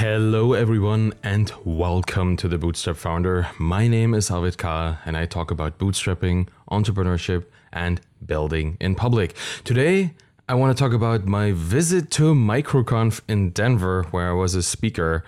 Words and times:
Hello, 0.00 0.52
everyone, 0.52 1.12
and 1.24 1.52
welcome 1.64 2.36
to 2.36 2.46
the 2.46 2.56
Bootstrapped 2.56 2.98
Founder. 2.98 3.48
My 3.58 3.88
name 3.88 4.14
is 4.14 4.30
Arvid 4.30 4.56
Kahl, 4.56 4.96
and 5.04 5.16
I 5.16 5.26
talk 5.26 5.50
about 5.50 5.76
bootstrapping, 5.78 6.46
entrepreneurship, 6.70 7.46
and 7.72 8.00
building 8.24 8.76
in 8.80 8.94
public. 8.94 9.34
Today, 9.64 10.14
I 10.48 10.54
want 10.54 10.76
to 10.76 10.80
talk 10.80 10.92
about 10.92 11.26
my 11.26 11.50
visit 11.50 12.12
to 12.12 12.32
MicroConf 12.32 13.22
in 13.26 13.50
Denver, 13.50 14.04
where 14.12 14.30
I 14.30 14.34
was 14.34 14.54
a 14.54 14.62
speaker. 14.62 15.24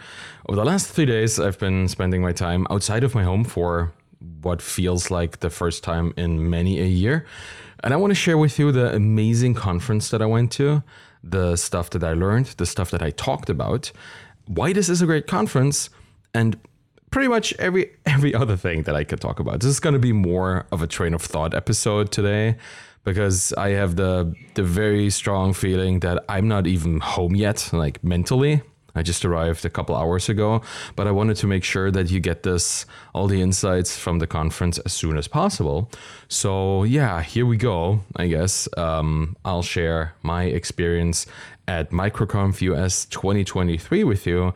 Over 0.48 0.55
the 0.55 0.64
last 0.64 0.87
three 0.87 1.07
days, 1.07 1.41
I've 1.41 1.59
been 1.59 1.89
spending 1.89 2.23
my 2.23 2.30
time 2.30 2.68
outside 2.71 3.02
of 3.02 3.12
my 3.12 3.24
home 3.24 3.43
for 3.43 3.93
what 4.41 4.62
feels 4.62 5.10
like 5.10 5.41
the 5.41 5.51
first 5.51 5.82
time 5.82 6.15
in 6.16 6.48
many 6.48 6.79
a 6.79 6.87
year. 6.87 7.27
And 7.82 7.93
I 7.93 7.96
want 7.96 8.12
to 8.12 8.15
share 8.15 8.38
with 8.38 8.57
you 8.57 8.71
the 8.71 8.95
amazing 8.95 9.55
conference 9.55 10.10
that 10.10 10.23
I 10.23 10.27
went 10.27 10.52
to, 10.52 10.84
the 11.24 11.57
stuff 11.57 11.91
that 11.91 12.05
I 12.05 12.12
learned, 12.12 12.46
the 12.57 12.66
stuff 12.66 12.93
that 12.93 13.02
I 13.02 13.10
talked 13.10 13.51
about, 13.51 13.91
why 14.50 14.72
this 14.72 14.88
is 14.88 15.00
a 15.00 15.06
great 15.06 15.27
conference, 15.27 15.90
and 16.34 16.59
pretty 17.10 17.28
much 17.28 17.54
every 17.59 17.90
every 18.06 18.34
other 18.34 18.56
thing 18.56 18.82
that 18.82 18.96
I 18.96 19.04
could 19.04 19.20
talk 19.20 19.40
about. 19.40 19.60
This 19.60 19.70
is 19.70 19.80
going 19.80 19.95
to 19.95 20.00
be 20.00 20.12
more 20.12 20.66
of 20.73 20.82
a 20.82 20.86
train 20.86 21.14
of 21.14 21.23
thought 21.23 21.54
episode 21.54 22.10
today 22.10 22.56
because 23.04 23.52
I 23.54 23.70
have 23.70 23.96
the 23.96 24.34
the 24.54 24.62
very 24.62 25.10
strong 25.10 25.52
feeling 25.52 26.00
that 26.00 26.24
I'm 26.28 26.48
not 26.48 26.66
even 26.66 27.00
home 27.00 27.34
yet, 27.36 27.70
like 27.73 28.02
mentally. 28.02 28.62
I 28.92 29.02
just 29.02 29.24
arrived 29.24 29.64
a 29.64 29.70
couple 29.70 29.95
hours 29.95 30.28
ago, 30.28 30.62
but 30.96 31.06
I 31.06 31.12
wanted 31.12 31.37
to 31.37 31.46
make 31.46 31.62
sure 31.62 31.92
that 31.92 32.10
you 32.10 32.18
get 32.18 32.42
this 32.42 32.87
all 33.14 33.28
the 33.28 33.40
insights 33.40 33.96
from 33.96 34.18
the 34.18 34.26
conference 34.26 34.79
as 34.79 34.92
soon 34.92 35.16
as 35.16 35.29
possible. 35.29 35.90
So 36.26 36.82
yeah, 36.82 37.23
here 37.23 37.46
we 37.46 37.57
go. 37.57 38.01
I 38.16 38.26
guess 38.26 38.68
um, 38.76 39.37
I'll 39.45 39.62
share 39.62 40.14
my 40.23 40.45
experience 40.45 41.26
at 41.71 41.93
MicroConf 41.93 42.60
US 42.63 43.04
2023 43.04 44.02
with 44.02 44.26
you, 44.26 44.52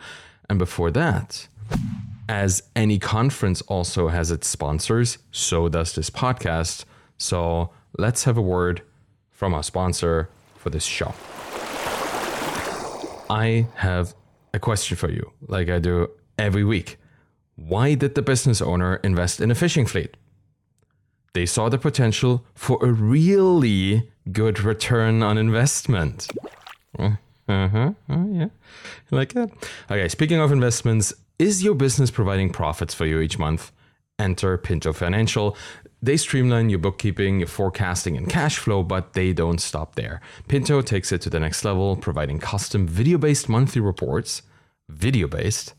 and 0.51 0.59
before 0.59 0.91
that. 0.91 1.47
As 2.29 2.65
any 2.75 2.99
conference 2.99 3.63
also 3.63 4.09
has 4.09 4.33
its 4.33 4.49
sponsors, 4.49 5.19
so 5.31 5.69
does 5.69 5.95
this 5.95 6.11
podcast. 6.11 6.85
So 7.17 7.71
let's 7.97 8.25
have 8.25 8.37
a 8.37 8.43
word 8.43 8.83
from 9.31 9.55
our 9.55 9.63
sponsor 9.63 10.29
for 10.57 10.71
this 10.71 10.85
show. 10.85 11.15
I 13.31 13.69
have 13.77 14.13
a 14.53 14.59
question 14.59 14.97
for 14.97 15.09
you, 15.09 15.31
like 15.47 15.69
I 15.69 15.79
do 15.79 16.11
every 16.37 16.65
week. 16.65 16.99
Why 17.55 17.95
did 17.95 18.17
the 18.17 18.23
business 18.23 18.61
owner 18.61 18.97
invest 19.05 19.41
in 19.41 19.53
a 19.53 19.55
fishing 19.55 19.87
fleet? 19.87 20.17
They 21.33 21.47
saw 21.47 21.69
the 21.69 21.79
potential 21.79 22.45
for 22.55 22.85
a 22.85 22.93
really 22.93 24.11
good 24.33 24.59
return 24.61 25.23
on 25.23 25.39
investment. 25.39 26.29
Uh 26.99 27.17
huh. 27.47 27.93
Oh, 28.09 28.29
yeah. 28.33 28.49
I 29.13 29.17
like 29.17 29.33
that. 29.35 29.51
Okay, 29.91 30.09
speaking 30.09 30.41
of 30.41 30.53
investments, 30.53 31.13
is 31.39 31.63
your 31.63 31.75
business 31.75 32.11
providing 32.11 32.51
profits 32.51 32.95
for 32.95 33.07
you 33.07 33.21
each 33.21 33.39
month? 33.39 33.73
Enter 34.19 34.57
Pinto 34.57 34.93
Financial. 34.93 35.57
They 36.01 36.17
streamline 36.17 36.69
your 36.69 36.79
bookkeeping, 36.79 37.41
your 37.41 37.49
forecasting, 37.49 38.17
and 38.17 38.29
cash 38.29 38.59
flow, 38.59 38.83
but 38.83 39.15
they 39.15 39.33
don't 39.33 39.61
stop 39.61 39.95
there. 39.95 40.21
Pinto 40.49 40.83
takes 40.83 41.13
it 41.13 41.21
to 41.23 41.31
the 41.31 41.41
next 41.41 41.65
level, 41.65 41.97
providing 41.97 42.39
custom 42.39 42.87
video 42.87 43.19
based 43.19 43.49
monthly 43.49 43.81
reports, 43.81 44.43
video 44.89 45.27
based, 45.27 45.75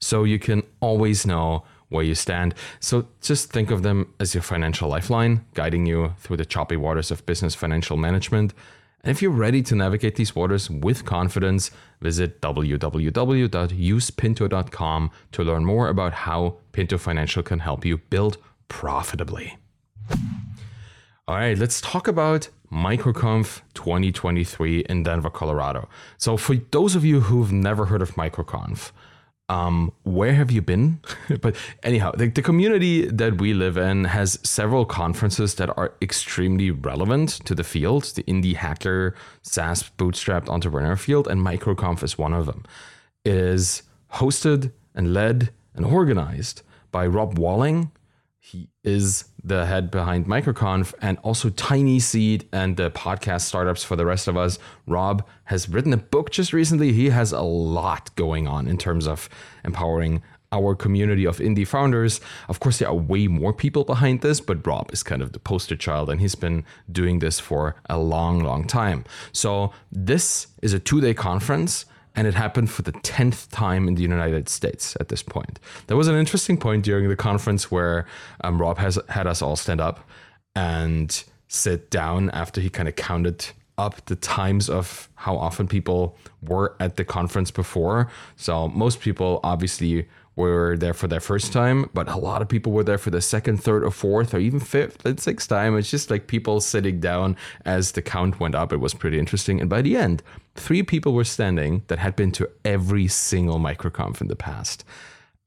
so 0.00 0.24
you 0.24 0.38
can 0.38 0.62
always 0.80 1.26
know 1.26 1.64
where 1.88 2.04
you 2.04 2.14
stand. 2.14 2.54
So 2.78 3.08
just 3.20 3.50
think 3.52 3.70
of 3.70 3.82
them 3.82 4.14
as 4.20 4.34
your 4.34 4.42
financial 4.42 4.88
lifeline, 4.88 5.44
guiding 5.54 5.86
you 5.86 6.14
through 6.18 6.36
the 6.36 6.44
choppy 6.44 6.76
waters 6.76 7.10
of 7.10 7.26
business 7.26 7.54
financial 7.54 7.96
management. 7.96 8.54
And 9.02 9.10
if 9.10 9.22
you're 9.22 9.30
ready 9.30 9.62
to 9.62 9.74
navigate 9.74 10.16
these 10.16 10.36
waters 10.36 10.68
with 10.68 11.06
confidence, 11.06 11.70
visit 12.00 12.42
www.usepinto.com 12.42 15.10
to 15.32 15.42
learn 15.42 15.64
more 15.64 15.88
about 15.88 16.12
how 16.12 16.58
Pinto 16.72 16.98
Financial 16.98 17.42
can 17.42 17.60
help 17.60 17.86
you 17.86 17.96
build 17.96 18.36
profitably. 18.68 19.56
All 21.26 21.36
right, 21.36 21.56
let's 21.56 21.80
talk 21.80 22.08
about 22.08 22.50
MicroConf 22.72 23.62
2023 23.74 24.80
in 24.80 25.02
Denver, 25.02 25.30
Colorado. 25.30 25.88
So, 26.18 26.36
for 26.36 26.56
those 26.56 26.94
of 26.94 27.02
you 27.04 27.20
who've 27.20 27.52
never 27.52 27.86
heard 27.86 28.02
of 28.02 28.16
MicroConf, 28.16 28.92
um, 29.50 29.92
where 30.04 30.34
have 30.34 30.52
you 30.52 30.62
been? 30.62 31.00
but 31.40 31.56
anyhow, 31.82 32.12
the, 32.12 32.28
the 32.28 32.40
community 32.40 33.06
that 33.06 33.40
we 33.40 33.52
live 33.52 33.76
in 33.76 34.04
has 34.04 34.38
several 34.44 34.84
conferences 34.84 35.56
that 35.56 35.76
are 35.76 35.92
extremely 36.00 36.70
relevant 36.70 37.30
to 37.46 37.56
the 37.56 37.64
field, 37.64 38.04
the 38.14 38.22
indie 38.22 38.54
hacker, 38.54 39.16
SaaS 39.42 39.90
bootstrapped 39.98 40.48
entrepreneur 40.48 40.94
field, 40.94 41.26
and 41.26 41.40
MicroConf 41.40 42.04
is 42.04 42.16
one 42.16 42.32
of 42.32 42.46
them. 42.46 42.64
It 43.24 43.34
is 43.34 43.82
hosted 44.14 44.70
and 44.94 45.12
led 45.12 45.50
and 45.74 45.84
organized 45.84 46.62
by 46.92 47.04
Rob 47.08 47.36
Walling. 47.36 47.90
Is 48.82 49.24
the 49.44 49.66
head 49.66 49.90
behind 49.90 50.26
MicroConf 50.26 50.94
and 51.00 51.18
also 51.18 51.50
Tiny 51.50 51.98
Seed 51.98 52.48
and 52.52 52.76
the 52.76 52.90
podcast 52.90 53.42
startups 53.42 53.84
for 53.84 53.96
the 53.96 54.06
rest 54.06 54.28
of 54.28 54.36
us. 54.36 54.58
Rob 54.86 55.26
has 55.44 55.68
written 55.68 55.92
a 55.92 55.96
book 55.96 56.30
just 56.30 56.52
recently. 56.52 56.92
He 56.92 57.10
has 57.10 57.32
a 57.32 57.40
lot 57.40 58.14
going 58.16 58.46
on 58.46 58.66
in 58.66 58.78
terms 58.78 59.06
of 59.06 59.28
empowering 59.64 60.22
our 60.52 60.74
community 60.74 61.24
of 61.24 61.38
indie 61.38 61.66
founders. 61.66 62.20
Of 62.48 62.60
course, 62.60 62.78
there 62.78 62.88
are 62.88 62.94
way 62.94 63.28
more 63.28 63.52
people 63.52 63.84
behind 63.84 64.20
this, 64.20 64.40
but 64.40 64.66
Rob 64.66 64.92
is 64.92 65.02
kind 65.02 65.22
of 65.22 65.32
the 65.32 65.38
poster 65.38 65.76
child 65.76 66.10
and 66.10 66.20
he's 66.20 66.34
been 66.34 66.64
doing 66.90 67.20
this 67.20 67.38
for 67.38 67.76
a 67.88 67.98
long, 67.98 68.40
long 68.40 68.66
time. 68.66 69.04
So, 69.32 69.72
this 69.92 70.48
is 70.60 70.72
a 70.72 70.80
two 70.80 71.00
day 71.00 71.14
conference 71.14 71.84
and 72.16 72.26
it 72.26 72.34
happened 72.34 72.70
for 72.70 72.82
the 72.82 72.92
10th 72.92 73.48
time 73.50 73.88
in 73.88 73.94
the 73.94 74.02
United 74.02 74.48
States 74.48 74.96
at 75.00 75.08
this 75.08 75.22
point. 75.22 75.60
There 75.86 75.96
was 75.96 76.08
an 76.08 76.16
interesting 76.16 76.56
point 76.56 76.84
during 76.84 77.08
the 77.08 77.16
conference 77.16 77.70
where 77.70 78.06
um, 78.42 78.60
Rob 78.60 78.78
has 78.78 78.98
had 79.08 79.26
us 79.26 79.42
all 79.42 79.56
stand 79.56 79.80
up 79.80 80.08
and 80.54 81.22
sit 81.48 81.90
down 81.90 82.30
after 82.30 82.60
he 82.60 82.68
kind 82.70 82.88
of 82.88 82.96
counted 82.96 83.46
up 83.78 84.04
the 84.06 84.16
times 84.16 84.68
of 84.68 85.08
how 85.14 85.36
often 85.36 85.66
people 85.66 86.16
were 86.42 86.76
at 86.80 86.96
the 86.96 87.04
conference 87.04 87.50
before. 87.50 88.10
So 88.36 88.68
most 88.68 89.00
people 89.00 89.40
obviously 89.42 90.06
were 90.36 90.76
there 90.76 90.94
for 90.94 91.08
their 91.08 91.20
first 91.20 91.52
time, 91.52 91.88
but 91.92 92.08
a 92.08 92.16
lot 92.16 92.40
of 92.40 92.48
people 92.48 92.72
were 92.72 92.84
there 92.84 92.98
for 92.98 93.10
the 93.10 93.20
second, 93.20 93.62
third, 93.62 93.82
or 93.84 93.90
fourth, 93.90 94.32
or 94.32 94.38
even 94.38 94.60
fifth 94.60 95.04
and 95.04 95.18
sixth 95.18 95.48
time. 95.48 95.76
It's 95.76 95.90
just 95.90 96.10
like 96.10 96.26
people 96.26 96.60
sitting 96.60 97.00
down 97.00 97.36
as 97.64 97.92
the 97.92 98.02
count 98.02 98.38
went 98.38 98.54
up. 98.54 98.72
It 98.72 98.78
was 98.78 98.94
pretty 98.94 99.18
interesting. 99.18 99.60
And 99.60 99.68
by 99.68 99.82
the 99.82 99.96
end, 99.96 100.22
three 100.60 100.82
people 100.82 101.12
were 101.12 101.24
standing 101.24 101.82
that 101.88 101.98
had 101.98 102.16
been 102.16 102.32
to 102.32 102.48
every 102.64 103.08
single 103.08 103.58
microconf 103.58 104.20
in 104.20 104.28
the 104.28 104.36
past. 104.36 104.84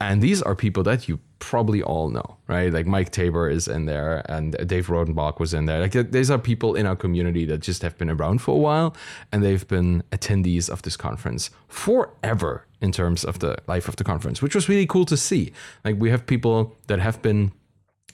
And 0.02 0.22
these 0.22 0.42
are 0.42 0.56
people 0.56 0.84
that 0.84 1.08
you 1.08 1.20
probably 1.40 1.82
all 1.82 2.10
know, 2.10 2.38
right? 2.48 2.72
Like 2.74 2.86
Mike 2.86 3.12
Taber 3.12 3.50
is 3.50 3.68
in 3.68 3.86
there 3.86 4.24
and 4.30 4.52
Dave 4.68 4.88
Rodenbaugh 4.88 5.40
was 5.40 5.54
in 5.54 5.66
there. 5.66 5.80
Like 5.80 6.12
these 6.12 6.30
are 6.30 6.38
people 6.38 6.76
in 6.76 6.86
our 6.86 6.96
community 6.96 7.46
that 7.46 7.60
just 7.60 7.82
have 7.82 7.98
been 7.98 8.10
around 8.10 8.40
for 8.40 8.56
a 8.56 8.58
while 8.58 8.96
and 9.32 9.44
they've 9.44 9.68
been 9.68 10.04
attendees 10.12 10.70
of 10.70 10.82
this 10.82 10.98
conference 10.98 11.52
forever 11.68 12.66
in 12.82 12.92
terms 12.92 13.24
of 13.24 13.40
the 13.40 13.58
life 13.68 13.88
of 13.88 13.96
the 13.96 14.04
conference, 14.04 14.42
which 14.42 14.56
was 14.56 14.68
really 14.68 14.86
cool 14.86 15.06
to 15.06 15.16
see. 15.16 15.54
Like 15.86 15.96
we 16.00 16.10
have 16.10 16.26
people 16.26 16.76
that 16.88 17.00
have 17.00 17.22
been 17.22 17.54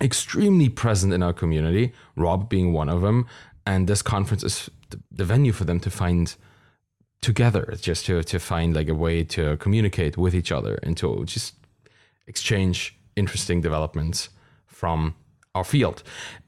extremely 0.02 0.70
present 0.70 1.14
in 1.14 1.24
our 1.24 1.34
community, 1.34 1.92
Rob 2.16 2.50
being 2.50 2.72
one 2.72 2.90
of 2.90 3.02
them, 3.02 3.26
and 3.66 3.88
this 3.88 4.02
conference 4.02 4.44
is 4.44 4.70
the 5.12 5.26
venue 5.26 5.52
for 5.52 5.66
them 5.66 5.80
to 5.80 5.90
find 5.90 6.36
together 7.22 7.76
just 7.80 8.06
to 8.06 8.24
to 8.24 8.40
find 8.40 8.76
like 8.76 8.90
a 8.90 8.94
way 8.94 9.24
to 9.24 9.58
communicate 9.58 10.18
with 10.18 10.34
each 10.34 10.52
other 10.52 10.80
and 10.84 10.96
to 10.98 11.24
just 11.26 11.56
exchange 12.28 12.98
interesting 13.16 13.62
developments 13.62 14.30
from 14.68 15.16
our 15.56 15.64
field. 15.64 16.04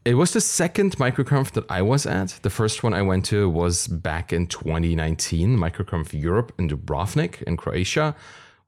It 0.05 0.15
was 0.15 0.31
the 0.31 0.41
second 0.41 0.97
microconf 0.97 1.51
that 1.51 1.65
I 1.69 1.81
was 1.81 2.05
at. 2.05 2.39
The 2.43 2.49
first 2.49 2.83
one 2.83 2.93
I 2.93 3.01
went 3.01 3.25
to 3.25 3.49
was 3.49 3.87
back 3.87 4.31
in 4.31 4.47
2019, 4.47 5.57
microconf 5.57 6.13
Europe 6.13 6.53
in 6.57 6.69
Dubrovnik 6.69 7.41
in 7.43 7.57
Croatia. 7.57 8.15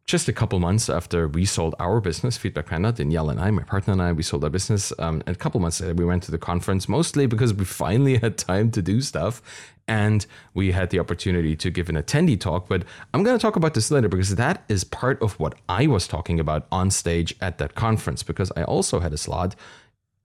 Just 0.05 0.27
a 0.27 0.33
couple 0.33 0.59
months 0.59 0.89
after 0.89 1.29
we 1.29 1.45
sold 1.45 1.75
our 1.79 2.01
business, 2.01 2.35
Feedback 2.35 2.65
Panda, 2.65 2.91
Danielle 2.91 3.29
and 3.29 3.39
I, 3.39 3.50
my 3.51 3.63
partner 3.63 3.94
and 3.94 4.01
I, 4.01 4.11
we 4.11 4.21
sold 4.21 4.44
our 4.44 4.50
business. 4.50 4.91
Um, 5.00 5.23
and 5.25 5.35
a 5.35 5.39
couple 5.39 5.61
months 5.61 5.79
later, 5.79 5.94
we 5.94 6.03
went 6.03 6.23
to 6.23 6.31
the 6.31 6.38
conference, 6.38 6.89
mostly 6.89 7.25
because 7.25 7.53
we 7.53 7.63
finally 7.83 8.17
had 8.17 8.38
time 8.38 8.69
to 8.71 8.81
do 8.81 9.00
stuff 9.00 9.41
and 9.88 10.25
we 10.53 10.73
had 10.73 10.89
the 10.89 11.00
opportunity 11.00 11.55
to 11.55 11.69
give 11.69 11.88
an 11.88 11.95
attendee 11.95 12.39
talk. 12.39 12.67
But 12.67 12.83
I'm 13.13 13.23
going 13.23 13.38
to 13.38 13.41
talk 13.41 13.55
about 13.55 13.75
this 13.75 13.91
later 13.91 14.09
because 14.09 14.35
that 14.35 14.63
is 14.67 14.83
part 14.83 15.21
of 15.21 15.39
what 15.39 15.55
I 15.69 15.88
was 15.88 16.05
talking 16.05 16.39
about 16.39 16.67
on 16.69 16.91
stage 16.91 17.35
at 17.39 17.57
that 17.59 17.75
conference 17.75 18.23
because 18.23 18.51
I 18.57 18.63
also 18.63 19.00
had 19.00 19.13
a 19.13 19.17
slot 19.17 19.55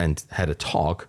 and 0.00 0.22
had 0.30 0.48
a 0.48 0.54
talk. 0.56 1.08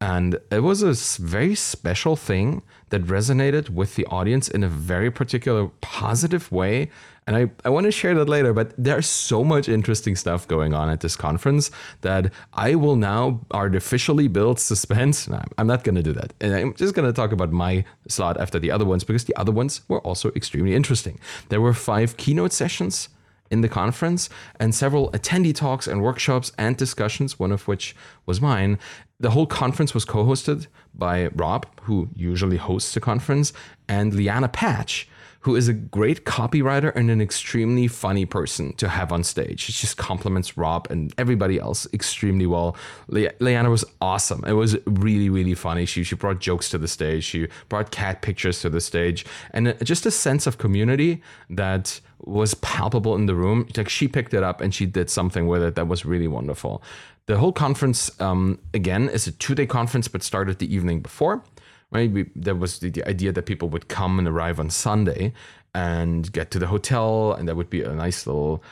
And 0.00 0.38
it 0.52 0.60
was 0.60 0.82
a 0.82 0.94
very 1.20 1.56
special 1.56 2.14
thing 2.14 2.62
that 2.90 3.02
resonated 3.02 3.70
with 3.70 3.96
the 3.96 4.06
audience 4.06 4.48
in 4.48 4.62
a 4.62 4.68
very 4.68 5.10
particular 5.10 5.68
positive 5.80 6.52
way. 6.52 6.90
And 7.28 7.36
I, 7.36 7.50
I 7.62 7.68
want 7.68 7.84
to 7.84 7.92
share 7.92 8.14
that 8.14 8.26
later, 8.26 8.54
but 8.54 8.72
there's 8.78 9.06
so 9.06 9.44
much 9.44 9.68
interesting 9.68 10.16
stuff 10.16 10.48
going 10.48 10.72
on 10.72 10.88
at 10.88 11.00
this 11.00 11.14
conference 11.14 11.70
that 12.00 12.32
I 12.54 12.74
will 12.74 12.96
now 12.96 13.40
artificially 13.50 14.28
build 14.28 14.58
suspense. 14.58 15.28
No, 15.28 15.42
I'm 15.58 15.66
not 15.66 15.84
going 15.84 15.96
to 15.96 16.02
do 16.02 16.14
that. 16.14 16.32
And 16.40 16.54
I'm 16.54 16.72
just 16.72 16.94
going 16.94 17.06
to 17.06 17.12
talk 17.12 17.32
about 17.32 17.52
my 17.52 17.84
slot 18.08 18.40
after 18.40 18.58
the 18.58 18.70
other 18.70 18.86
ones 18.86 19.04
because 19.04 19.24
the 19.24 19.36
other 19.36 19.52
ones 19.52 19.82
were 19.88 20.00
also 20.00 20.30
extremely 20.30 20.74
interesting. 20.74 21.20
There 21.50 21.60
were 21.60 21.74
five 21.74 22.16
keynote 22.16 22.54
sessions 22.54 23.10
in 23.50 23.60
the 23.60 23.68
conference 23.68 24.30
and 24.58 24.74
several 24.74 25.10
attendee 25.12 25.54
talks 25.54 25.86
and 25.86 26.00
workshops 26.00 26.50
and 26.56 26.78
discussions, 26.78 27.38
one 27.38 27.52
of 27.52 27.68
which 27.68 27.94
was 28.24 28.40
mine. 28.40 28.78
The 29.20 29.32
whole 29.32 29.46
conference 29.46 29.92
was 29.92 30.06
co 30.06 30.24
hosted 30.24 30.66
by 30.94 31.26
Rob, 31.34 31.66
who 31.82 32.08
usually 32.14 32.56
hosts 32.56 32.94
the 32.94 33.00
conference, 33.00 33.52
and 33.86 34.14
Lianna 34.14 34.50
Patch, 34.50 35.08
who 35.48 35.56
is 35.56 35.66
a 35.66 35.72
great 35.72 36.26
copywriter 36.26 36.94
and 36.94 37.10
an 37.10 37.22
extremely 37.22 37.88
funny 37.88 38.26
person 38.26 38.74
to 38.74 38.86
have 38.86 39.10
on 39.10 39.24
stage. 39.24 39.60
She 39.60 39.72
just 39.72 39.96
compliments 39.96 40.58
Rob 40.58 40.86
and 40.90 41.14
everybody 41.16 41.58
else 41.58 41.86
extremely 41.94 42.44
well. 42.44 42.76
Le- 43.06 43.32
Lianna 43.40 43.70
was 43.70 43.82
awesome. 44.02 44.44
It 44.46 44.52
was 44.52 44.76
really, 44.84 45.30
really 45.30 45.54
funny. 45.54 45.86
She, 45.86 46.04
she 46.04 46.16
brought 46.16 46.38
jokes 46.38 46.68
to 46.68 46.76
the 46.76 46.86
stage, 46.86 47.24
she 47.24 47.48
brought 47.70 47.90
cat 47.90 48.20
pictures 48.20 48.60
to 48.60 48.68
the 48.68 48.82
stage, 48.82 49.24
and 49.52 49.74
just 49.82 50.04
a 50.04 50.10
sense 50.10 50.46
of 50.46 50.58
community 50.58 51.22
that 51.48 51.98
was 52.20 52.52
palpable 52.56 53.14
in 53.14 53.24
the 53.24 53.34
room. 53.34 53.66
Like 53.74 53.88
she 53.88 54.06
picked 54.06 54.34
it 54.34 54.42
up 54.42 54.60
and 54.60 54.74
she 54.74 54.84
did 54.84 55.08
something 55.08 55.46
with 55.46 55.62
it 55.62 55.76
that 55.76 55.88
was 55.88 56.04
really 56.04 56.28
wonderful. 56.28 56.82
The 57.24 57.38
whole 57.38 57.54
conference, 57.54 58.10
um, 58.20 58.58
again, 58.74 59.08
is 59.08 59.26
a 59.26 59.32
two 59.32 59.54
day 59.54 59.64
conference, 59.64 60.08
but 60.08 60.22
started 60.22 60.58
the 60.58 60.70
evening 60.74 61.00
before 61.00 61.42
We, 61.90 62.26
there 62.36 62.54
was 62.54 62.80
the, 62.80 62.90
the, 62.90 63.06
idea 63.08 63.32
that 63.32 63.46
people 63.46 63.68
would 63.70 63.88
come 63.88 64.18
and 64.18 64.28
arrive 64.28 64.60
on 64.60 64.68
Sunday 64.70 65.32
and 65.74 66.30
get 66.32 66.50
to 66.50 66.58
the 66.58 66.66
hotel, 66.66 67.32
and 67.32 67.48
there 67.48 67.54
would 67.54 67.70
be 67.70 67.82
a 67.82 67.94
nice 67.94 68.26
little 68.26 68.62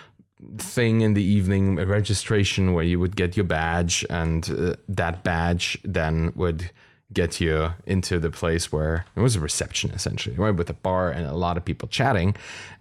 thing 0.59 1.01
in 1.01 1.15
the 1.15 1.23
evening, 1.23 1.79
a 1.79 1.87
registration 1.87 2.75
where 2.75 2.85
you 2.85 3.01
would 3.01 3.17
get 3.17 3.37
your 3.37 3.45
badge, 3.45 4.05
and 4.11 4.51
uh, 4.51 4.75
that 4.89 5.25
badge 5.25 5.79
then 5.83 6.33
would 6.37 6.71
get 7.13 7.41
you 7.41 7.73
into 7.87 8.19
the 8.19 8.31
place 8.31 8.73
where 8.73 9.07
it 9.15 9.21
was 9.21 9.37
a 9.37 9.41
reception 9.41 9.91
essentially, 9.93 10.35
right, 10.37 10.55
with 10.55 10.69
a 10.69 10.75
bar 10.75 11.11
and 11.11 11.27
a 11.27 11.35
lot 11.35 11.57
of 11.57 11.65
people 11.65 11.89
chatting. 11.89 12.35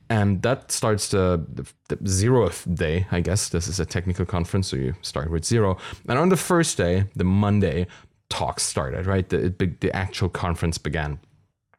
And 0.09 0.41
that 0.43 0.71
starts 0.71 1.09
the, 1.09 1.43
the, 1.51 1.65
the 1.87 1.97
zeroth 1.97 2.73
day, 2.75 3.07
I 3.11 3.21
guess. 3.21 3.49
This 3.49 3.67
is 3.67 3.79
a 3.79 3.85
technical 3.85 4.25
conference, 4.25 4.67
so 4.67 4.75
you 4.75 4.95
start 5.01 5.31
with 5.31 5.45
zero. 5.45 5.77
And 6.07 6.19
on 6.19 6.29
the 6.29 6.37
first 6.37 6.77
day, 6.77 7.05
the 7.15 7.23
Monday, 7.23 7.87
talks 8.29 8.63
started, 8.63 9.05
right? 9.05 9.27
The, 9.27 9.53
the 9.79 9.95
actual 9.95 10.29
conference 10.29 10.77
began. 10.77 11.19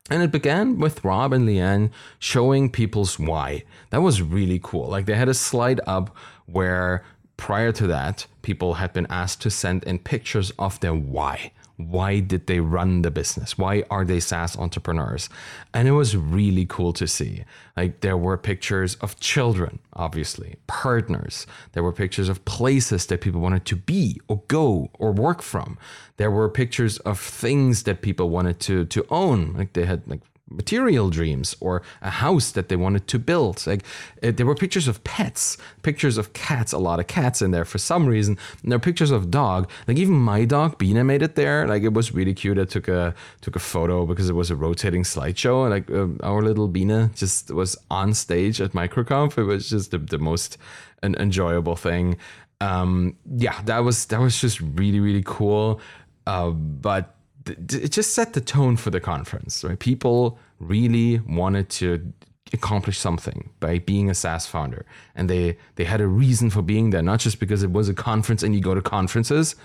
And 0.09 0.23
it 0.23 0.31
began 0.31 0.79
with 0.79 1.05
Rob 1.05 1.33
and 1.33 1.49
Leanne 1.49 1.91
showing 2.19 2.71
people's 2.71 3.19
why. 3.19 3.65
That 3.91 4.03
was 4.03 4.23
really 4.23 4.61
cool. 4.63 4.89
Like 4.89 5.07
they 5.07 5.17
had 5.17 5.29
a 5.29 5.35
slide 5.35 5.81
up 5.87 6.15
where 6.47 7.05
prior 7.37 7.73
to 7.73 7.87
that, 7.89 8.27
people 8.43 8.75
had 8.75 8.93
been 8.93 9.07
asked 9.11 9.43
to 9.43 9.51
send 9.51 9.83
in 9.85 9.99
pictures 9.99 10.53
of 10.59 10.79
their 10.81 10.95
why 10.95 11.53
why 11.77 12.21
did 12.21 12.47
they 12.47 12.61
run 12.61 13.03
the 13.03 13.11
business? 13.11 13.59
Why 13.59 13.85
are 13.91 14.05
they 14.05 14.19
SaaS 14.19 14.57
entrepreneurs? 14.57 15.29
And 15.75 15.87
it 15.87 15.93
was 15.93 16.17
really 16.17 16.65
cool 16.65 16.93
to 16.95 17.07
see. 17.07 17.45
Like 17.77 18.01
there 18.01 18.17
were 18.17 18.39
pictures 18.39 18.95
of 18.97 19.21
children, 19.21 19.79
obviously, 19.93 20.57
partners. 20.67 21.47
There 21.73 21.83
were 21.83 21.93
pictures 21.93 22.31
of 22.31 22.45
places 22.47 23.07
that 23.07 23.21
people 23.21 23.41
wanted 23.41 23.67
to 23.67 23.77
be 23.77 24.21
or 24.27 24.43
go 24.49 24.91
or 24.95 25.13
work 25.13 25.43
from. 25.43 25.77
There 26.17 26.31
were 26.31 26.49
pictures 26.49 26.99
of 27.01 27.21
things 27.21 27.83
that 27.83 28.01
people 28.01 28.31
wanted 28.31 28.59
to 28.61 28.87
to 28.87 29.07
own. 29.11 29.53
Like 29.53 29.75
they 29.75 29.85
had 29.85 30.03
like 30.09 30.21
material 30.49 31.11
dreams 31.11 31.57
or 31.61 31.83
a 32.03 32.11
house 32.11 32.53
that 32.53 32.69
they 32.69 32.77
wanted 32.77 33.09
to 33.09 33.19
build. 33.19 33.67
Like 33.67 33.83
uh, 34.23 34.31
there 34.31 34.47
were 34.47 34.55
pictures 34.55 34.87
of 34.87 35.03
pets, 35.05 35.59
pictures 35.83 36.19
of 36.19 36.33
cats, 36.33 36.73
a 36.73 36.79
lot 36.79 37.01
of 37.01 37.07
cats 37.07 37.43
in 37.43 37.51
there 37.51 37.65
for 37.65 37.79
some 37.79 38.07
reason. 38.07 38.39
And 38.63 38.71
there 38.71 38.77
are 38.77 38.81
pictures 38.81 39.11
of 39.11 39.31
dog. 39.31 39.69
Like 39.89 39.99
even 39.99 40.15
my 40.15 40.45
dog 40.45 40.79
Bina 40.79 41.03
made 41.05 41.23
it 41.23 41.35
there. 41.35 41.67
Like 41.67 41.83
it 41.83 41.93
was 41.93 42.15
really 42.15 42.35
cute. 42.35 42.59
I 42.59 42.65
took 42.65 42.89
a 42.89 43.15
took 43.41 43.57
a 43.57 43.61
photo 43.61 44.07
because 44.07 44.29
it 44.29 44.35
was 44.35 44.51
a 44.51 44.57
rotating 44.57 45.03
slideshow. 45.03 45.63
And 45.63 45.71
like 45.71 45.91
uh, 45.91 46.25
our 46.27 46.43
little 46.43 46.69
Bina 46.69 47.11
just 47.15 47.51
was 47.51 47.77
on 47.91 48.15
stage 48.15 48.61
at 48.61 48.73
MicroConf. 48.73 49.37
It 49.39 49.45
was 49.45 49.69
just 49.69 49.91
the, 49.91 49.99
the 49.99 50.19
most 50.19 50.59
an 51.03 51.15
enjoyable 51.17 51.77
thing. 51.77 52.17
Um, 52.61 53.17
yeah, 53.37 53.61
that 53.63 53.81
was 53.81 54.07
that 54.07 54.21
was 54.21 54.41
just 54.41 54.61
really 54.61 55.01
really 55.01 55.25
cool. 55.25 55.81
Uh, 56.27 56.51
but 56.51 57.16
it 57.51 57.93
just 57.93 58.15
set 58.15 58.33
the 58.33 58.41
tone 58.41 58.77
for 58.77 58.91
the 58.91 59.01
conference. 59.01 59.65
Right? 59.65 59.79
People 59.79 60.39
really 60.59 61.21
wanted 61.21 61.69
to 61.69 62.13
accomplish 62.53 62.99
something 62.99 63.51
by 63.61 63.79
being 63.79 64.09
a 64.09 64.15
SaaS 64.15 64.47
founder, 64.47 64.87
and 65.15 65.29
they 65.29 65.57
they 65.77 65.85
had 65.85 66.01
a 66.01 66.07
reason 66.07 66.51
for 66.51 66.63
being 66.63 66.91
there, 66.91 67.03
not 67.03 67.21
just 67.21 67.41
because 67.41 67.63
it 67.63 67.73
was 67.73 67.89
a 67.89 67.95
conference 67.95 68.43
and 68.43 68.55
you 68.55 68.61
go 68.61 68.75
to 68.75 68.83
conferences, 68.83 69.57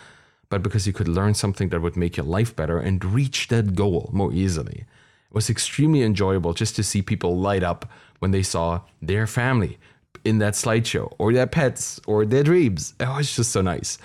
but 0.49 0.61
because 0.61 0.85
you 0.85 0.93
could 0.93 1.07
learn 1.07 1.33
something 1.33 1.69
that 1.69 1.81
would 1.81 1.95
make 1.95 2.17
your 2.17 2.25
life 2.25 2.55
better 2.55 2.77
and 2.79 3.03
reach 3.05 3.47
that 3.47 3.75
goal 3.75 4.09
more 4.11 4.33
easily. 4.33 4.85
It 5.29 5.35
was 5.35 5.49
extremely 5.49 6.03
enjoyable 6.03 6.53
just 6.53 6.75
to 6.75 6.83
see 6.83 7.01
people 7.01 7.37
light 7.37 7.63
up 7.63 7.89
when 8.19 8.31
they 8.31 8.43
saw 8.43 8.81
their 9.01 9.25
family 9.27 9.79
in 10.23 10.37
that 10.39 10.53
slideshow, 10.53 11.11
or 11.17 11.33
their 11.33 11.47
pets, 11.47 11.99
or 12.05 12.25
their 12.25 12.43
dreams. 12.43 12.93
It 12.99 13.07
was 13.07 13.35
just 13.35 13.51
so 13.51 13.61
nice. 13.61 13.97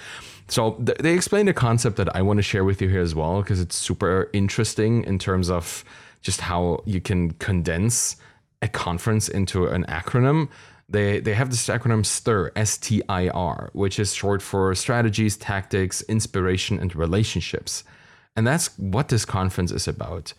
So 0.48 0.72
th- 0.74 0.98
they 0.98 1.14
explained 1.14 1.48
a 1.48 1.54
concept 1.54 1.96
that 1.96 2.14
I 2.14 2.22
want 2.22 2.38
to 2.38 2.42
share 2.42 2.64
with 2.64 2.80
you 2.80 2.88
here 2.88 3.00
as 3.00 3.14
well 3.14 3.42
because 3.42 3.60
it's 3.60 3.76
super 3.76 4.30
interesting 4.32 5.04
in 5.04 5.18
terms 5.18 5.50
of 5.50 5.84
just 6.20 6.40
how 6.40 6.82
you 6.84 7.00
can 7.00 7.32
condense 7.32 8.16
a 8.62 8.68
conference 8.68 9.28
into 9.28 9.66
an 9.66 9.84
acronym. 9.84 10.48
They 10.88 11.20
they 11.20 11.34
have 11.34 11.50
this 11.50 11.66
acronym 11.66 12.06
STIR, 12.06 12.52
S 12.54 12.78
T 12.78 13.02
I 13.08 13.28
R, 13.28 13.70
which 13.72 13.98
is 13.98 14.14
short 14.14 14.40
for 14.40 14.74
strategies, 14.74 15.36
tactics, 15.36 16.02
inspiration, 16.02 16.78
and 16.78 16.94
relationships. 16.94 17.82
And 18.36 18.46
that's 18.46 18.78
what 18.78 19.08
this 19.08 19.24
conference 19.24 19.72
is 19.72 19.88
about. 19.88 20.32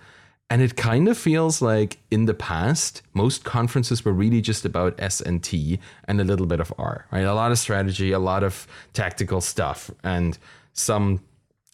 And 0.50 0.62
it 0.62 0.78
kind 0.78 1.10
of 1.10 1.18
feels 1.18 1.62
like 1.62 1.98
in 2.10 2.26
the 2.26 2.34
past, 2.34 3.02
most 3.14 3.44
conferences 3.44 4.06
were 4.06 4.14
really 4.14 4.40
just 4.40 4.64
about 4.64 4.96
S 4.98 5.20
and 5.20 5.44
T 5.44 5.80
and 6.06 6.22
a 6.22 6.24
little 6.24 6.46
bit 6.46 6.62
of 6.62 6.74
R, 6.78 7.06
right? 7.12 7.26
A 7.26 7.34
lot 7.34 7.52
of 7.52 7.60
strategy, 7.60 8.14
a 8.14 8.20
lot 8.20 8.44
of 8.44 8.66
tactical 8.94 9.42
stuff, 9.42 9.92
and 10.04 10.38
some 10.74 11.22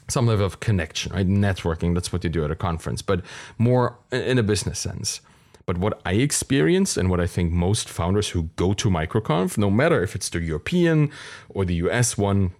some 0.10 0.28
level 0.28 0.46
of 0.46 0.60
connection, 0.60 1.14
right? 1.14 1.28
Networking, 1.28 1.94
that's 1.94 2.12
what 2.12 2.24
you 2.24 2.30
do 2.30 2.44
at 2.44 2.52
a 2.52 2.56
conference, 2.56 3.02
but 3.02 3.22
more 3.58 3.98
in 4.12 4.38
a 4.38 4.44
business 4.44 4.80
sense. 4.80 5.22
But 5.66 5.78
what 5.78 6.02
I 6.06 6.14
experienced 6.14 6.98
and 6.98 7.10
what 7.10 7.22
I 7.22 7.28
think 7.28 7.52
most 7.54 7.88
founders 7.88 8.30
who 8.30 8.50
go 8.58 8.74
to 8.74 8.90
MicroConf, 8.90 9.58
no 9.58 9.70
matter 9.70 10.04
if 10.04 10.14
it's 10.16 10.30
the 10.30 10.42
European 10.42 11.10
or 11.48 11.64
the 11.64 11.76
US 11.76 12.18
one, 12.18 12.52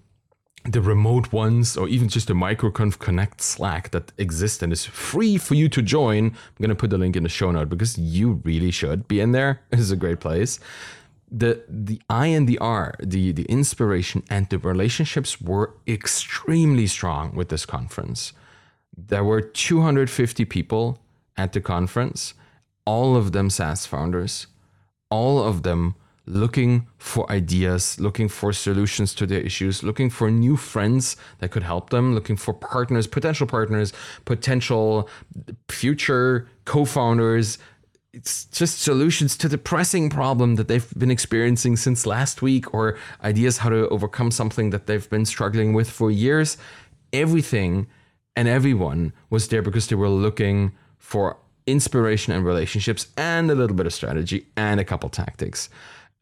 the 0.66 0.82
remote 0.82 1.34
ones 1.34 1.76
or 1.76 1.88
even 1.90 2.08
just 2.08 2.28
the 2.28 2.34
microconf 2.34 2.98
connect 3.00 3.42
slack 3.42 3.92
that 3.92 4.14
exists 4.18 4.64
and 4.64 4.72
is 4.72 4.86
free 4.86 5.38
for 5.38 5.56
you 5.56 5.68
to 5.68 5.82
join 5.82 6.28
i'm 6.28 6.60
going 6.60 6.70
to 6.70 6.76
put 6.76 6.90
the 6.90 6.98
link 6.98 7.16
in 7.16 7.24
the 7.24 7.30
show 7.30 7.52
note 7.52 7.70
because 7.70 7.98
you 7.98 8.42
really 8.44 8.72
should 8.72 9.08
be 9.08 9.20
in 9.20 9.32
there. 9.34 9.62
It 9.72 9.80
is 9.80 9.92
a 9.92 9.98
great 9.98 10.20
place. 10.20 10.60
The 11.30 11.64
the 11.68 12.00
i 12.10 12.28
and 12.28 12.48
the 12.48 12.60
r 12.60 12.94
the 13.00 13.32
the 13.32 13.46
inspiration 13.46 14.24
and 14.30 14.48
the 14.50 14.60
relationships 14.60 15.42
were 15.42 15.74
extremely 15.88 16.88
strong 16.88 17.36
with 17.36 17.50
this 17.50 17.66
conference. 17.66 18.34
There 18.96 19.24
were 19.24 19.42
250 19.42 20.46
people 20.46 21.00
at 21.36 21.54
the 21.54 21.62
conference 21.62 22.36
all 22.86 23.16
of 23.16 23.32
them 23.32 23.50
saas 23.50 23.86
founders 23.86 24.48
all 25.10 25.42
of 25.42 25.64
them 25.64 25.96
looking 26.26 26.88
for 26.98 27.30
ideas, 27.32 28.00
looking 28.00 28.30
for 28.30 28.54
solutions 28.54 29.14
to 29.16 29.26
their 29.26 29.42
issues, 29.42 29.84
looking 29.84 30.10
for 30.10 30.32
new 30.32 30.56
friends 30.56 31.18
that 31.40 31.52
could 31.52 31.64
help 31.64 31.90
them, 31.90 32.14
looking 32.14 32.38
for 32.38 32.54
partners, 32.54 33.08
potential 33.08 33.48
partners, 33.48 33.94
potential 34.26 35.10
future 35.70 36.48
co 36.66 36.86
founders. 36.86 37.58
It's 38.14 38.46
just 38.46 38.80
solutions 38.80 39.36
to 39.38 39.50
the 39.50 39.58
pressing 39.58 40.10
problem 40.10 40.56
that 40.56 40.68
they've 40.68 40.88
been 40.98 41.12
experiencing 41.12 41.76
since 41.78 42.06
last 42.06 42.42
week, 42.42 42.74
or 42.74 42.98
ideas 43.24 43.58
how 43.58 43.70
to 43.70 43.90
overcome 43.90 44.30
something 44.30 44.70
that 44.70 44.86
they've 44.86 45.10
been 45.10 45.26
struggling 45.26 45.74
with 45.74 45.90
for 45.90 46.12
years. 46.12 46.56
Everything 47.12 47.88
and 48.36 48.48
everyone 48.48 49.14
was 49.30 49.48
there 49.48 49.62
because 49.62 49.88
they 49.88 49.96
were 49.96 50.10
looking 50.10 50.74
for 51.00 51.38
inspiration 51.66 52.34
and 52.34 52.46
relationships 52.46 53.08
and 53.18 53.50
a 53.50 53.56
little 53.56 53.76
bit 53.76 53.86
of 53.86 53.94
strategy 53.94 54.48
and 54.56 54.80
a 54.80 54.84
couple 54.84 55.10
tactics. 55.10 55.70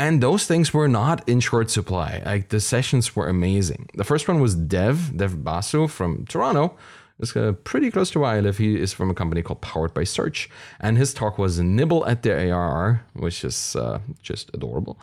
And 0.02 0.20
those 0.20 0.48
things 0.48 0.74
were 0.74 0.88
not 0.88 1.30
in 1.30 1.40
short 1.42 1.70
supply. 1.70 2.24
Like 2.26 2.50
the 2.50 2.60
sessions 2.60 3.16
were 3.16 3.28
amazing. 3.28 3.88
The 3.94 4.04
first 4.04 4.28
one 4.28 4.42
was 4.42 4.56
Dev, 4.56 5.16
Dev 5.16 5.44
Basu 5.44 5.88
from 5.88 6.26
Toronto. 6.26 6.76
It's 7.20 7.36
uh, 7.36 7.52
pretty 7.64 7.92
close 7.92 8.10
to 8.12 8.22
where 8.22 8.32
I 8.32 8.40
live. 8.40 8.58
He 8.58 8.82
is 8.82 8.94
from 8.94 9.12
a 9.12 9.14
company 9.14 9.44
called 9.44 9.62
Powered 9.62 9.94
by 9.94 10.04
Search. 10.06 10.50
And 10.80 10.98
his 10.98 11.14
talk 11.14 11.38
was 11.38 11.60
nibble 11.60 12.04
at 12.08 12.24
the 12.24 12.32
ARR, 12.32 13.04
which 13.14 13.44
is 13.46 13.76
uh, 13.76 14.00
just 14.24 14.50
adorable, 14.56 14.98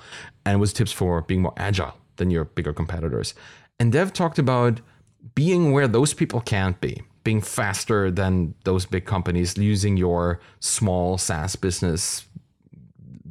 and 0.45 0.59
was 0.59 0.73
tips 0.73 0.91
for 0.91 1.23
being 1.23 1.43
more 1.43 1.55
agile 1.57 1.95
than 2.17 2.33
your 2.33 2.47
bigger 2.47 2.73
competitors. 2.73 3.35
And 3.79 3.93
Dev 3.93 4.13
talked 4.13 4.41
about 4.41 4.81
being 5.37 5.71
where 5.71 5.87
those 5.87 6.13
people 6.13 6.41
can't 6.41 6.81
be, 6.81 7.03
being 7.23 7.41
faster 7.41 8.11
than 8.11 8.55
those 8.65 8.85
big 8.85 9.05
companies, 9.05 9.57
using 9.57 9.97
your 9.97 10.41
small 10.59 11.19
SaaS 11.19 11.55
business 11.55 12.27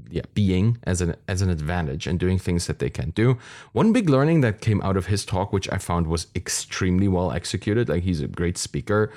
yeah, 0.10 0.24
being 0.34 0.78
as 0.84 1.02
an 1.02 1.16
as 1.28 1.42
an 1.42 1.50
advantage 1.50 2.08
and 2.08 2.20
doing 2.20 2.40
things 2.40 2.68
that 2.68 2.80
they 2.80 2.90
can't 2.90 3.16
do. 3.16 3.38
One 3.74 3.94
big 3.94 4.10
learning 4.10 4.42
that 4.42 4.62
came 4.62 4.82
out 4.82 4.98
of 4.98 5.08
his 5.08 5.26
talk, 5.26 5.52
which 5.54 5.70
I 5.72 5.78
found 5.78 6.08
was 6.08 6.28
extremely 6.36 7.08
well 7.08 7.32
executed, 7.32 7.90
like 7.90 8.04
he's 8.04 8.22
a 8.22 8.28
great 8.28 8.58
speaker. 8.58 9.12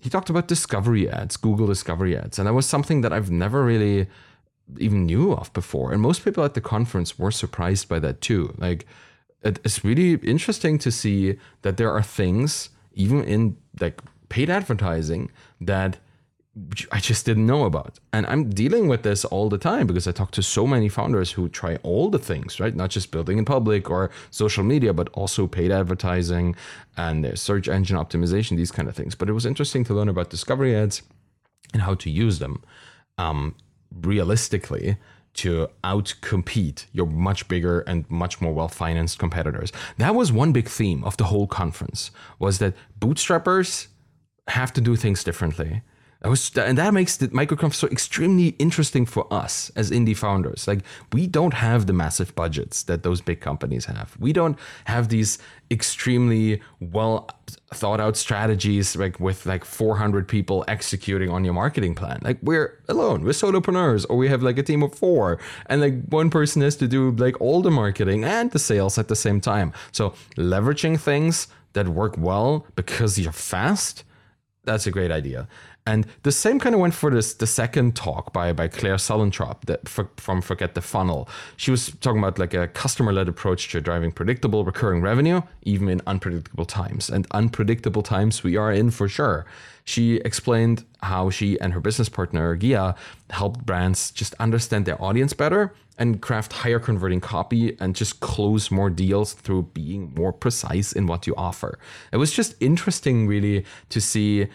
He 0.00 0.10
talked 0.10 0.28
about 0.28 0.48
discovery 0.48 1.08
ads, 1.08 1.36
Google 1.36 1.66
discovery 1.66 2.16
ads, 2.16 2.38
and 2.38 2.46
that 2.46 2.52
was 2.52 2.66
something 2.66 3.00
that 3.00 3.12
I've 3.12 3.30
never 3.30 3.64
really 3.64 4.06
even 4.78 5.06
knew 5.06 5.32
of 5.32 5.52
before. 5.52 5.92
And 5.92 6.00
most 6.00 6.24
people 6.24 6.44
at 6.44 6.54
the 6.54 6.60
conference 6.60 7.18
were 7.18 7.30
surprised 7.30 7.88
by 7.88 7.98
that 8.00 8.20
too. 8.20 8.54
Like, 8.58 8.86
it's 9.42 9.84
really 9.84 10.14
interesting 10.26 10.78
to 10.78 10.90
see 10.90 11.38
that 11.62 11.76
there 11.76 11.90
are 11.90 12.02
things, 12.02 12.70
even 12.94 13.24
in 13.24 13.56
like 13.80 14.00
paid 14.28 14.48
advertising, 14.48 15.30
that 15.60 15.98
I 16.92 17.00
just 17.00 17.26
didn't 17.26 17.46
know 17.46 17.64
about. 17.64 17.98
And 18.12 18.26
I'm 18.26 18.50
dealing 18.50 18.86
with 18.86 19.02
this 19.02 19.24
all 19.24 19.48
the 19.48 19.58
time 19.58 19.88
because 19.88 20.06
I 20.06 20.12
talk 20.12 20.30
to 20.32 20.42
so 20.42 20.68
many 20.68 20.88
founders 20.88 21.32
who 21.32 21.48
try 21.48 21.76
all 21.82 22.10
the 22.10 22.18
things, 22.18 22.60
right? 22.60 22.74
Not 22.74 22.90
just 22.90 23.10
building 23.10 23.38
in 23.38 23.44
public 23.44 23.90
or 23.90 24.10
social 24.30 24.62
media, 24.62 24.92
but 24.92 25.08
also 25.14 25.48
paid 25.48 25.72
advertising 25.72 26.54
and 26.96 27.36
search 27.36 27.66
engine 27.66 27.96
optimization, 27.96 28.56
these 28.56 28.70
kind 28.70 28.88
of 28.88 28.94
things. 28.94 29.16
But 29.16 29.28
it 29.28 29.32
was 29.32 29.46
interesting 29.46 29.82
to 29.84 29.94
learn 29.94 30.08
about 30.08 30.30
discovery 30.30 30.76
ads 30.76 31.02
and 31.72 31.82
how 31.82 31.94
to 31.94 32.08
use 32.08 32.38
them 32.38 32.62
um, 33.18 33.56
realistically 33.90 34.96
to 35.34 35.68
outcompete 35.82 36.86
your 36.92 37.06
much 37.06 37.48
bigger 37.48 37.80
and 37.80 38.08
much 38.08 38.40
more 38.40 38.52
well-financed 38.52 39.18
competitors. 39.18 39.72
That 39.98 40.14
was 40.14 40.30
one 40.30 40.52
big 40.52 40.68
theme 40.68 41.02
of 41.02 41.16
the 41.16 41.24
whole 41.24 41.48
conference 41.48 42.12
was 42.38 42.58
that 42.60 42.74
bootstrappers 43.00 43.88
have 44.46 44.72
to 44.74 44.80
do 44.80 44.94
things 44.94 45.24
differently 45.24 45.82
was, 46.28 46.50
and 46.56 46.78
that 46.78 46.94
makes 46.94 47.18
the 47.18 47.28
microconf 47.28 47.74
so 47.74 47.86
extremely 47.88 48.48
interesting 48.58 49.04
for 49.04 49.30
us 49.32 49.70
as 49.76 49.90
indie 49.90 50.16
founders. 50.16 50.66
Like 50.66 50.80
we 51.12 51.26
don't 51.26 51.52
have 51.54 51.86
the 51.86 51.92
massive 51.92 52.34
budgets 52.34 52.84
that 52.84 53.02
those 53.02 53.20
big 53.20 53.40
companies 53.40 53.84
have. 53.84 54.16
We 54.18 54.32
don't 54.32 54.58
have 54.86 55.10
these 55.10 55.38
extremely 55.70 56.62
well 56.80 57.28
thought 57.74 58.00
out 58.00 58.16
strategies 58.16 58.96
like 58.96 59.18
with 59.18 59.44
like 59.44 59.64
400 59.64 60.26
people 60.26 60.64
executing 60.68 61.28
on 61.28 61.44
your 61.44 61.54
marketing 61.54 61.94
plan. 61.94 62.20
Like 62.22 62.38
we're 62.42 62.78
alone, 62.88 63.22
we're 63.24 63.30
solopreneurs, 63.30 64.06
or 64.08 64.16
we 64.16 64.28
have 64.28 64.42
like 64.42 64.56
a 64.56 64.62
team 64.62 64.82
of 64.82 64.94
four, 64.94 65.38
and 65.66 65.80
like 65.80 66.04
one 66.08 66.30
person 66.30 66.62
has 66.62 66.76
to 66.76 66.88
do 66.88 67.10
like 67.12 67.38
all 67.40 67.60
the 67.60 67.70
marketing 67.70 68.24
and 68.24 68.50
the 68.50 68.58
sales 68.58 68.96
at 68.96 69.08
the 69.08 69.16
same 69.16 69.40
time. 69.40 69.72
So 69.92 70.14
leveraging 70.36 70.98
things 71.00 71.48
that 71.74 71.88
work 71.88 72.14
well 72.16 72.66
because 72.76 73.18
you're 73.18 73.32
fast, 73.32 74.04
that's 74.64 74.86
a 74.86 74.90
great 74.90 75.10
idea. 75.10 75.46
And 75.86 76.06
the 76.22 76.32
same 76.32 76.58
kind 76.58 76.74
of 76.74 76.80
went 76.80 76.94
for 76.94 77.10
this 77.10 77.34
the 77.34 77.46
second 77.46 77.94
talk 77.94 78.32
by 78.32 78.54
by 78.54 78.68
Claire 78.68 78.96
Suellentrop 78.96 79.66
that 79.66 79.86
for, 79.86 80.08
from 80.16 80.40
Forget 80.40 80.74
the 80.74 80.80
Funnel. 80.80 81.28
She 81.58 81.70
was 81.70 81.90
talking 82.00 82.20
about 82.20 82.38
like 82.38 82.54
a 82.54 82.68
customer 82.68 83.12
led 83.12 83.28
approach 83.28 83.68
to 83.72 83.82
driving 83.82 84.10
predictable 84.10 84.64
recurring 84.64 85.02
revenue 85.02 85.42
even 85.62 85.90
in 85.90 86.00
unpredictable 86.06 86.64
times. 86.64 87.10
And 87.10 87.26
unpredictable 87.32 88.02
times 88.02 88.42
we 88.42 88.56
are 88.56 88.72
in 88.72 88.90
for 88.90 89.10
sure. 89.10 89.44
She 89.84 90.16
explained 90.24 90.86
how 91.02 91.28
she 91.28 91.60
and 91.60 91.74
her 91.74 91.80
business 91.80 92.08
partner 92.08 92.56
Gia 92.56 92.94
helped 93.28 93.66
brands 93.66 94.10
just 94.10 94.32
understand 94.40 94.86
their 94.86 95.00
audience 95.02 95.34
better 95.34 95.74
and 95.98 96.22
craft 96.22 96.52
higher 96.52 96.78
converting 96.78 97.20
copy 97.20 97.76
and 97.78 97.94
just 97.94 98.20
close 98.20 98.70
more 98.70 98.88
deals 98.88 99.34
through 99.34 99.62
being 99.74 100.12
more 100.16 100.32
precise 100.32 100.92
in 100.92 101.06
what 101.06 101.26
you 101.26 101.34
offer. 101.36 101.78
It 102.10 102.16
was 102.16 102.32
just 102.32 102.54
interesting 102.60 103.26
really 103.26 103.64
to 103.90 104.00
see 104.00 104.48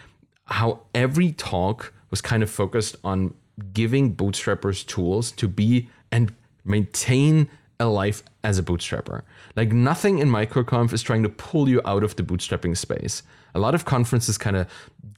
how 0.50 0.80
every 0.94 1.32
talk 1.32 1.92
was 2.10 2.20
kind 2.20 2.42
of 2.42 2.50
focused 2.50 2.96
on 3.04 3.34
giving 3.72 4.14
bootstrappers 4.14 4.86
tools 4.86 5.30
to 5.32 5.48
be 5.48 5.88
and 6.10 6.32
maintain 6.64 7.48
a 7.78 7.86
life 7.86 8.22
as 8.44 8.58
a 8.58 8.62
bootstrapper. 8.62 9.22
Like 9.56 9.72
nothing 9.72 10.18
in 10.18 10.28
MicroConf 10.28 10.92
is 10.92 11.02
trying 11.02 11.22
to 11.22 11.28
pull 11.28 11.68
you 11.68 11.80
out 11.84 12.02
of 12.02 12.16
the 12.16 12.22
bootstrapping 12.22 12.76
space. 12.76 13.22
A 13.54 13.58
lot 13.58 13.74
of 13.74 13.84
conferences 13.84 14.38
kind 14.38 14.56
of 14.56 14.66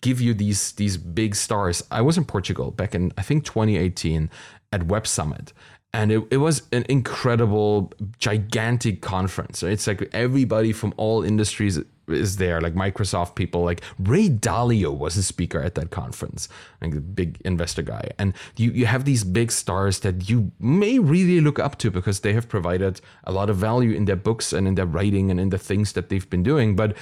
give 0.00 0.20
you 0.20 0.32
these 0.32 0.72
these 0.72 0.96
big 0.96 1.34
stars. 1.34 1.82
I 1.90 2.00
was 2.02 2.16
in 2.16 2.24
Portugal 2.24 2.70
back 2.70 2.94
in 2.94 3.12
I 3.18 3.22
think 3.22 3.44
2018 3.44 4.30
at 4.72 4.86
Web 4.86 5.06
Summit. 5.06 5.52
And 5.94 6.10
it, 6.10 6.26
it 6.30 6.38
was 6.38 6.62
an 6.72 6.86
incredible, 6.88 7.92
gigantic 8.18 9.02
conference. 9.02 9.62
It's 9.62 9.86
like 9.86 10.08
everybody 10.14 10.72
from 10.72 10.94
all 10.96 11.22
industries 11.22 11.78
is 12.08 12.36
there, 12.36 12.60
like 12.60 12.74
Microsoft 12.74 13.34
people, 13.34 13.62
like 13.62 13.82
Ray 13.98 14.28
Dalio 14.28 14.96
was 14.96 15.16
a 15.16 15.22
speaker 15.22 15.60
at 15.62 15.74
that 15.76 15.90
conference, 15.90 16.48
like 16.80 16.92
the 16.92 17.00
big 17.00 17.40
investor 17.44 17.82
guy. 17.82 18.10
And 18.18 18.34
you, 18.56 18.70
you 18.72 18.86
have 18.86 19.04
these 19.04 19.24
big 19.24 19.52
stars 19.52 20.00
that 20.00 20.28
you 20.28 20.52
may 20.58 20.98
really 20.98 21.40
look 21.40 21.58
up 21.58 21.78
to 21.78 21.90
because 21.90 22.20
they 22.20 22.32
have 22.32 22.48
provided 22.48 23.00
a 23.24 23.32
lot 23.32 23.50
of 23.50 23.56
value 23.56 23.94
in 23.94 24.06
their 24.06 24.16
books 24.16 24.52
and 24.52 24.66
in 24.66 24.74
their 24.74 24.86
writing 24.86 25.30
and 25.30 25.38
in 25.38 25.50
the 25.50 25.58
things 25.58 25.92
that 25.92 26.08
they've 26.08 26.28
been 26.28 26.42
doing. 26.42 26.76
But 26.76 26.96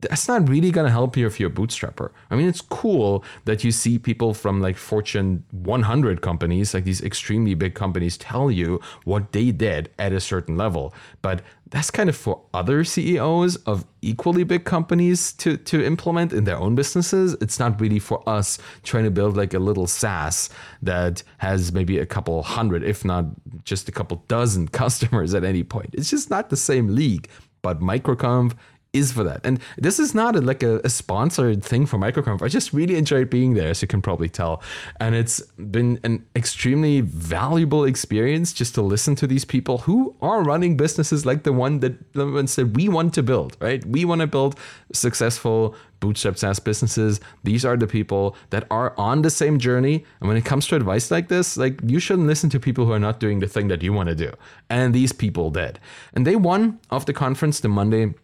that's 0.00 0.28
not 0.28 0.48
really 0.48 0.70
going 0.70 0.86
to 0.86 0.90
help 0.90 1.16
you 1.16 1.26
if 1.26 1.40
you're 1.40 1.50
a 1.50 1.52
bootstrapper. 1.52 2.10
I 2.30 2.36
mean, 2.36 2.48
it's 2.48 2.60
cool 2.60 3.24
that 3.44 3.64
you 3.64 3.72
see 3.72 3.98
people 3.98 4.34
from 4.34 4.60
like 4.60 4.76
Fortune 4.76 5.44
100 5.52 6.20
companies, 6.20 6.74
like 6.74 6.84
these 6.84 7.02
extremely 7.02 7.54
big 7.54 7.74
companies, 7.74 8.18
tell 8.18 8.50
you 8.50 8.80
what 9.04 9.32
they 9.32 9.50
did 9.50 9.90
at 9.98 10.12
a 10.12 10.20
certain 10.20 10.56
level. 10.56 10.94
But 11.22 11.42
that's 11.70 11.90
kind 11.90 12.08
of 12.08 12.16
for 12.16 12.42
other 12.52 12.84
CEOs 12.84 13.56
of 13.56 13.86
equally 14.02 14.44
big 14.44 14.64
companies 14.64 15.32
to, 15.34 15.56
to 15.56 15.84
implement 15.84 16.32
in 16.32 16.44
their 16.44 16.58
own 16.58 16.74
businesses. 16.74 17.36
It's 17.40 17.58
not 17.58 17.80
really 17.80 17.98
for 18.00 18.26
us 18.28 18.58
trying 18.82 19.04
to 19.04 19.10
build 19.10 19.36
like 19.36 19.54
a 19.54 19.58
little 19.58 19.86
SaaS 19.86 20.50
that 20.82 21.22
has 21.38 21.72
maybe 21.72 21.98
a 21.98 22.06
couple 22.06 22.42
hundred, 22.42 22.82
if 22.82 23.04
not 23.04 23.26
just 23.64 23.88
a 23.88 23.92
couple 23.92 24.24
dozen 24.28 24.68
customers 24.82 25.32
at 25.34 25.44
any 25.44 25.62
point. 25.62 25.90
It's 25.94 26.10
just 26.10 26.28
not 26.28 26.50
the 26.50 26.56
same 26.56 26.94
league. 26.94 27.28
But 27.62 27.80
MicroConf 27.80 28.54
is 28.92 29.12
for 29.12 29.22
that. 29.22 29.40
And 29.44 29.60
this 29.78 29.98
is 30.00 30.14
not 30.14 30.34
a, 30.34 30.40
like 30.40 30.62
a, 30.62 30.80
a, 30.82 30.88
sponsored 30.88 31.62
thing 31.62 31.86
for 31.86 31.96
MicroConf. 31.96 32.42
I 32.42 32.48
just 32.48 32.72
really 32.72 32.96
enjoyed 32.96 33.30
being 33.30 33.54
there, 33.54 33.68
as 33.68 33.80
you 33.82 33.88
can 33.88 34.02
probably 34.02 34.28
tell. 34.28 34.62
And 34.98 35.14
it's 35.14 35.40
been 35.40 36.00
an 36.02 36.26
extremely 36.34 37.00
valuable 37.00 37.84
experience 37.84 38.52
just 38.52 38.74
to 38.74 38.82
listen 38.82 39.14
to 39.16 39.26
these 39.26 39.44
people 39.44 39.78
who 39.78 40.16
are 40.20 40.42
running 40.42 40.76
businesses 40.76 41.24
like 41.24 41.44
the 41.44 41.52
one 41.52 41.80
that 41.80 42.12
the 42.14 42.26
ones 42.26 42.56
that 42.56 42.66
we 42.68 42.88
want 42.88 43.14
to 43.14 43.22
build, 43.22 43.56
right? 43.60 43.84
We 43.86 44.04
want 44.04 44.22
to 44.22 44.26
build 44.26 44.58
successful 44.92 45.76
bootstrap 46.00 46.38
SaaS 46.38 46.58
businesses. 46.58 47.20
These 47.44 47.64
are 47.64 47.76
the 47.76 47.86
people 47.86 48.34
that 48.48 48.66
are 48.70 48.94
on 48.98 49.22
the 49.22 49.30
same 49.30 49.58
journey. 49.58 50.04
And 50.20 50.28
when 50.28 50.36
it 50.36 50.44
comes 50.44 50.66
to 50.68 50.76
advice 50.76 51.10
like 51.10 51.28
this, 51.28 51.56
like 51.56 51.78
you 51.84 52.00
shouldn't 52.00 52.26
listen 52.26 52.50
to 52.50 52.58
people 52.58 52.86
who 52.86 52.92
are 52.92 52.98
not 52.98 53.20
doing 53.20 53.38
the 53.38 53.46
thing 53.46 53.68
that 53.68 53.82
you 53.82 53.92
want 53.92 54.08
to 54.08 54.14
do. 54.14 54.32
And 54.68 54.94
these 54.94 55.12
people 55.12 55.50
did. 55.50 55.78
And 56.14 56.24
day 56.24 56.36
one 56.36 56.80
of 56.90 57.06
the 57.06 57.12
conference, 57.12 57.60
the 57.60 57.68
Monday 57.68 58.14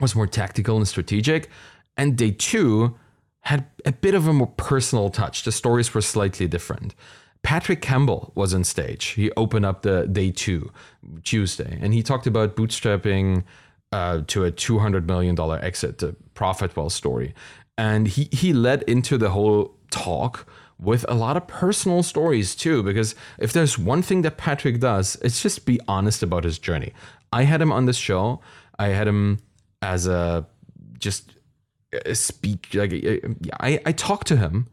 was 0.00 0.14
more 0.14 0.26
tactical 0.26 0.76
and 0.76 0.88
strategic. 0.88 1.48
And 1.96 2.16
day 2.16 2.30
two 2.30 2.96
had 3.40 3.66
a 3.84 3.92
bit 3.92 4.14
of 4.14 4.26
a 4.26 4.32
more 4.32 4.46
personal 4.46 5.10
touch. 5.10 5.44
The 5.44 5.52
stories 5.52 5.92
were 5.94 6.00
slightly 6.00 6.46
different. 6.46 6.94
Patrick 7.42 7.80
Campbell 7.80 8.32
was 8.34 8.52
on 8.52 8.64
stage. 8.64 9.06
He 9.08 9.30
opened 9.32 9.64
up 9.64 9.82
the 9.82 10.06
day 10.06 10.30
two, 10.30 10.70
Tuesday, 11.24 11.78
and 11.80 11.94
he 11.94 12.02
talked 12.02 12.26
about 12.26 12.54
bootstrapping 12.54 13.44
uh, 13.92 14.22
to 14.26 14.44
a 14.44 14.52
$200 14.52 15.06
million 15.06 15.38
exit, 15.62 15.98
the 15.98 16.14
Profitwell 16.34 16.90
story. 16.90 17.34
And 17.78 18.08
he, 18.08 18.28
he 18.30 18.52
led 18.52 18.82
into 18.82 19.16
the 19.16 19.30
whole 19.30 19.74
talk 19.90 20.46
with 20.78 21.04
a 21.08 21.14
lot 21.14 21.36
of 21.36 21.46
personal 21.46 22.02
stories 22.02 22.54
too, 22.54 22.82
because 22.82 23.14
if 23.38 23.52
there's 23.52 23.78
one 23.78 24.02
thing 24.02 24.22
that 24.22 24.36
Patrick 24.36 24.80
does, 24.80 25.16
it's 25.22 25.42
just 25.42 25.66
be 25.66 25.80
honest 25.88 26.22
about 26.22 26.44
his 26.44 26.58
journey. 26.58 26.92
I 27.32 27.44
had 27.44 27.60
him 27.60 27.72
on 27.72 27.86
this 27.86 27.96
show. 27.96 28.40
I 28.78 28.88
had 28.88 29.08
him 29.08 29.38
as 29.82 30.06
a 30.06 30.46
just 30.98 31.32
a 32.06 32.14
speak 32.14 32.68
like 32.74 32.92
I 33.60 33.80
I 33.84 33.92
talked 33.92 34.26
to 34.28 34.36
him 34.36 34.68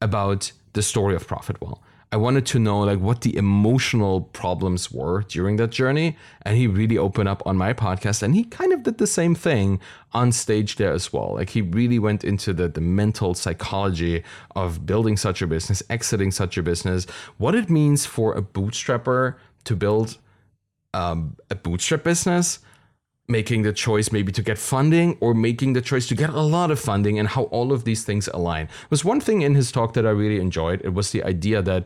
about 0.00 0.52
the 0.72 0.82
story 0.82 1.14
of 1.14 1.26
Profitwell. 1.26 1.78
I 2.12 2.16
wanted 2.16 2.44
to 2.46 2.58
know 2.58 2.80
like 2.80 2.98
what 2.98 3.22
the 3.22 3.34
emotional 3.34 4.20
problems 4.20 4.92
were 4.92 5.22
during 5.22 5.56
that 5.56 5.70
journey, 5.70 6.18
and 6.42 6.58
he 6.58 6.66
really 6.66 6.98
opened 6.98 7.26
up 7.26 7.42
on 7.46 7.56
my 7.56 7.72
podcast, 7.72 8.22
and 8.22 8.34
he 8.34 8.44
kind 8.44 8.70
of 8.70 8.82
did 8.82 8.98
the 8.98 9.06
same 9.06 9.34
thing 9.34 9.80
on 10.12 10.30
stage 10.30 10.76
there 10.76 10.92
as 10.92 11.10
well. 11.10 11.36
Like 11.36 11.50
he 11.50 11.62
really 11.62 11.98
went 11.98 12.22
into 12.22 12.52
the 12.52 12.68
the 12.68 12.82
mental 12.82 13.32
psychology 13.32 14.22
of 14.54 14.84
building 14.84 15.16
such 15.16 15.40
a 15.40 15.46
business, 15.46 15.82
exiting 15.88 16.30
such 16.30 16.58
a 16.58 16.62
business, 16.62 17.06
what 17.38 17.54
it 17.54 17.70
means 17.70 18.04
for 18.04 18.34
a 18.34 18.42
bootstrapper 18.42 19.36
to 19.64 19.74
build 19.74 20.18
um, 20.92 21.36
a 21.48 21.54
bootstrap 21.54 22.02
business 22.02 22.58
making 23.28 23.62
the 23.62 23.72
choice 23.72 24.10
maybe 24.12 24.32
to 24.32 24.42
get 24.42 24.58
funding 24.58 25.16
or 25.20 25.32
making 25.34 25.72
the 25.72 25.80
choice 25.80 26.08
to 26.08 26.14
get 26.14 26.30
a 26.30 26.40
lot 26.40 26.70
of 26.70 26.78
funding 26.78 27.18
and 27.18 27.28
how 27.28 27.44
all 27.44 27.72
of 27.72 27.84
these 27.84 28.04
things 28.04 28.28
align. 28.28 28.68
was 28.90 29.04
one 29.04 29.20
thing 29.20 29.42
in 29.42 29.54
his 29.54 29.70
talk 29.70 29.94
that 29.94 30.06
I 30.06 30.10
really 30.10 30.40
enjoyed. 30.40 30.80
It 30.82 30.94
was 30.94 31.12
the 31.12 31.22
idea 31.22 31.62
that 31.62 31.84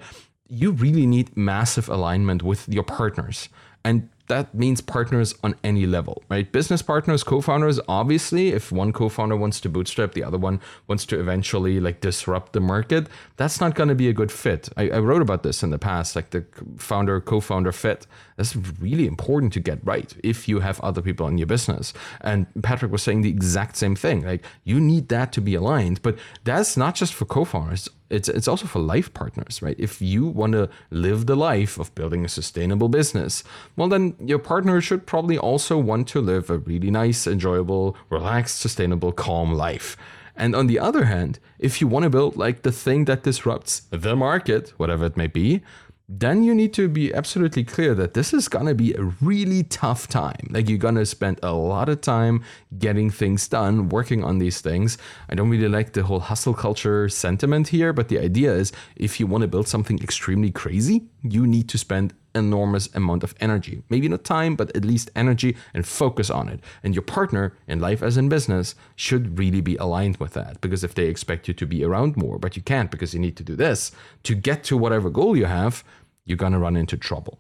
you 0.49 0.73
really 0.73 1.07
need 1.07 1.37
massive 1.37 1.89
alignment 1.89 2.43
with 2.43 2.69
your 2.69 2.85
partners. 2.85 3.49
And 3.85 4.09
that 4.29 4.55
means 4.55 4.81
partners 4.81 5.35
on 5.43 5.55
any 5.63 5.87
level, 5.87 6.23
right? 6.29 6.51
Business 6.51 6.83
partners, 6.83 7.23
co-founders, 7.23 7.79
obviously, 7.89 8.49
if 8.49 8.73
one 8.73 8.93
co-founder 8.93 9.37
wants 9.37 9.61
to 9.61 9.69
bootstrap, 9.69 10.13
the 10.13 10.25
other 10.25 10.39
one 10.39 10.61
wants 10.89 11.07
to 11.07 11.21
eventually 11.21 11.79
like 11.81 12.01
disrupt 12.01 12.53
the 12.53 12.61
market, 12.61 13.09
that's 13.37 13.61
not 13.61 13.75
going 13.75 13.89
to 13.89 13.95
be 13.95 14.09
a 14.09 14.13
good 14.13 14.33
fit. 14.33 14.69
I, 14.77 14.91
I, 14.91 14.99
wrote 14.99 15.23
about 15.23 15.43
this 15.43 15.63
in 15.63 15.71
the 15.71 15.79
past, 15.79 16.17
like 16.17 16.31
the 16.31 16.45
founder, 16.77 17.21
co-founder 17.21 17.73
fit. 17.73 18.07
That's 18.37 18.57
really 18.57 19.07
important 19.07 19.53
to 19.55 19.61
get 19.61 19.79
right 19.85 20.15
if 20.23 20.49
you 20.49 20.61
have 20.61 20.81
other 20.81 21.03
people 21.03 21.27
in 21.29 21.39
your 21.39 21.47
business. 21.47 21.93
And 22.21 22.47
Patrick 22.63 22.93
was 22.93 23.03
saying 23.03 23.23
the 23.23 23.31
exact 23.31 23.77
same 23.77 23.97
thing. 23.97 24.25
Like 24.25 24.45
you 24.65 24.81
need 24.81 25.09
that 25.09 25.33
to 25.33 25.41
be 25.41 25.55
aligned, 25.55 26.03
but 26.03 26.19
that's 26.45 26.77
not 26.77 26.95
just 26.95 27.15
for 27.15 27.25
co-founders, 27.25 27.89
it's 27.89 27.96
it's 28.11 28.29
it's 28.29 28.49
also 28.49 28.67
for 28.67 28.79
life 28.79 29.13
partners, 29.13 29.63
right? 29.63 29.77
If 29.79 30.01
you 30.01 30.27
want 30.27 30.53
to 30.53 30.69
live 30.91 31.27
the 31.27 31.37
life 31.37 31.79
of 31.79 31.95
building 31.95 32.25
a 32.25 32.29
sustainable 32.29 32.89
business, 32.89 33.43
well 33.77 33.89
then 33.89 34.15
your 34.21 34.39
partner 34.39 34.81
should 34.81 35.07
probably 35.07 35.39
also 35.39 35.77
want 35.79 36.09
to 36.09 36.21
live 36.21 36.51
a 36.51 36.59
really 36.59 36.91
nice, 36.91 37.27
enjoyable, 37.27 37.97
relaxed, 38.11 38.61
sustainable, 38.61 39.13
calm 39.13 39.55
life. 39.55 39.97
And 40.37 40.55
on 40.55 40.67
the 40.67 40.79
other 40.79 41.07
hand, 41.07 41.39
if 41.59 41.81
you 41.81 41.89
want 41.89 42.03
to 42.03 42.11
build 42.11 42.37
like 42.37 42.63
the 42.63 42.73
thing 42.73 43.07
that 43.07 43.23
disrupts 43.23 43.83
the 43.91 44.15
market, 44.15 44.75
whatever 44.77 45.07
it 45.07 45.17
may 45.17 45.29
be, 45.29 45.63
then 46.09 46.45
you 46.45 46.55
need 46.55 46.73
to 46.75 46.89
be 46.89 47.13
absolutely 47.13 47.65
clear 47.65 47.95
that 47.95 48.15
this 48.15 48.33
is 48.33 48.49
going 48.49 48.67
to 48.67 48.75
be 48.75 48.95
a 48.95 49.03
really 49.21 49.65
tough 49.65 50.07
time. 50.07 50.47
Like 50.51 50.69
you're 50.69 50.79
going 50.79 50.95
to 50.95 51.07
spend 51.07 51.41
a 51.43 51.53
lot 51.53 51.89
of 51.89 52.01
time 52.01 52.45
getting 52.79 53.11
things 53.11 53.49
done, 53.49 53.89
working 53.89 54.23
on 54.23 54.39
these 54.39 54.61
things. 54.61 54.99
I 55.29 55.35
don't 55.35 55.51
really 55.51 55.69
like 55.69 55.95
the 55.95 56.05
whole 56.05 56.21
hustle 56.21 56.55
culture 56.55 57.09
sentiment 57.09 57.69
here, 57.69 57.93
but 57.93 58.09
the 58.09 58.21
idea 58.21 58.53
is 58.53 58.73
if 58.95 59.19
you 59.19 59.27
want 59.27 59.43
to 59.43 59.49
build 59.49 59.67
something 59.67 59.99
extremely 60.01 60.53
crazy, 60.53 61.09
you 61.23 61.45
need 61.47 61.69
to 61.71 61.79
spend 61.79 62.15
enormous 62.37 62.89
amount 62.95 63.25
of 63.25 63.35
energy. 63.41 63.83
Maybe 63.89 64.09
not 64.09 64.25
time, 64.25 64.55
but 64.55 64.75
at 64.77 64.85
least 64.85 65.11
energy 65.17 65.57
and 65.75 65.87
focus 65.87 66.31
on 66.31 66.49
it. 66.49 66.61
And 66.83 66.95
your 66.95 67.03
partner 67.03 67.57
in 67.67 67.81
life 67.81 68.03
as 68.03 68.17
in 68.17 68.29
business 68.29 68.75
should 68.95 69.39
really 69.39 69.61
be 69.61 69.77
aligned 69.77 70.19
with 70.19 70.35
that. 70.35 70.61
Because 70.61 70.85
if 70.85 70.95
they 70.95 71.07
expect 71.07 71.49
you 71.49 71.55
to 71.55 71.67
be 71.67 71.85
around 71.85 72.17
more, 72.17 72.39
but 72.39 72.57
you 72.57 72.63
can't 72.63 72.91
because 72.91 73.15
you 73.15 73.21
need 73.21 73.37
to 73.37 73.43
do 73.43 73.57
this 73.57 73.91
to 74.23 74.35
get 74.35 74.63
to 74.65 74.77
whatever 74.77 75.11
goal 75.11 75.37
you 75.37 75.47
have, 75.47 75.83
you're 76.25 76.37
going 76.37 76.53
to 76.53 76.59
run 76.59 76.77
into 76.77 76.97
trouble. 76.97 77.39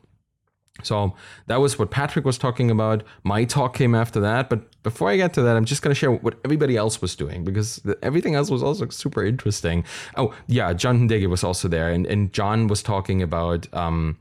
So 0.83 1.15
that 1.47 1.61
was 1.61 1.79
what 1.79 1.91
Patrick 1.91 2.25
was 2.25 2.39
talking 2.39 2.71
about. 2.71 3.03
My 3.25 3.45
talk 3.45 3.75
came 3.75 3.95
after 3.95 4.21
that. 4.21 4.51
But 4.51 4.83
before 4.83 5.09
I 5.09 5.17
get 5.17 5.33
to 5.35 5.43
that, 5.43 5.57
I'm 5.57 5.65
just 5.65 5.83
going 5.83 5.91
to 5.91 5.99
share 5.99 6.13
what 6.13 6.39
everybody 6.45 6.77
else 6.77 7.01
was 7.01 7.17
doing 7.17 7.45
because 7.45 7.81
everything 8.03 8.35
else 8.35 8.51
was 8.51 8.63
also 8.63 8.89
super 8.89 9.25
interesting. 9.25 9.85
Oh, 10.17 10.35
yeah, 10.47 10.73
John 10.73 11.09
Dege 11.09 11.29
was 11.29 11.43
also 11.43 11.69
there. 11.69 11.91
And, 11.91 12.07
and 12.07 12.33
John 12.33 12.67
was 12.67 12.83
talking 12.83 13.23
about 13.23 13.73
um, 13.75 14.19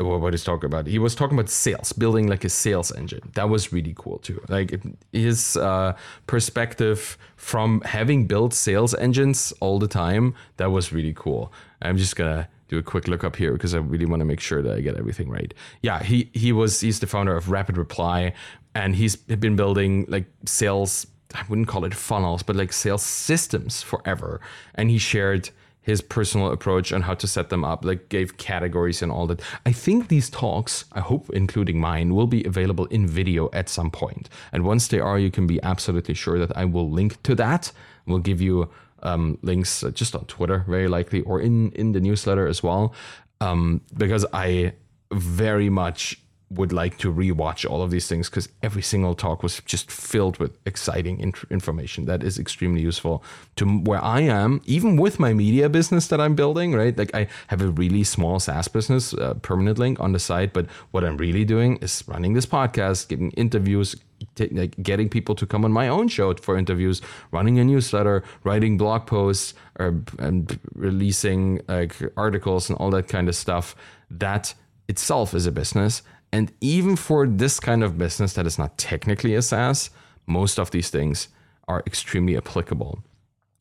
what 0.00 0.32
he's 0.32 0.44
talking 0.44 0.66
about. 0.66 0.86
He 0.86 0.98
was 0.98 1.14
talking 1.14 1.36
about 1.38 1.50
sales, 1.50 1.92
building 1.92 2.26
like 2.26 2.44
a 2.44 2.48
sales 2.48 2.92
engine. 2.92 3.30
That 3.34 3.50
was 3.50 3.72
really 3.72 3.94
cool 3.96 4.18
too. 4.18 4.42
Like 4.48 4.80
his 5.12 5.56
uh, 5.56 5.94
perspective 6.26 7.18
from 7.36 7.82
having 7.82 8.26
built 8.26 8.54
sales 8.54 8.94
engines 8.94 9.52
all 9.60 9.78
the 9.78 9.88
time, 9.88 10.34
that 10.56 10.70
was 10.70 10.92
really 10.92 11.12
cool. 11.12 11.52
I'm 11.82 11.98
just 11.98 12.16
gonna 12.16 12.48
do 12.68 12.78
a 12.78 12.82
quick 12.82 13.06
look 13.06 13.22
up 13.22 13.36
here 13.36 13.52
because 13.52 13.74
I 13.74 13.78
really 13.78 14.06
want 14.06 14.20
to 14.20 14.24
make 14.24 14.40
sure 14.40 14.62
that 14.62 14.76
I 14.76 14.80
get 14.80 14.96
everything 14.96 15.28
right. 15.28 15.52
Yeah, 15.82 16.02
he 16.02 16.30
he 16.32 16.52
was 16.52 16.80
he's 16.80 17.00
the 17.00 17.06
founder 17.06 17.36
of 17.36 17.50
Rapid 17.50 17.76
Reply, 17.76 18.32
and 18.74 18.96
he's 18.96 19.16
been 19.16 19.56
building 19.56 20.06
like 20.08 20.24
sales. 20.46 21.06
I 21.34 21.44
wouldn't 21.48 21.68
call 21.68 21.84
it 21.84 21.94
funnels, 21.94 22.42
but 22.42 22.56
like 22.56 22.72
sales 22.72 23.02
systems 23.02 23.82
forever. 23.82 24.40
And 24.74 24.90
he 24.90 24.98
shared 24.98 25.50
his 25.82 26.00
personal 26.00 26.52
approach 26.52 26.92
on 26.92 27.02
how 27.02 27.14
to 27.14 27.26
set 27.26 27.50
them 27.50 27.64
up, 27.64 27.84
like 27.84 28.08
gave 28.08 28.36
categories 28.36 29.02
and 29.02 29.10
all 29.10 29.26
that. 29.26 29.40
I 29.66 29.72
think 29.72 30.08
these 30.08 30.30
talks, 30.30 30.84
I 30.92 31.00
hope 31.00 31.28
including 31.30 31.80
mine, 31.80 32.14
will 32.14 32.28
be 32.28 32.44
available 32.44 32.86
in 32.86 33.06
video 33.06 33.50
at 33.52 33.68
some 33.68 33.90
point. 33.90 34.28
And 34.52 34.64
once 34.64 34.88
they 34.88 35.00
are, 35.00 35.18
you 35.18 35.30
can 35.30 35.46
be 35.46 35.60
absolutely 35.62 36.14
sure 36.14 36.38
that 36.38 36.56
I 36.56 36.64
will 36.64 36.88
link 36.88 37.22
to 37.24 37.34
that. 37.34 37.72
We'll 38.06 38.18
give 38.18 38.40
you 38.40 38.70
um, 39.02 39.38
links 39.42 39.82
uh, 39.82 39.90
just 39.90 40.14
on 40.14 40.24
Twitter, 40.26 40.64
very 40.68 40.88
likely, 40.88 41.22
or 41.22 41.40
in 41.40 41.72
in 41.72 41.92
the 41.92 42.00
newsletter 42.00 42.46
as 42.46 42.62
well, 42.62 42.94
um, 43.40 43.80
because 43.96 44.24
I 44.32 44.74
very 45.12 45.68
much 45.68 46.21
would 46.54 46.72
like 46.72 46.98
to 46.98 47.12
rewatch 47.12 47.68
all 47.68 47.82
of 47.82 47.90
these 47.90 48.08
things 48.08 48.28
because 48.28 48.48
every 48.62 48.82
single 48.82 49.14
talk 49.14 49.42
was 49.42 49.60
just 49.64 49.90
filled 49.90 50.38
with 50.38 50.58
exciting 50.66 51.18
int- 51.20 51.44
information 51.50 52.04
that 52.06 52.22
is 52.22 52.38
extremely 52.38 52.80
useful 52.80 53.24
to 53.56 53.66
where 53.66 54.02
I 54.02 54.20
am, 54.20 54.60
even 54.64 54.96
with 54.96 55.18
my 55.18 55.32
media 55.32 55.68
business 55.68 56.08
that 56.08 56.20
I'm 56.20 56.34
building, 56.34 56.74
right? 56.74 56.96
Like 56.96 57.14
I 57.14 57.28
have 57.48 57.62
a 57.62 57.68
really 57.68 58.04
small 58.04 58.38
SaaS 58.38 58.68
business, 58.68 59.14
uh, 59.14 59.34
permanent 59.34 59.78
link 59.78 60.00
on 60.00 60.12
the 60.12 60.18
site, 60.18 60.52
but 60.52 60.66
what 60.90 61.04
I'm 61.04 61.16
really 61.16 61.44
doing 61.44 61.76
is 61.78 62.04
running 62.06 62.34
this 62.34 62.46
podcast, 62.46 63.08
giving 63.08 63.30
interviews, 63.32 63.96
t- 64.34 64.48
like 64.48 64.80
getting 64.82 65.08
people 65.08 65.34
to 65.36 65.46
come 65.46 65.64
on 65.64 65.72
my 65.72 65.88
own 65.88 66.08
show 66.08 66.34
for 66.34 66.56
interviews, 66.56 67.00
running 67.30 67.58
a 67.58 67.64
newsletter, 67.64 68.22
writing 68.44 68.76
blog 68.76 69.06
posts, 69.06 69.54
or 69.78 70.02
and 70.18 70.58
releasing 70.74 71.60
like 71.68 71.96
articles 72.16 72.68
and 72.68 72.78
all 72.78 72.90
that 72.90 73.08
kind 73.08 73.28
of 73.28 73.34
stuff. 73.34 73.74
That 74.10 74.54
itself 74.88 75.32
is 75.34 75.46
a 75.46 75.52
business 75.52 76.02
and 76.32 76.52
even 76.60 76.96
for 76.96 77.26
this 77.26 77.60
kind 77.60 77.84
of 77.84 77.98
business 77.98 78.32
that 78.34 78.46
is 78.46 78.58
not 78.58 78.78
technically 78.78 79.34
a 79.34 79.42
SaaS, 79.42 79.90
most 80.26 80.58
of 80.58 80.70
these 80.70 80.88
things 80.88 81.28
are 81.68 81.82
extremely 81.86 82.36
applicable. 82.36 83.02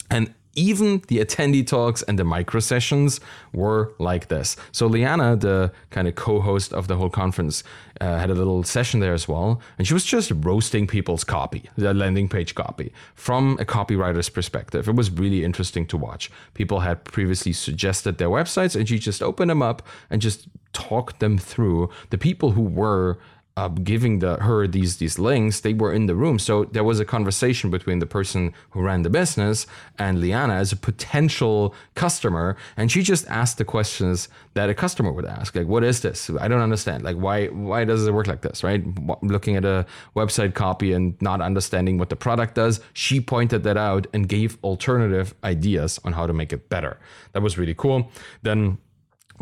And 0.09 0.33
even 0.55 1.01
the 1.07 1.19
attendee 1.19 1.65
talks 1.65 2.01
and 2.03 2.19
the 2.19 2.23
micro 2.23 2.59
sessions 2.59 3.19
were 3.53 3.93
like 3.99 4.27
this. 4.27 4.57
So 4.71 4.89
Lianna, 4.89 5.39
the 5.39 5.71
kind 5.91 6.07
of 6.07 6.15
co-host 6.15 6.73
of 6.73 6.87
the 6.87 6.97
whole 6.97 7.09
conference, 7.09 7.63
uh, 8.01 8.17
had 8.17 8.29
a 8.29 8.33
little 8.33 8.63
session 8.63 8.99
there 8.99 9.13
as 9.13 9.27
well, 9.27 9.61
and 9.77 9.87
she 9.87 9.93
was 9.93 10.03
just 10.03 10.31
roasting 10.35 10.87
people's 10.87 11.23
copy, 11.23 11.69
the 11.77 11.93
landing 11.93 12.27
page 12.27 12.55
copy, 12.55 12.91
from 13.15 13.57
a 13.59 13.65
copywriter's 13.65 14.29
perspective. 14.29 14.89
It 14.89 14.95
was 14.95 15.09
really 15.11 15.45
interesting 15.45 15.85
to 15.87 15.97
watch. 15.97 16.31
People 16.53 16.81
had 16.81 17.03
previously 17.05 17.53
suggested 17.53 18.17
their 18.17 18.29
websites, 18.29 18.75
and 18.75 18.89
she 18.89 18.99
just 18.99 19.21
opened 19.21 19.49
them 19.49 19.61
up 19.61 19.83
and 20.09 20.21
just 20.21 20.47
talked 20.73 21.19
them 21.19 21.37
through. 21.37 21.89
The 22.09 22.17
people 22.17 22.51
who 22.51 22.63
were 22.63 23.19
uh, 23.57 23.67
giving 23.67 24.19
the 24.19 24.37
her 24.37 24.65
these 24.65 24.97
these 24.97 25.19
links, 25.19 25.59
they 25.59 25.73
were 25.73 25.93
in 25.93 26.05
the 26.05 26.15
room. 26.15 26.39
So 26.39 26.63
there 26.65 26.83
was 26.83 26.99
a 26.99 27.05
conversation 27.05 27.69
between 27.69 27.99
the 27.99 28.05
person 28.05 28.53
who 28.69 28.81
ran 28.81 29.01
the 29.01 29.09
business 29.09 29.67
and 29.99 30.17
Lianna 30.19 30.55
as 30.55 30.71
a 30.71 30.77
potential 30.77 31.75
customer, 31.95 32.55
and 32.77 32.89
she 32.91 33.03
just 33.03 33.27
asked 33.27 33.57
the 33.57 33.65
questions 33.65 34.29
that 34.53 34.69
a 34.69 34.73
customer 34.73 35.11
would 35.11 35.25
ask, 35.25 35.53
like, 35.55 35.67
"What 35.67 35.83
is 35.83 35.99
this? 35.99 36.29
I 36.39 36.47
don't 36.47 36.61
understand. 36.61 37.03
Like, 37.03 37.17
why 37.17 37.47
why 37.47 37.83
does 37.83 38.07
it 38.07 38.13
work 38.13 38.27
like 38.27 38.41
this? 38.41 38.63
Right? 38.63 38.81
Looking 39.21 39.57
at 39.57 39.65
a 39.65 39.85
website 40.15 40.53
copy 40.53 40.93
and 40.93 41.21
not 41.21 41.41
understanding 41.41 41.97
what 41.97 42.09
the 42.09 42.15
product 42.15 42.55
does, 42.55 42.79
she 42.93 43.19
pointed 43.19 43.63
that 43.63 43.77
out 43.77 44.07
and 44.13 44.29
gave 44.29 44.57
alternative 44.63 45.35
ideas 45.43 45.99
on 46.05 46.13
how 46.13 46.25
to 46.25 46.33
make 46.33 46.53
it 46.53 46.69
better. 46.69 46.97
That 47.33 47.41
was 47.41 47.57
really 47.57 47.75
cool. 47.75 48.09
Then 48.43 48.77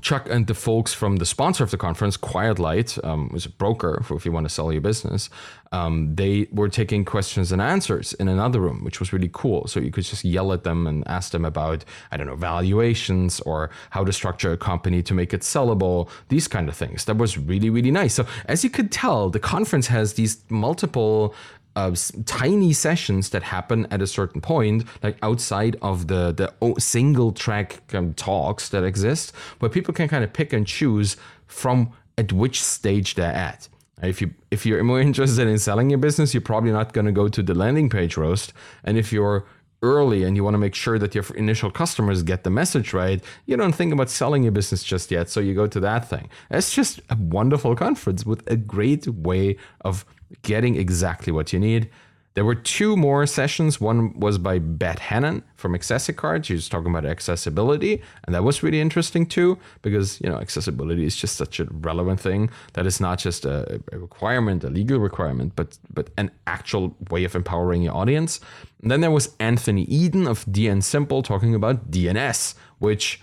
Chuck 0.01 0.27
and 0.29 0.47
the 0.47 0.53
folks 0.53 0.93
from 0.93 1.17
the 1.17 1.25
sponsor 1.25 1.63
of 1.63 1.71
the 1.71 1.77
conference, 1.77 2.17
Quiet 2.17 2.59
Light, 2.59 2.97
um, 3.03 3.29
was 3.31 3.45
a 3.45 3.49
broker 3.49 4.01
for 4.03 4.15
if 4.15 4.25
you 4.25 4.31
want 4.31 4.45
to 4.47 4.53
sell 4.53 4.71
your 4.71 4.81
business. 4.81 5.29
Um, 5.71 6.15
they 6.15 6.47
were 6.51 6.69
taking 6.69 7.05
questions 7.05 7.51
and 7.51 7.61
answers 7.61 8.13
in 8.13 8.27
another 8.27 8.59
room, 8.59 8.83
which 8.83 8.99
was 8.99 9.13
really 9.13 9.29
cool. 9.31 9.67
So 9.67 9.79
you 9.79 9.91
could 9.91 10.03
just 10.03 10.25
yell 10.25 10.51
at 10.51 10.63
them 10.63 10.87
and 10.87 11.07
ask 11.07 11.31
them 11.31 11.45
about, 11.45 11.85
I 12.11 12.17
don't 12.17 12.27
know, 12.27 12.35
valuations 12.35 13.39
or 13.41 13.69
how 13.91 14.03
to 14.03 14.11
structure 14.11 14.51
a 14.51 14.57
company 14.57 15.03
to 15.03 15.13
make 15.13 15.33
it 15.33 15.41
sellable, 15.41 16.09
these 16.29 16.47
kind 16.47 16.69
of 16.69 16.75
things. 16.75 17.05
That 17.05 17.17
was 17.17 17.37
really, 17.37 17.69
really 17.69 17.91
nice. 17.91 18.15
So 18.15 18.25
as 18.45 18.63
you 18.63 18.69
could 18.69 18.91
tell, 18.91 19.29
the 19.29 19.39
conference 19.39 19.87
has 19.87 20.13
these 20.13 20.43
multiple 20.49 21.35
uh, 21.79 21.95
tiny 22.25 22.73
sessions 22.73 23.29
that 23.29 23.43
happen 23.43 23.87
at 23.89 24.01
a 24.01 24.07
certain 24.07 24.41
point, 24.41 24.83
like 25.01 25.17
outside 25.21 25.77
of 25.81 26.07
the 26.07 26.33
the 26.33 26.47
single 26.79 27.31
track 27.31 27.81
um, 27.93 28.13
talks 28.13 28.69
that 28.69 28.83
exist, 28.83 29.33
where 29.59 29.69
people 29.69 29.93
can 29.93 30.07
kind 30.09 30.23
of 30.23 30.33
pick 30.33 30.51
and 30.51 30.67
choose 30.67 31.15
from 31.47 31.91
at 32.17 32.33
which 32.33 32.61
stage 32.61 33.15
they're 33.15 33.39
at. 33.49 33.69
If 34.01 34.21
you 34.21 34.33
if 34.51 34.65
you're 34.65 34.83
more 34.83 34.99
interested 35.09 35.47
in 35.47 35.57
selling 35.57 35.89
your 35.89 35.99
business, 35.99 36.33
you're 36.33 36.49
probably 36.53 36.71
not 36.71 36.91
going 36.93 37.05
to 37.05 37.13
go 37.21 37.29
to 37.29 37.41
the 37.41 37.53
landing 37.53 37.89
page 37.89 38.17
roast. 38.17 38.51
And 38.83 38.97
if 38.97 39.13
you're 39.13 39.45
early 39.81 40.25
and 40.25 40.35
you 40.35 40.43
want 40.43 40.55
to 40.55 40.57
make 40.67 40.75
sure 40.75 40.99
that 40.99 41.15
your 41.15 41.23
initial 41.35 41.71
customers 41.71 42.23
get 42.23 42.43
the 42.43 42.49
message 42.49 42.93
right, 42.93 43.23
you 43.45 43.55
don't 43.55 43.73
think 43.73 43.93
about 43.93 44.09
selling 44.09 44.43
your 44.43 44.51
business 44.51 44.83
just 44.83 45.09
yet. 45.11 45.29
So 45.29 45.39
you 45.39 45.53
go 45.55 45.67
to 45.67 45.79
that 45.79 46.09
thing. 46.09 46.29
It's 46.51 46.73
just 46.73 46.99
a 47.09 47.15
wonderful 47.15 47.73
conference 47.75 48.25
with 48.25 48.41
a 48.51 48.57
great 48.57 49.07
way 49.07 49.55
of 49.81 50.05
getting 50.41 50.75
exactly 50.75 51.31
what 51.31 51.53
you 51.53 51.59
need. 51.59 51.89
There 52.35 52.45
were 52.45 52.55
two 52.55 52.95
more 52.95 53.25
sessions. 53.25 53.81
One 53.81 54.17
was 54.17 54.37
by 54.37 54.59
Beth 54.59 54.99
Hannon 54.99 55.43
from 55.55 55.73
Accessicard. 55.73 56.45
She 56.45 56.53
was 56.53 56.69
talking 56.69 56.89
about 56.89 57.05
accessibility, 57.05 58.01
and 58.23 58.35
that 58.35 58.43
was 58.43 58.61
really 58.63 58.79
interesting 58.79 59.25
too, 59.25 59.57
because 59.81 60.21
you 60.21 60.29
know 60.29 60.37
accessibility 60.37 61.05
is 61.05 61.15
just 61.17 61.35
such 61.35 61.59
a 61.59 61.65
relevant 61.65 62.19
thing 62.19 62.49
that 62.73 62.85
is 62.85 63.01
not 63.01 63.17
just 63.17 63.45
a, 63.45 63.81
a 63.91 63.99
requirement, 63.99 64.63
a 64.63 64.69
legal 64.69 64.99
requirement, 64.99 65.53
but 65.55 65.77
but 65.91 66.11
an 66.17 66.31
actual 66.45 66.95
way 67.09 67.23
of 67.23 67.35
empowering 67.35 67.81
your 67.81 67.95
audience. 67.95 68.39
And 68.81 68.91
then 68.91 69.01
there 69.01 69.11
was 69.11 69.35
Anthony 69.39 69.83
Eden 69.83 70.27
of 70.27 70.45
DNSimple 70.45 71.23
talking 71.23 71.55
about 71.55 71.91
DNS, 71.91 72.53
which, 72.77 73.21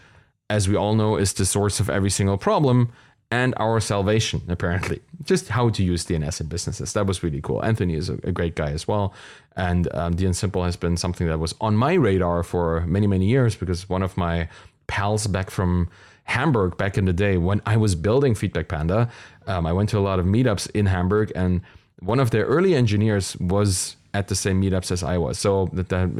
as 0.50 0.68
we 0.68 0.76
all 0.76 0.94
know, 0.94 1.16
is 1.16 1.32
the 1.32 1.46
source 1.46 1.80
of 1.80 1.88
every 1.88 2.10
single 2.10 2.36
problem 2.36 2.92
and 3.30 3.54
our 3.56 3.80
salvation, 3.80 4.42
apparently. 4.48 5.00
Just 5.24 5.48
how 5.48 5.70
to 5.70 5.82
use 5.82 6.04
DNS 6.04 6.40
in 6.40 6.46
businesses. 6.46 6.92
That 6.92 7.06
was 7.06 7.22
really 7.22 7.40
cool. 7.40 7.64
Anthony 7.64 7.94
is 7.94 8.08
a, 8.08 8.32
great 8.32 8.54
guy 8.54 8.70
as 8.70 8.86
well. 8.86 9.12
And 9.56 9.92
um, 9.94 10.14
DNSimple 10.14 10.64
has 10.64 10.76
been 10.76 10.96
something 10.96 11.26
that 11.26 11.38
was 11.38 11.54
on 11.60 11.76
my 11.76 11.94
radar 11.94 12.42
for 12.42 12.82
many, 12.82 13.06
many 13.06 13.26
years 13.26 13.56
because 13.56 13.88
one 13.88 14.02
of 14.02 14.16
my 14.16 14.48
pals 14.86 15.26
back 15.26 15.50
from 15.50 15.88
Hamburg 16.24 16.76
back 16.76 16.98
in 16.98 17.04
the 17.04 17.12
day 17.12 17.36
when 17.36 17.60
I 17.66 17.76
was 17.76 17.94
building 17.94 18.34
Feedback 18.34 18.68
Panda, 18.68 19.10
um, 19.46 19.66
I 19.66 19.72
went 19.72 19.88
to 19.90 19.98
a 19.98 20.00
lot 20.00 20.18
of 20.18 20.26
meetups 20.26 20.70
in 20.70 20.86
Hamburg 20.86 21.32
and 21.34 21.60
one 22.00 22.20
of 22.20 22.30
their 22.30 22.44
early 22.44 22.74
engineers 22.74 23.36
was 23.38 23.96
at 24.16 24.28
the 24.28 24.34
same 24.34 24.60
meetups 24.62 24.90
as 24.90 25.02
I 25.02 25.18
was. 25.18 25.38
So 25.38 25.68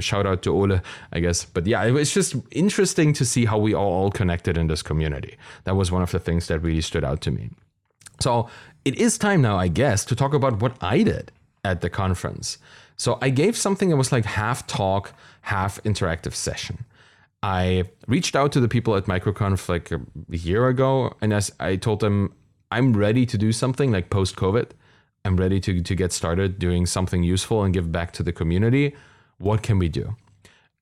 shout 0.01 0.27
out 0.27 0.43
to 0.43 0.51
Ole, 0.51 0.81
I 1.13 1.21
guess. 1.21 1.45
But 1.45 1.67
yeah, 1.67 1.85
it 1.85 1.93
was 1.93 2.13
just 2.13 2.37
interesting 2.51 3.13
to 3.15 3.25
see 3.25 3.47
how 3.47 3.59
we 3.59 3.73
are 3.75 3.91
all 3.99 4.11
connected 4.11 4.59
in 4.59 4.67
this 4.67 4.83
community. 4.83 5.37
That 5.65 5.77
was 5.77 5.91
one 5.91 6.03
of 6.03 6.11
the 6.11 6.19
things 6.19 6.47
that 6.49 6.61
really 6.61 6.83
stood 6.83 7.05
out 7.05 7.21
to 7.23 7.31
me. 7.31 7.51
So 8.21 8.49
it 8.85 8.95
is 8.97 9.19
time 9.19 9.43
now, 9.43 9.57
I 9.57 9.69
guess, 9.69 10.05
to 10.07 10.15
talk 10.15 10.35
about 10.35 10.61
what 10.61 10.77
I 10.81 11.03
did 11.03 11.33
at 11.65 11.81
the 11.81 11.91
conference. 11.91 12.59
So 12.97 13.19
I 13.21 13.31
gave 13.31 13.57
something 13.57 13.89
that 13.91 13.97
was 13.97 14.13
like 14.13 14.25
half 14.25 14.67
talk, 14.67 15.13
half 15.43 15.83
interactive 15.83 16.35
session. 16.35 16.85
I 17.43 17.85
reached 18.09 18.35
out 18.35 18.53
to 18.53 18.61
the 18.61 18.69
people 18.69 18.97
at 18.97 19.05
MicroConf 19.05 19.69
like 19.69 19.91
a 19.93 20.01
year 20.31 20.69
ago, 20.69 21.15
and 21.21 21.33
as 21.33 21.53
I 21.61 21.77
told 21.77 22.01
them, 22.01 22.33
I'm 22.71 22.97
ready 22.97 23.27
to 23.27 23.39
do 23.39 23.53
something 23.53 23.93
like 23.93 24.11
post 24.11 24.37
COVID. 24.37 24.71
I'm 25.27 25.37
ready 25.37 25.61
to, 25.61 25.83
to 25.83 25.95
get 25.95 26.13
started 26.13 26.59
doing 26.59 26.87
something 26.87 27.23
useful 27.23 27.65
and 27.65 27.75
give 27.75 27.91
back 27.93 28.13
to 28.13 28.23
the 28.23 28.33
community. 28.33 28.95
What 29.39 29.63
can 29.63 29.79
we 29.79 29.89
do? 29.89 30.17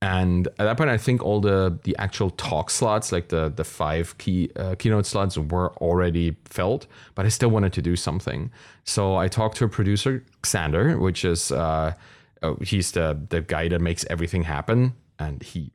And 0.03 0.49
at 0.59 0.65
that 0.65 0.77
point, 0.77 0.91
I 0.91 0.99
think 0.99 1.25
all 1.25 1.41
the 1.41 1.79
the 1.85 1.97
actual 1.99 2.29
talk 2.31 2.69
slots, 2.69 3.11
like 3.11 3.29
the 3.29 3.49
the 3.49 3.65
five 3.65 4.19
key 4.19 4.51
uh, 4.55 4.75
keynote 4.75 5.07
slots, 5.07 5.39
were 5.39 5.73
already 5.77 6.37
filled. 6.45 6.87
But 7.15 7.25
I 7.25 7.31
still 7.31 7.49
wanted 7.49 7.73
to 7.73 7.83
do 7.83 7.97
something, 7.97 8.51
so 8.85 9.17
I 9.17 9.29
talked 9.29 9.57
to 9.59 9.65
a 9.65 9.69
producer, 9.69 10.23
Xander, 10.43 11.01
which 11.01 11.25
is 11.25 11.51
uh, 11.51 11.95
uh, 12.43 12.55
he's 12.61 12.93
the 12.93 13.19
the 13.31 13.41
guy 13.41 13.69
that 13.69 13.81
makes 13.81 14.05
everything 14.11 14.43
happen, 14.43 14.93
and 15.19 15.43
he 15.43 15.73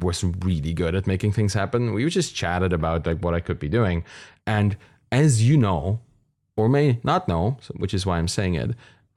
was 0.00 0.22
really 0.22 0.72
good 0.72 0.94
at 0.94 1.08
making 1.08 1.32
things 1.32 1.52
happen. 1.52 1.92
We 1.92 2.08
just 2.10 2.36
chatted 2.36 2.72
about 2.72 3.06
like 3.08 3.18
what 3.24 3.34
I 3.34 3.40
could 3.40 3.58
be 3.58 3.68
doing, 3.68 4.04
and 4.46 4.76
as 5.10 5.42
you 5.42 5.56
know, 5.56 5.98
or 6.58 6.68
may 6.68 6.98
not 7.04 7.28
know, 7.28 7.56
which 7.76 7.94
is 7.94 8.04
why 8.04 8.18
I'm 8.18 8.26
saying 8.26 8.54
it. 8.56 8.70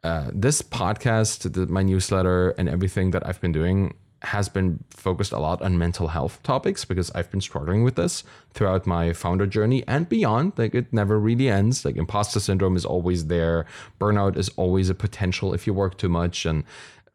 Uh, 0.04 0.30
this 0.32 0.62
podcast, 0.62 1.52
the, 1.54 1.66
my 1.66 1.82
newsletter, 1.82 2.52
and 2.52 2.70
everything 2.70 3.12
that 3.12 3.26
I've 3.28 3.42
been 3.42 3.52
doing 3.52 3.96
has 4.22 4.48
been 4.48 4.84
focused 4.92 5.32
a 5.32 5.40
lot 5.40 5.60
on 5.64 5.76
mental 5.76 6.10
health 6.10 6.40
topics 6.44 6.86
because 6.86 7.10
I've 7.16 7.32
been 7.32 7.42
struggling 7.42 7.84
with 7.84 7.96
this 7.96 8.24
throughout 8.54 8.86
my 8.86 9.14
founder 9.14 9.48
journey 9.48 9.84
and 9.88 10.08
beyond. 10.08 10.54
Like 10.56 10.76
it 10.76 10.94
never 10.94 11.20
really 11.20 11.50
ends. 11.50 11.84
Like 11.84 11.98
imposter 11.98 12.40
syndrome 12.40 12.76
is 12.76 12.86
always 12.86 13.26
there. 13.26 13.66
Burnout 14.00 14.38
is 14.38 14.50
always 14.50 14.92
a 14.92 14.96
potential 14.96 15.56
if 15.56 15.66
you 15.66 15.74
work 15.74 15.98
too 15.98 16.10
much. 16.10 16.46
And 16.46 16.64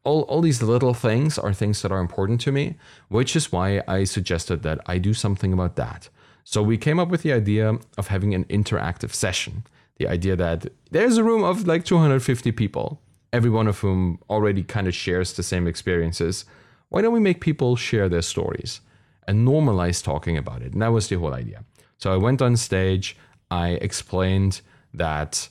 all, 0.02 0.22
all 0.22 0.40
these 0.40 0.60
little 0.60 0.94
things 0.94 1.38
are 1.38 1.54
things 1.54 1.82
that 1.82 1.92
are 1.92 2.00
important 2.00 2.40
to 2.40 2.50
me, 2.50 2.74
which 3.08 3.36
is 3.36 3.52
why 3.52 3.80
I 3.86 4.02
suggested 4.02 4.64
that 4.64 4.80
I 4.86 4.98
do 4.98 5.14
something 5.14 5.52
about 5.52 5.76
that. 5.76 6.08
So 6.42 6.64
we 6.64 6.76
came 6.76 6.98
up 6.98 7.10
with 7.10 7.22
the 7.22 7.32
idea 7.32 7.78
of 7.96 8.08
having 8.08 8.34
an 8.34 8.44
interactive 8.46 9.14
session. 9.14 9.62
The 9.96 10.08
idea 10.08 10.36
that 10.36 10.66
there's 10.90 11.16
a 11.16 11.24
room 11.24 11.42
of 11.42 11.66
like 11.66 11.84
250 11.84 12.52
people, 12.52 13.00
every 13.32 13.50
one 13.50 13.66
of 13.66 13.78
whom 13.80 14.18
already 14.28 14.62
kind 14.62 14.86
of 14.86 14.94
shares 14.94 15.32
the 15.32 15.42
same 15.42 15.66
experiences 15.66 16.44
why 16.88 17.02
don't 17.02 17.12
we 17.12 17.20
make 17.20 17.40
people 17.40 17.76
share 17.76 18.08
their 18.08 18.22
stories 18.22 18.80
and 19.26 19.46
normalize 19.46 20.02
talking 20.02 20.36
about 20.36 20.62
it? 20.62 20.72
And 20.72 20.82
that 20.82 20.92
was 20.92 21.08
the 21.08 21.16
whole 21.16 21.34
idea. 21.34 21.64
So 21.98 22.12
I 22.12 22.16
went 22.16 22.42
on 22.42 22.56
stage, 22.56 23.16
I 23.50 23.70
explained 23.70 24.60
that. 24.94 25.48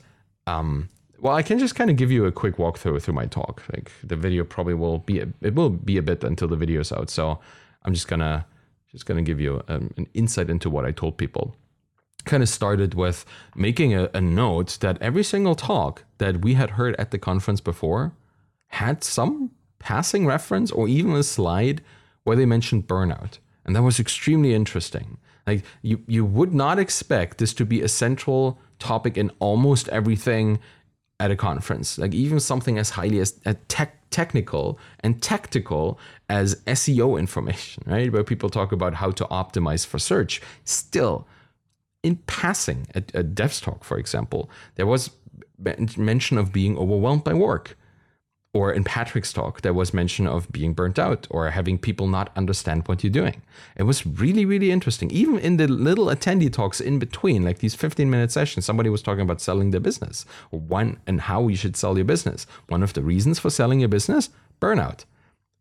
Um, 0.48 0.90
well, 1.20 1.36
I 1.36 1.44
can 1.44 1.60
just 1.60 1.76
kind 1.76 1.90
of 1.90 1.96
give 1.96 2.12
you 2.12 2.26
a 2.26 2.32
quick 2.32 2.58
walkthrough 2.58 3.02
through 3.02 3.14
my 3.14 3.26
talk. 3.26 3.64
Like 3.74 3.92
the 4.04 4.16
video 4.16 4.44
probably 4.44 4.76
will 4.76 5.00
be 5.00 5.20
a, 5.20 5.28
it 5.42 5.56
will 5.56 5.70
be 5.70 5.98
a 5.98 6.02
bit 6.02 6.24
until 6.24 6.48
the 6.48 6.56
video's 6.56 6.92
out. 6.92 7.10
So 7.10 7.40
I'm 7.84 7.94
just 7.94 8.08
gonna 8.08 8.46
just 8.92 9.06
gonna 9.06 9.22
give 9.22 9.42
you 9.42 9.62
um, 9.68 9.94
an 9.98 10.08
insight 10.14 10.50
into 10.50 10.70
what 10.70 10.86
I 10.86 10.92
told 10.92 11.18
people. 11.18 11.56
Kind 12.24 12.42
of 12.42 12.50
started 12.50 12.94
with 12.96 13.26
making 13.56 13.94
a, 13.94 14.10
a 14.14 14.22
note 14.22 14.78
that 14.82 14.98
every 15.02 15.24
single 15.24 15.56
talk 15.56 16.04
that 16.18 16.42
we 16.42 16.56
had 16.56 16.72
heard 16.72 16.96
at 16.98 17.12
the 17.12 17.20
conference 17.20 17.62
before 17.62 18.14
had 18.70 19.04
some 19.04 19.52
passing 19.80 20.26
reference 20.26 20.72
or 20.72 20.88
even 20.88 21.12
a 21.14 21.24
slide 21.24 21.82
where 22.24 22.36
they 22.36 22.46
mentioned 22.46 22.88
burnout. 22.88 23.38
And 23.66 23.76
that 23.76 23.84
was 23.84 24.00
extremely 24.00 24.54
interesting. 24.54 25.18
Like 25.46 25.64
you, 25.82 26.02
you 26.08 26.26
would 26.26 26.54
not 26.54 26.80
expect 26.80 27.38
this 27.38 27.54
to 27.56 27.66
be 27.66 27.82
a 27.82 27.88
central 27.88 28.60
topic 28.80 29.18
in 29.18 29.32
almost 29.40 29.88
everything 29.90 30.60
at 31.20 31.32
a 31.32 31.36
conference. 31.36 31.98
Like 31.98 32.14
even 32.14 32.40
something 32.40 32.78
as 32.78 32.92
highly 32.92 33.20
as 33.20 33.40
tech, 33.68 34.10
technical 34.10 34.80
and 35.02 35.22
tactical 35.22 36.00
as 36.30 36.56
SEO 36.68 37.20
information, 37.20 37.84
right? 37.86 38.12
Where 38.12 38.24
people 38.24 38.50
talk 38.50 38.72
about 38.72 38.96
how 38.96 39.12
to 39.12 39.26
optimize 39.26 39.86
for 39.86 40.00
search. 40.00 40.42
Still, 40.64 41.28
in 42.06 42.18
passing 42.28 42.88
at, 42.94 43.14
at 43.16 43.36
Devs 43.36 43.62
Talk, 43.62 43.84
for 43.84 43.98
example, 43.98 44.50
there 44.76 44.88
was 44.88 45.12
mention 45.98 46.38
of 46.38 46.52
being 46.52 46.78
overwhelmed 46.78 47.24
by 47.24 47.34
work 47.34 47.78
or 48.56 48.72
in 48.72 48.86
Patrick's 48.86 49.34
talk, 49.34 49.62
there 49.64 49.74
was 49.74 49.94
mention 49.94 50.26
of 50.26 50.50
being 50.50 50.74
burnt 50.74 50.98
out 50.98 51.28
or 51.30 51.50
having 51.50 51.78
people 51.78 52.08
not 52.08 52.32
understand 52.38 52.88
what 52.88 53.04
you're 53.04 53.12
doing. 53.12 53.42
It 53.76 53.84
was 53.84 54.06
really, 54.06 54.46
really 54.46 54.72
interesting. 54.72 55.12
Even 55.12 55.40
in 55.40 55.58
the 55.58 55.68
little 55.68 56.06
attendee 56.06 56.54
talks 56.54 56.80
in 56.80 56.98
between, 56.98 57.44
like 57.44 57.60
these 57.60 57.76
15 57.76 58.10
minute 58.10 58.32
sessions, 58.32 58.64
somebody 58.64 58.90
was 58.90 59.02
talking 59.02 59.24
about 59.24 59.42
selling 59.42 59.72
their 59.72 59.82
business 59.82 60.26
when 60.52 60.98
and 61.06 61.20
how 61.20 61.50
you 61.50 61.58
should 61.58 61.76
sell 61.76 61.98
your 61.98 62.06
business. 62.06 62.48
One 62.70 62.82
of 62.82 62.94
the 62.94 63.02
reasons 63.02 63.40
for 63.40 63.50
selling 63.50 63.82
your 63.82 63.90
business, 63.90 64.30
burnout. 64.62 65.04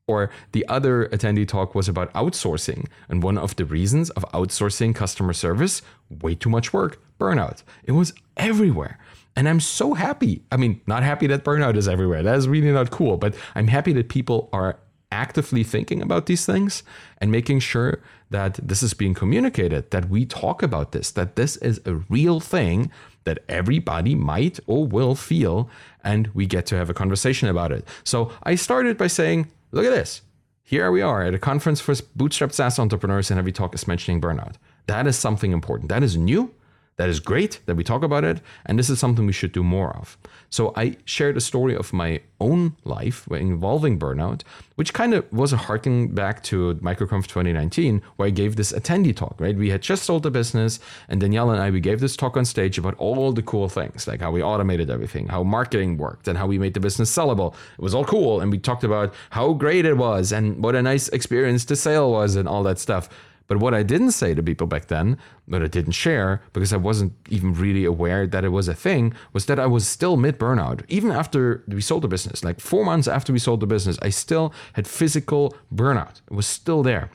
Or 0.06 0.30
the 0.52 0.66
other 0.68 1.08
attendee 1.08 1.48
talk 1.48 1.74
was 1.74 1.88
about 1.88 2.12
outsourcing. 2.12 2.86
And 3.08 3.22
one 3.22 3.38
of 3.38 3.56
the 3.56 3.64
reasons 3.64 4.10
of 4.10 4.24
outsourcing 4.32 4.94
customer 4.94 5.32
service, 5.32 5.80
way 6.10 6.34
too 6.34 6.50
much 6.50 6.72
work, 6.72 7.02
burnout. 7.18 7.62
It 7.84 7.92
was 7.92 8.12
everywhere. 8.36 8.98
And 9.36 9.48
I'm 9.48 9.60
so 9.60 9.94
happy. 9.94 10.42
I 10.52 10.56
mean, 10.56 10.80
not 10.86 11.02
happy 11.02 11.26
that 11.28 11.42
burnout 11.42 11.76
is 11.76 11.88
everywhere. 11.88 12.22
That 12.22 12.36
is 12.36 12.48
really 12.48 12.70
not 12.70 12.90
cool, 12.90 13.16
but 13.16 13.34
I'm 13.54 13.68
happy 13.68 13.92
that 13.94 14.08
people 14.08 14.48
are 14.52 14.78
actively 15.10 15.62
thinking 15.62 16.02
about 16.02 16.26
these 16.26 16.44
things 16.44 16.82
and 17.18 17.30
making 17.30 17.60
sure 17.60 18.02
that 18.30 18.54
this 18.62 18.82
is 18.82 18.94
being 18.94 19.14
communicated, 19.14 19.90
that 19.90 20.08
we 20.08 20.26
talk 20.26 20.62
about 20.62 20.92
this, 20.92 21.10
that 21.12 21.36
this 21.36 21.56
is 21.58 21.80
a 21.86 21.94
real 21.94 22.40
thing 22.40 22.90
that 23.24 23.38
everybody 23.48 24.14
might 24.14 24.60
or 24.66 24.86
will 24.86 25.14
feel, 25.14 25.70
and 26.02 26.28
we 26.34 26.46
get 26.46 26.66
to 26.66 26.76
have 26.76 26.90
a 26.90 26.94
conversation 26.94 27.48
about 27.48 27.72
it. 27.72 27.86
So 28.02 28.32
I 28.42 28.54
started 28.56 28.98
by 28.98 29.06
saying, 29.06 29.48
look 29.74 29.84
at 29.84 29.90
this. 29.90 30.22
Here 30.62 30.90
we 30.90 31.02
are 31.02 31.22
at 31.22 31.34
a 31.34 31.38
conference 31.38 31.80
for 31.80 31.92
bootstrapped 31.92 32.52
SaaS 32.52 32.78
entrepreneurs, 32.78 33.30
and 33.30 33.38
every 33.38 33.52
talk 33.52 33.74
is 33.74 33.86
mentioning 33.86 34.20
burnout. 34.20 34.54
That 34.86 35.06
is 35.06 35.16
something 35.16 35.52
important. 35.52 35.90
That 35.90 36.02
is 36.02 36.16
new. 36.16 36.54
That 36.96 37.08
is 37.08 37.18
great 37.18 37.60
that 37.66 37.74
we 37.74 37.82
talk 37.82 38.04
about 38.04 38.22
it, 38.22 38.40
and 38.66 38.78
this 38.78 38.88
is 38.88 39.00
something 39.00 39.26
we 39.26 39.32
should 39.32 39.50
do 39.50 39.64
more 39.64 39.96
of. 39.96 40.16
So 40.48 40.72
I 40.76 40.96
shared 41.04 41.36
a 41.36 41.40
story 41.40 41.74
of 41.74 41.92
my 41.92 42.20
own 42.40 42.76
life 42.84 43.26
involving 43.28 43.98
burnout, 43.98 44.42
which 44.76 44.92
kind 44.92 45.12
of 45.12 45.32
was 45.32 45.52
a 45.52 45.56
harking 45.56 46.14
back 46.14 46.44
to 46.44 46.76
MicroConf 46.76 47.26
2019, 47.26 48.00
where 48.14 48.28
I 48.28 48.30
gave 48.30 48.54
this 48.54 48.70
attendee 48.70 49.16
talk, 49.16 49.34
right? 49.40 49.56
We 49.56 49.70
had 49.70 49.82
just 49.82 50.04
sold 50.04 50.22
the 50.22 50.30
business, 50.30 50.78
and 51.08 51.20
Danielle 51.20 51.50
and 51.50 51.60
I, 51.60 51.70
we 51.70 51.80
gave 51.80 51.98
this 51.98 52.16
talk 52.16 52.36
on 52.36 52.44
stage 52.44 52.78
about 52.78 52.94
all 52.98 53.32
the 53.32 53.42
cool 53.42 53.68
things, 53.68 54.06
like 54.06 54.20
how 54.20 54.30
we 54.30 54.40
automated 54.40 54.88
everything, 54.88 55.26
how 55.26 55.42
marketing 55.42 55.96
worked, 55.96 56.28
and 56.28 56.38
how 56.38 56.46
we 56.46 56.60
made 56.60 56.74
the 56.74 56.80
business 56.80 57.12
sellable. 57.12 57.54
It 57.76 57.82
was 57.82 57.94
all 57.94 58.04
cool, 58.04 58.40
and 58.40 58.52
we 58.52 58.58
talked 58.58 58.84
about 58.84 59.12
how 59.30 59.52
great 59.54 59.84
it 59.84 59.96
was, 59.96 60.30
and 60.30 60.62
what 60.62 60.76
a 60.76 60.82
nice 60.82 61.08
experience 61.08 61.64
the 61.64 61.74
sale 61.74 62.12
was, 62.12 62.36
and 62.36 62.46
all 62.48 62.62
that 62.62 62.78
stuff. 62.78 63.08
But 63.46 63.58
what 63.58 63.74
I 63.74 63.82
didn't 63.82 64.12
say 64.12 64.34
to 64.34 64.42
people 64.42 64.66
back 64.66 64.86
then, 64.86 65.18
but 65.46 65.62
I 65.62 65.66
didn't 65.66 65.92
share 65.92 66.42
because 66.52 66.72
I 66.72 66.78
wasn't 66.78 67.12
even 67.28 67.52
really 67.54 67.84
aware 67.84 68.26
that 68.26 68.44
it 68.44 68.48
was 68.48 68.68
a 68.68 68.74
thing, 68.74 69.12
was 69.32 69.46
that 69.46 69.58
I 69.58 69.66
was 69.66 69.86
still 69.86 70.16
mid 70.16 70.38
burnout. 70.38 70.82
Even 70.88 71.10
after 71.10 71.62
we 71.68 71.80
sold 71.80 72.02
the 72.02 72.08
business, 72.08 72.42
like 72.42 72.60
four 72.60 72.84
months 72.84 73.08
after 73.08 73.32
we 73.32 73.38
sold 73.38 73.60
the 73.60 73.66
business, 73.66 73.98
I 74.00 74.08
still 74.10 74.52
had 74.74 74.86
physical 74.86 75.54
burnout. 75.74 76.20
It 76.30 76.34
was 76.34 76.46
still 76.46 76.82
there. 76.82 77.10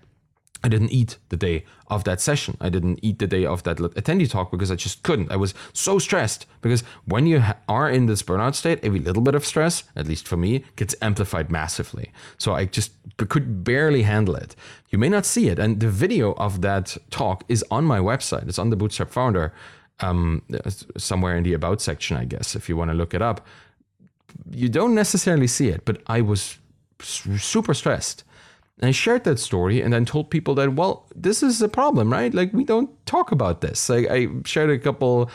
I 0.64 0.68
didn't 0.68 0.92
eat 0.92 1.18
the 1.30 1.38
day 1.38 1.64
of 1.88 2.04
that 2.04 2.20
session. 2.20 2.58
I 2.60 2.70
didn't 2.70 3.00
eat 3.02 3.20
the 3.20 3.28
day 3.28 3.46
of 3.46 3.64
that 3.64 3.78
attendee 3.78 4.30
talk 4.30 4.52
because 4.52 4.72
I 4.72 4.76
just 4.76 5.04
couldn't. 5.04 5.32
I 5.32 5.38
was 5.38 5.54
so 5.72 6.00
stressed 6.00 6.46
because 6.62 6.84
when 7.06 7.26
you 7.26 7.42
are 7.70 7.90
in 7.90 8.08
this 8.08 8.22
burnout 8.22 8.56
state, 8.56 8.80
every 8.84 9.00
little 9.00 9.22
bit 9.22 9.36
of 9.36 9.46
stress, 9.46 9.84
at 9.96 10.06
least 10.06 10.28
for 10.28 10.36
me, 10.36 10.66
gets 10.76 10.96
amplified 11.02 11.50
massively. 11.50 12.12
So 12.38 12.54
I 12.54 12.66
just 12.66 12.92
could 13.18 13.64
barely 13.64 14.04
handle 14.04 14.36
it. 14.36 14.56
You 14.90 14.98
may 14.98 15.10
not 15.10 15.26
see 15.26 15.48
it. 15.48 15.60
And 15.60 15.80
the 15.80 15.90
video 15.90 16.34
of 16.34 16.62
that 16.62 16.98
talk 17.10 17.46
is 17.48 17.64
on 17.72 17.86
my 17.86 18.00
website. 18.00 18.48
It's 18.50 18.60
on 18.60 18.70
the 18.70 18.78
Bootstrapped 18.78 19.12
Founder, 19.12 19.54
um, 20.02 20.42
somewhere 20.98 21.38
in 21.38 21.44
the 21.44 21.54
About 21.54 21.82
section, 21.82 22.18
I 22.18 22.26
guess, 22.26 22.56
if 22.56 22.68
you 22.68 22.76
want 22.76 22.92
to 22.92 22.96
look 22.96 23.14
it 23.14 23.22
up. 23.22 23.48
You 24.52 24.68
don't 24.68 24.94
necessarily 24.94 25.48
see 25.48 25.70
it, 25.70 25.86
but 25.86 26.02
I 26.08 26.22
was 26.22 26.58
super 27.02 27.74
stressed 27.74 28.26
and 28.80 28.88
I 28.88 28.92
shared 28.92 29.26
that 29.26 29.40
story 29.40 29.82
and 29.82 29.92
then 29.92 30.06
told 30.06 30.30
people 30.30 30.56
that, 30.56 30.74
well, 30.74 31.06
this 31.14 31.44
is 31.44 31.62
a 31.62 31.68
problem, 31.68 32.12
right? 32.12 32.34
Like, 32.34 32.54
we 32.54 32.64
don't 32.64 32.90
talk 33.06 33.32
about 33.34 33.60
this. 33.60 33.90
Like, 33.90 34.08
I 34.10 34.28
shared 34.46 34.70
a 34.70 34.80
couple 34.80 35.30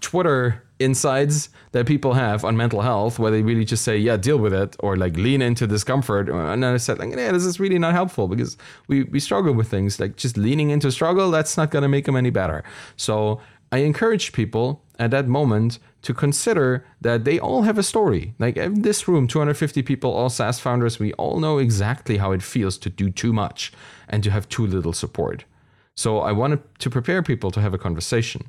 Twitter 0.00 0.62
insights 0.78 1.48
that 1.72 1.86
people 1.86 2.12
have 2.14 2.44
on 2.44 2.56
mental 2.56 2.82
health 2.82 3.18
where 3.18 3.30
they 3.30 3.42
really 3.42 3.64
just 3.64 3.82
say, 3.82 3.96
yeah, 3.96 4.16
deal 4.16 4.38
with 4.38 4.52
it 4.52 4.76
or 4.80 4.96
like 4.96 5.16
lean 5.16 5.40
into 5.40 5.66
discomfort. 5.66 6.28
And 6.28 6.62
then 6.62 6.74
I 6.74 6.76
said, 6.76 6.98
like, 6.98 7.10
yeah, 7.10 7.32
this 7.32 7.44
is 7.46 7.58
really 7.58 7.78
not 7.78 7.94
helpful 7.94 8.28
because 8.28 8.58
we, 8.88 9.04
we 9.04 9.20
struggle 9.20 9.54
with 9.54 9.68
things. 9.68 9.98
Like, 9.98 10.16
just 10.16 10.36
leaning 10.36 10.68
into 10.68 10.92
struggle, 10.92 11.30
that's 11.30 11.56
not 11.56 11.70
going 11.70 11.82
to 11.82 11.88
make 11.88 12.04
them 12.04 12.16
any 12.16 12.30
better. 12.30 12.62
So 12.96 13.40
I 13.72 13.78
encouraged 13.78 14.34
people 14.34 14.82
at 14.98 15.10
that 15.12 15.28
moment 15.28 15.78
to 16.02 16.14
consider 16.14 16.84
that 17.00 17.24
they 17.24 17.38
all 17.38 17.62
have 17.62 17.78
a 17.78 17.82
story. 17.82 18.34
Like 18.38 18.56
in 18.56 18.82
this 18.82 19.06
room, 19.06 19.26
250 19.26 19.82
people, 19.82 20.12
all 20.12 20.30
SaaS 20.30 20.58
founders, 20.58 20.98
we 20.98 21.12
all 21.14 21.40
know 21.40 21.58
exactly 21.58 22.16
how 22.16 22.32
it 22.32 22.42
feels 22.42 22.78
to 22.78 22.90
do 22.90 23.10
too 23.10 23.32
much 23.32 23.72
and 24.08 24.22
to 24.24 24.30
have 24.30 24.48
too 24.48 24.66
little 24.66 24.92
support. 24.92 25.44
So 25.96 26.20
I 26.20 26.32
wanted 26.32 26.60
to 26.78 26.90
prepare 26.90 27.22
people 27.22 27.50
to 27.50 27.60
have 27.60 27.74
a 27.74 27.78
conversation. 27.78 28.48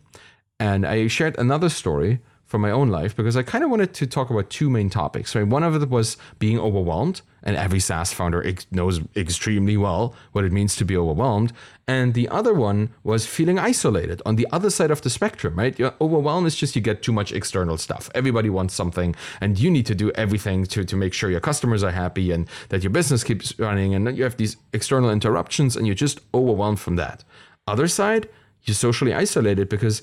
And 0.59 0.85
I 0.85 1.07
shared 1.07 1.37
another 1.37 1.69
story 1.69 2.19
from 2.51 2.61
my 2.61 2.69
own 2.69 2.89
life 2.89 3.15
because 3.15 3.37
I 3.37 3.43
kind 3.43 3.63
of 3.63 3.69
wanted 3.69 3.93
to 3.93 4.05
talk 4.05 4.29
about 4.29 4.49
two 4.49 4.69
main 4.69 4.89
topics. 4.89 5.33
Right, 5.33 5.47
one 5.47 5.63
of 5.63 5.81
it 5.81 5.89
was 5.89 6.17
being 6.37 6.59
overwhelmed, 6.59 7.21
and 7.43 7.55
every 7.55 7.79
SaaS 7.79 8.11
founder 8.11 8.45
ex- 8.45 8.67
knows 8.71 8.99
extremely 9.15 9.77
well 9.77 10.13
what 10.33 10.43
it 10.43 10.51
means 10.51 10.75
to 10.75 10.83
be 10.83 10.97
overwhelmed. 10.97 11.53
And 11.87 12.13
the 12.13 12.27
other 12.27 12.53
one 12.53 12.89
was 13.03 13.25
feeling 13.25 13.57
isolated 13.57 14.21
on 14.25 14.35
the 14.35 14.47
other 14.51 14.69
side 14.69 14.91
of 14.91 15.01
the 15.01 15.09
spectrum. 15.09 15.55
Right, 15.55 15.79
You're 15.79 15.95
overwhelmed 16.01 16.45
is 16.45 16.57
just 16.57 16.75
you 16.75 16.81
get 16.81 17.01
too 17.01 17.13
much 17.13 17.31
external 17.31 17.77
stuff. 17.77 18.09
Everybody 18.13 18.49
wants 18.49 18.73
something, 18.73 19.15
and 19.39 19.57
you 19.57 19.71
need 19.71 19.85
to 19.85 19.95
do 19.95 20.11
everything 20.11 20.65
to 20.65 20.83
to 20.83 20.95
make 20.97 21.13
sure 21.13 21.31
your 21.31 21.39
customers 21.39 21.83
are 21.83 21.91
happy 21.91 22.31
and 22.31 22.49
that 22.67 22.83
your 22.83 22.91
business 22.91 23.23
keeps 23.23 23.57
running. 23.57 23.95
And 23.95 24.17
you 24.17 24.23
have 24.25 24.35
these 24.35 24.57
external 24.73 25.09
interruptions, 25.09 25.77
and 25.77 25.87
you're 25.87 26.03
just 26.07 26.19
overwhelmed 26.33 26.81
from 26.81 26.97
that. 26.97 27.23
Other 27.65 27.87
side, 27.87 28.27
you're 28.63 28.75
socially 28.75 29.13
isolated 29.13 29.69
because 29.69 30.01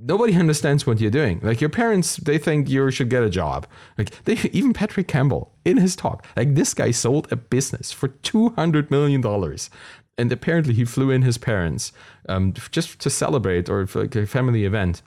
nobody 0.00 0.34
understands 0.34 0.86
what 0.86 1.00
you're 1.00 1.10
doing. 1.10 1.40
Like 1.42 1.60
your 1.60 1.70
parents, 1.70 2.16
they 2.16 2.38
think 2.38 2.68
you 2.68 2.90
should 2.90 3.10
get 3.10 3.22
a 3.22 3.30
job. 3.30 3.66
Like 3.98 4.24
they, 4.24 4.38
even 4.52 4.72
Patrick 4.72 5.08
Campbell 5.08 5.52
in 5.64 5.76
his 5.76 5.94
talk, 5.96 6.26
like 6.36 6.54
this 6.54 6.74
guy 6.74 6.90
sold 6.90 7.30
a 7.30 7.36
business 7.36 7.92
for 7.92 8.08
two 8.08 8.50
hundred 8.50 8.90
million 8.90 9.20
dollars, 9.20 9.70
and 10.16 10.32
apparently 10.32 10.74
he 10.74 10.84
flew 10.84 11.10
in 11.10 11.22
his 11.22 11.38
parents 11.38 11.92
um, 12.28 12.54
just 12.70 12.98
to 13.00 13.10
celebrate 13.10 13.68
or 13.68 13.86
for 13.86 14.02
like 14.02 14.16
a 14.16 14.26
family 14.26 14.64
event, 14.64 15.02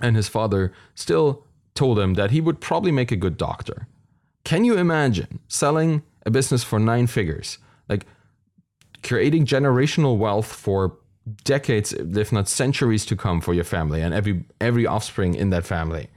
and 0.00 0.16
his 0.16 0.28
father 0.28 0.72
still 0.94 1.44
told 1.74 1.98
him 1.98 2.14
that 2.14 2.30
he 2.30 2.40
would 2.40 2.60
probably 2.60 2.92
make 2.92 3.12
a 3.12 3.16
good 3.16 3.36
doctor. 3.36 3.86
Can 4.44 4.64
you 4.64 4.76
imagine 4.76 5.40
selling 5.48 6.02
a 6.26 6.30
business 6.30 6.64
for 6.64 6.78
nine 6.78 7.06
figures, 7.06 7.58
like 7.88 8.06
creating 9.02 9.46
generational 9.46 10.18
wealth 10.18 10.46
for 10.46 10.98
decades, 11.44 11.92
if 11.92 12.32
not 12.32 12.48
centuries 12.48 13.04
to 13.06 13.16
come 13.16 13.40
for 13.40 13.54
your 13.54 13.64
family 13.64 14.00
and 14.00 14.14
every 14.14 14.44
every 14.60 14.86
offspring 14.86 15.34
in 15.34 15.50
that 15.50 15.64
family, 15.64 16.08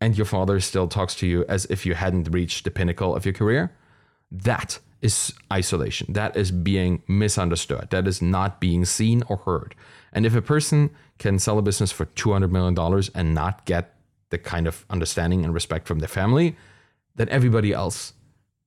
and 0.00 0.16
your 0.16 0.26
father 0.26 0.60
still 0.60 0.88
talks 0.88 1.14
to 1.16 1.26
you 1.26 1.44
as 1.48 1.64
if 1.66 1.86
you 1.86 1.94
hadn't 1.94 2.28
reached 2.32 2.64
the 2.64 2.70
pinnacle 2.70 3.14
of 3.14 3.24
your 3.24 3.34
career, 3.34 3.72
that 4.30 4.78
is 5.00 5.34
isolation. 5.52 6.12
That 6.12 6.36
is 6.36 6.50
being 6.50 7.02
misunderstood. 7.06 7.88
That 7.90 8.08
is 8.08 8.22
not 8.22 8.60
being 8.60 8.84
seen 8.84 9.22
or 9.28 9.36
heard. 9.36 9.74
And 10.12 10.24
if 10.24 10.34
a 10.34 10.42
person 10.42 10.90
can 11.18 11.38
sell 11.38 11.58
a 11.58 11.62
business 11.62 11.92
for 11.92 12.06
$200 12.06 12.50
million 12.50 13.10
and 13.14 13.34
not 13.34 13.66
get 13.66 13.94
the 14.30 14.38
kind 14.38 14.66
of 14.66 14.84
understanding 14.88 15.44
and 15.44 15.52
respect 15.52 15.86
from 15.86 15.98
their 15.98 16.08
family, 16.08 16.56
then 17.16 17.28
everybody 17.28 17.72
else 17.72 18.14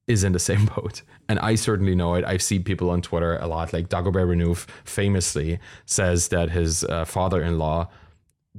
is 0.07 0.23
in 0.23 0.31
the 0.31 0.39
same 0.39 0.65
boat. 0.75 1.01
And 1.29 1.39
I 1.39 1.55
certainly 1.55 1.95
know 1.95 2.15
it. 2.15 2.25
I've 2.25 2.41
seen 2.41 2.63
people 2.63 2.89
on 2.89 3.01
Twitter 3.01 3.37
a 3.37 3.47
lot, 3.47 3.73
like 3.73 3.89
Dagobert 3.89 4.27
Renouf 4.27 4.67
famously 4.83 5.59
says 5.85 6.29
that 6.29 6.51
his 6.51 6.83
uh, 6.85 7.05
father 7.05 7.41
in 7.41 7.57
law 7.57 7.89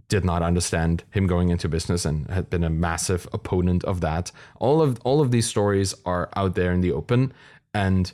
did 0.09 0.25
not 0.25 0.43
understand 0.43 1.03
him 1.11 1.27
going 1.27 1.49
into 1.49 1.69
business 1.69 2.05
and 2.05 2.31
had 2.31 2.49
been 2.51 2.63
a 2.63 2.71
massive 2.71 3.27
opponent 3.33 3.83
of 3.85 4.01
that. 4.01 4.31
All 4.61 4.81
of 4.81 5.01
all 5.05 5.21
of 5.21 5.33
these 5.33 5.47
stories 5.47 5.95
are 6.05 6.29
out 6.37 6.55
there 6.55 6.73
in 6.73 6.83
the 6.83 6.93
open. 6.93 7.33
And 7.75 8.13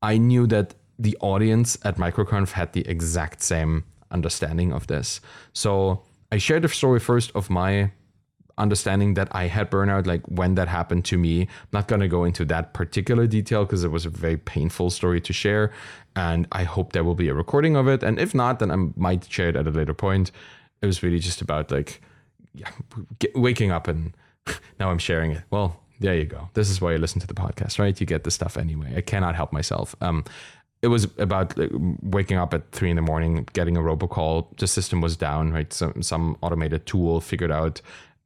I 0.00 0.16
knew 0.16 0.46
that 0.46 0.74
the 0.98 1.16
audience 1.20 1.76
at 1.82 1.96
MicroConf 1.96 2.52
had 2.52 2.72
the 2.72 2.86
exact 2.88 3.42
same 3.42 3.84
understanding 4.10 4.72
of 4.72 4.86
this. 4.86 5.20
So 5.52 6.02
I 6.30 6.38
shared 6.38 6.62
the 6.62 6.68
story 6.68 7.00
first 7.00 7.32
of 7.34 7.50
my 7.50 7.90
understanding 8.58 9.14
that 9.14 9.28
I 9.32 9.46
had 9.46 9.70
burnout, 9.70 10.06
like 10.06 10.22
when 10.26 10.54
that 10.54 10.68
happened 10.68 11.04
to 11.06 11.18
me. 11.18 11.42
I'm 11.42 11.48
not 11.72 11.88
going 11.88 12.00
to 12.00 12.08
go 12.08 12.24
into 12.24 12.44
that 12.46 12.72
particular 12.72 13.26
detail 13.26 13.64
because 13.64 13.84
it 13.84 13.90
was 13.90 14.06
a 14.06 14.10
very 14.10 14.36
painful 14.36 14.90
story 14.90 15.20
to 15.22 15.32
share. 15.32 15.72
And 16.16 16.46
I 16.52 16.62
hope 16.64 16.92
there 16.92 17.04
will 17.04 17.16
be 17.16 17.28
a 17.28 17.34
recording 17.34 17.76
of 17.76 17.88
it. 17.88 18.02
And 18.02 18.18
if 18.18 18.34
not, 18.34 18.60
then 18.60 18.70
I 18.70 18.76
might 18.96 19.30
share 19.30 19.48
it 19.48 19.56
at 19.56 19.66
a 19.66 19.70
later 19.70 19.94
point. 19.94 20.30
It 20.82 20.86
was 20.86 21.02
really 21.02 21.18
just 21.18 21.40
about 21.40 21.70
like 21.70 22.00
yeah, 22.54 22.70
get, 23.18 23.36
waking 23.36 23.70
up 23.70 23.88
and 23.88 24.16
now 24.78 24.90
I'm 24.90 24.98
sharing 24.98 25.32
it. 25.32 25.42
Well, 25.50 25.80
there 26.00 26.14
you 26.14 26.24
go. 26.24 26.48
This 26.54 26.70
is 26.70 26.80
why 26.80 26.92
you 26.92 26.98
listen 26.98 27.20
to 27.20 27.26
the 27.26 27.34
podcast, 27.34 27.78
right? 27.78 27.98
You 27.98 28.06
get 28.06 28.24
the 28.24 28.30
stuff 28.30 28.56
anyway. 28.56 28.94
I 28.96 29.00
cannot 29.00 29.34
help 29.34 29.52
myself. 29.52 29.94
Um, 30.00 30.24
it 30.82 30.88
was 30.88 31.08
about 31.16 31.54
waking 32.02 32.36
up 32.36 32.52
at 32.52 32.70
three 32.72 32.90
in 32.90 32.96
the 32.96 33.02
morning, 33.02 33.48
getting 33.54 33.76
a 33.76 33.80
robocall. 33.80 34.54
The 34.58 34.66
system 34.66 35.00
was 35.00 35.16
down, 35.16 35.50
right? 35.50 35.72
Some 35.72 36.02
some 36.02 36.36
automated 36.42 36.84
tool 36.84 37.22
figured 37.22 37.50
out 37.50 37.80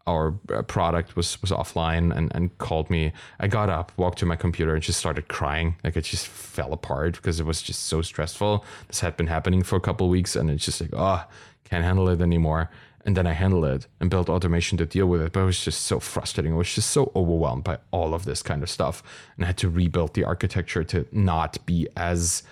our 0.09 0.35
uh, 0.53 0.63
product 0.63 1.15
was 1.17 1.41
was 1.43 1.51
offline 1.51 2.17
and, 2.17 2.35
and 2.35 2.57
called 2.59 2.89
me. 2.91 3.13
I 3.39 3.47
got 3.47 3.69
up, 3.69 3.93
walked 3.97 4.19
to 4.19 4.27
my 4.27 4.37
computer, 4.37 4.75
and 4.75 4.83
just 4.83 4.99
started 4.99 5.29
crying. 5.29 5.77
Like 5.85 5.97
it 5.97 6.03
just 6.03 6.27
fell 6.27 6.73
apart 6.73 7.17
because 7.17 7.39
it 7.41 7.47
was 7.47 7.61
just 7.63 7.85
so 7.85 8.03
stressful. 8.03 8.65
This 8.89 9.01
had 9.01 9.17
been 9.17 9.27
happening 9.27 9.63
for 9.63 9.77
a 9.77 9.81
couple 9.81 10.09
weeks, 10.09 10.35
and 10.35 10.51
it's 10.51 10.65
just 10.65 10.81
like, 10.81 10.91
oh, 10.95 11.25
can't 11.65 11.85
handle 11.85 12.09
it 12.09 12.21
anymore. 12.21 12.71
And 13.05 13.17
then 13.17 13.27
I 13.27 13.33
handled 13.33 13.65
it 13.65 13.87
and 14.01 14.11
built 14.11 14.29
automation 14.29 14.77
to 14.79 14.87
deal 14.87 15.07
with 15.07 15.23
it. 15.23 15.33
But 15.33 15.41
it 15.41 15.45
was 15.45 15.65
just 15.65 15.83
so 15.83 16.01
frustrating. 16.01 16.53
I 16.53 16.57
was 16.57 16.75
just 16.75 16.91
so 16.91 17.13
overwhelmed 17.15 17.65
by 17.65 17.79
all 17.91 18.13
of 18.15 18.25
this 18.25 18.43
kind 18.43 18.63
of 18.63 18.71
stuff, 18.71 19.03
and 19.37 19.45
I 19.45 19.49
had 19.49 19.59
to 19.59 19.69
rebuild 19.69 20.15
the 20.15 20.25
architecture 20.25 20.85
to 20.85 21.07
not 21.13 21.65
be 21.67 21.87
as 21.97 22.43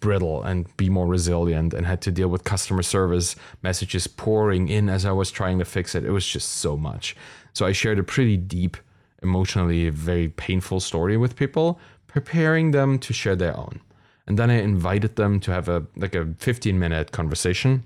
brittle 0.00 0.42
and 0.42 0.74
be 0.76 0.88
more 0.90 1.06
resilient 1.06 1.74
and 1.74 1.86
had 1.86 2.00
to 2.02 2.10
deal 2.10 2.28
with 2.28 2.44
customer 2.44 2.82
service 2.82 3.36
messages 3.62 4.06
pouring 4.06 4.68
in 4.68 4.88
as 4.88 5.04
I 5.04 5.12
was 5.12 5.30
trying 5.30 5.58
to 5.58 5.64
fix 5.64 5.94
it. 5.94 6.04
It 6.04 6.10
was 6.10 6.26
just 6.26 6.52
so 6.52 6.76
much. 6.76 7.16
So 7.52 7.66
I 7.66 7.72
shared 7.72 7.98
a 7.98 8.02
pretty 8.02 8.36
deep, 8.36 8.76
emotionally 9.22 9.88
very 9.90 10.28
painful 10.28 10.80
story 10.80 11.16
with 11.16 11.36
people, 11.36 11.80
preparing 12.06 12.70
them 12.70 12.98
to 13.00 13.12
share 13.12 13.36
their 13.36 13.56
own. 13.56 13.80
And 14.26 14.38
then 14.38 14.50
I 14.50 14.60
invited 14.60 15.16
them 15.16 15.40
to 15.40 15.52
have 15.52 15.68
a 15.68 15.86
like 15.96 16.14
a 16.14 16.34
15 16.38 16.78
minute 16.78 17.12
conversation 17.12 17.84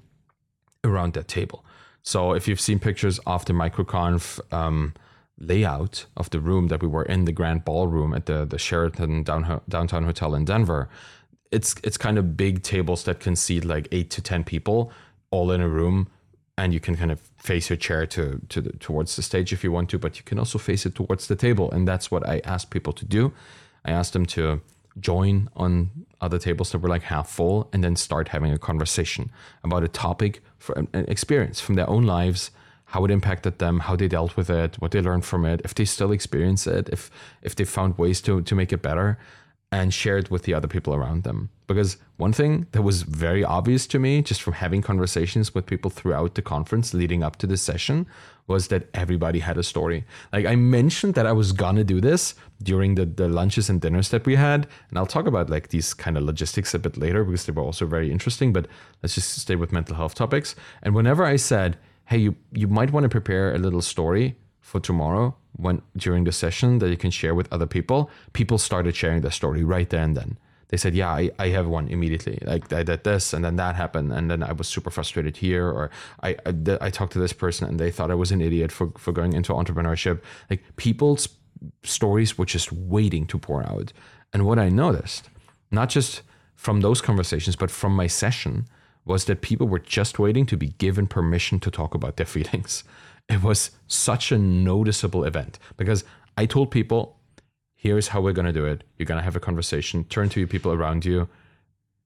around 0.85 1.15
that 1.15 1.29
table. 1.29 1.65
So 2.03 2.33
if 2.33 2.49
you've 2.49 2.61
seen 2.61 2.81
pictures 2.81 3.21
of 3.27 3.45
the 3.45 3.53
microconf 3.53 4.41
um, 4.53 4.95
layout 5.39 6.07
of 6.17 6.31
the 6.31 6.41
room 6.41 6.69
that 6.69 6.83
we 6.83 6.89
were 6.89 7.05
in, 7.05 7.25
the 7.27 7.33
grand 7.33 7.65
ballroom 7.65 8.13
at 8.13 8.27
the 8.27 8.45
the 8.45 8.59
Sheraton 8.59 9.23
down, 9.23 9.61
downtown 9.69 10.05
hotel 10.05 10.35
in 10.35 10.45
Denver, 10.45 10.89
it's 11.53 11.75
it's 11.85 11.97
kind 11.97 12.19
of 12.19 12.37
big 12.37 12.63
tables 12.63 13.05
that 13.05 13.21
can 13.21 13.37
seat 13.37 13.65
like 13.65 13.87
eight 13.93 14.11
to 14.11 14.23
ten 14.23 14.43
people 14.43 14.91
all 15.31 15.51
in 15.53 15.61
a 15.61 15.69
room 15.69 16.09
and 16.59 16.75
you 16.75 16.81
can 16.81 16.97
kind 16.97 17.11
of 17.11 17.21
face 17.39 17.71
your 17.71 17.77
chair 17.77 18.07
to 18.07 18.41
to 18.49 18.61
the, 18.61 18.73
towards 18.79 19.17
the 19.17 19.23
stage 19.23 19.53
if 19.53 19.63
you 19.63 19.71
want 19.71 19.89
to 19.91 19.99
but 19.99 20.19
you 20.19 20.25
can 20.25 20.39
also 20.39 20.59
face 20.59 20.87
it 20.87 20.95
towards 20.95 21.29
the 21.29 21.37
table 21.37 21.71
and 21.71 21.87
that's 21.87 22.11
what 22.11 22.27
i 22.29 22.41
asked 22.45 22.71
people 22.71 22.93
to 22.93 23.05
do. 23.05 23.33
I 23.85 23.91
asked 23.91 24.13
them 24.13 24.27
to 24.27 24.61
join 25.01 25.49
on 25.57 25.91
other 26.21 26.39
tables 26.39 26.71
that 26.71 26.79
were 26.79 26.89
like 26.89 27.03
half 27.03 27.29
full 27.29 27.69
and 27.73 27.83
then 27.83 27.97
start 27.97 28.29
having 28.29 28.53
a 28.53 28.59
conversation 28.59 29.31
about 29.65 29.83
a 29.83 29.89
topic 29.89 30.43
for 30.59 30.77
an 30.79 30.89
experience 31.09 31.61
from 31.61 31.75
their 31.75 31.89
own 31.89 32.05
lives 32.05 32.51
how 32.87 33.05
it 33.05 33.11
impacted 33.11 33.59
them 33.59 33.81
how 33.81 33.97
they 33.97 34.07
dealt 34.07 34.37
with 34.37 34.51
it 34.51 34.77
what 34.81 34.91
they 34.91 35.01
learned 35.01 35.25
from 35.25 35.47
it 35.47 35.61
if 35.65 35.75
they 35.75 35.85
still 35.85 36.13
experience 36.13 36.67
it 36.67 36.89
if 36.91 37.11
if 37.43 37.57
they 37.57 37.65
found 37.65 37.97
ways 37.99 38.21
to 38.21 38.43
to 38.43 38.55
make 38.55 38.73
it 38.73 38.83
better 38.83 39.19
and 39.73 39.93
share 39.93 40.19
it 40.19 40.31
with 40.31 40.43
the 40.43 40.53
other 40.53 40.69
people 40.69 40.95
around 40.95 41.25
them. 41.25 41.49
Because 41.67 41.97
one 42.19 42.35
thing 42.35 42.67
that 42.73 42.83
was 42.83 43.03
very 43.03 43.43
obvious 43.43 43.87
to 43.87 43.99
me, 43.99 44.21
just 44.21 44.43
from 44.43 44.53
having 44.53 44.83
conversations 44.83 45.55
with 45.55 45.65
people 45.65 45.91
throughout 45.91 46.35
the 46.35 46.43
conference 46.43 46.93
leading 46.93 47.23
up 47.23 47.37
to 47.37 47.47
this 47.47 47.63
session, 47.63 48.07
was 48.47 48.69
that 48.69 48.89
everybody 48.93 49.39
had 49.39 49.57
a 49.57 49.63
story. 49.63 50.05
Like 50.31 50.45
I 50.45 50.57
mentioned 50.57 51.15
that 51.15 51.27
I 51.27 51.33
was 51.33 51.53
gonna 51.53 51.85
do 51.85 52.03
this 52.03 52.35
during 52.63 52.97
the, 52.97 53.07
the 53.07 53.29
lunches 53.29 53.71
and 53.71 53.81
dinners 53.81 54.11
that 54.11 54.27
we 54.27 54.35
had. 54.35 54.67
And 54.91 54.99
I'll 54.99 55.07
talk 55.07 55.27
about 55.27 55.49
like 55.49 55.69
these 55.69 55.95
kind 55.95 56.19
of 56.19 56.25
logistics 56.25 56.75
a 56.75 56.79
bit 56.79 56.99
later 56.99 57.25
because 57.25 57.47
they 57.47 57.53
were 57.53 57.63
also 57.63 57.87
very 57.87 58.11
interesting. 58.11 58.53
But 58.53 58.67
let's 59.03 59.15
just 59.15 59.39
stay 59.39 59.57
with 59.57 59.73
mental 59.73 59.97
health 59.97 60.15
topics. 60.15 60.55
And 60.83 60.95
whenever 60.95 61.25
I 61.25 61.37
said, 61.37 61.79
hey, 62.05 62.19
you, 62.19 62.37
you 62.53 62.69
might 62.69 62.93
want 62.93 63.05
to 63.05 63.09
prepare 63.09 63.55
a 63.55 63.59
little 63.59 63.81
story 63.81 64.37
for 64.61 64.81
tomorrow 64.81 65.35
when 65.57 65.83
during 65.97 66.25
the 66.25 66.33
session 66.33 66.79
that 66.79 66.89
you 66.89 66.97
can 66.97 67.11
share 67.11 67.35
with 67.35 67.53
other 67.53 67.67
people, 67.67 68.11
people 68.33 68.59
started 68.59 68.97
sharing 68.97 69.21
their 69.21 69.31
story 69.31 69.63
right 69.63 69.89
there 69.91 70.03
and 70.03 70.17
then. 70.17 70.39
They 70.69 70.79
said, 70.79 70.95
"Yeah, 70.95 71.11
I, 71.11 71.31
I 71.39 71.49
have 71.49 71.67
one 71.67 71.87
immediately. 71.89 72.39
Like 72.47 72.73
I 72.73 72.83
did 72.83 73.05
this, 73.05 73.35
and 73.35 73.45
then 73.45 73.57
that 73.57 73.77
happened, 73.77 74.11
and 74.11 74.31
then 74.31 74.43
I 74.43 74.53
was 74.53 74.67
super 74.69 74.89
frustrated 74.89 75.37
here, 75.37 75.67
or 75.69 75.91
I 76.23 76.31
I, 76.47 76.79
I 76.81 76.91
talked 76.91 77.13
to 77.13 77.19
this 77.19 77.35
person, 77.35 77.69
and 77.69 77.79
they 77.79 77.91
thought 77.91 78.11
I 78.11 78.15
was 78.15 78.33
an 78.33 78.41
idiot 78.41 78.73
for 78.73 78.91
for 78.97 79.13
going 79.13 79.35
into 79.35 79.53
entrepreneurship. 79.53 80.23
Like 80.49 80.63
people's 80.77 81.29
stories 81.83 82.39
were 82.39 82.47
just 82.47 82.73
waiting 82.73 83.27
to 83.27 83.39
pour 83.39 83.63
out. 83.63 83.93
And 84.33 84.47
what 84.47 84.59
I 84.59 84.71
noticed, 84.71 85.29
not 85.71 85.91
just 85.91 86.23
from 86.57 86.81
those 86.81 87.03
conversations, 87.03 87.55
but 87.55 87.71
from 87.71 87.95
my 87.95 88.07
session, 88.07 88.67
was 89.05 89.27
that 89.27 89.43
people 89.43 89.69
were 89.69 89.79
just 89.79 90.19
waiting 90.19 90.47
to 90.47 90.57
be 90.57 90.69
given 90.79 91.07
permission 91.07 91.61
to 91.61 91.71
talk 91.71 91.95
about 91.95 92.17
their 92.17 92.27
feelings 92.37 92.85
it 93.29 93.43
was 93.43 93.71
such 93.87 94.33
a 94.33 94.39
noticeable 94.39 95.25
event 95.25 95.59
because 95.77 96.05
I 96.37 96.47
told 96.47 96.71
people, 96.71 97.19
here's 97.75 98.09
how 98.09 98.21
we're 98.21 98.33
going 98.33 98.47
to 98.47 98.53
do 98.53 98.65
it. 98.65 98.85
You're 98.97 99.07
going 99.07 99.19
to 99.19 99.25
have 99.25 99.37
a 99.37 99.41
conversation, 99.41 100.05
turn 100.05 100.29
to 100.31 100.41
your 100.41 100.49
people 100.49 100.73
around 100.73 101.05
you. 101.05 101.29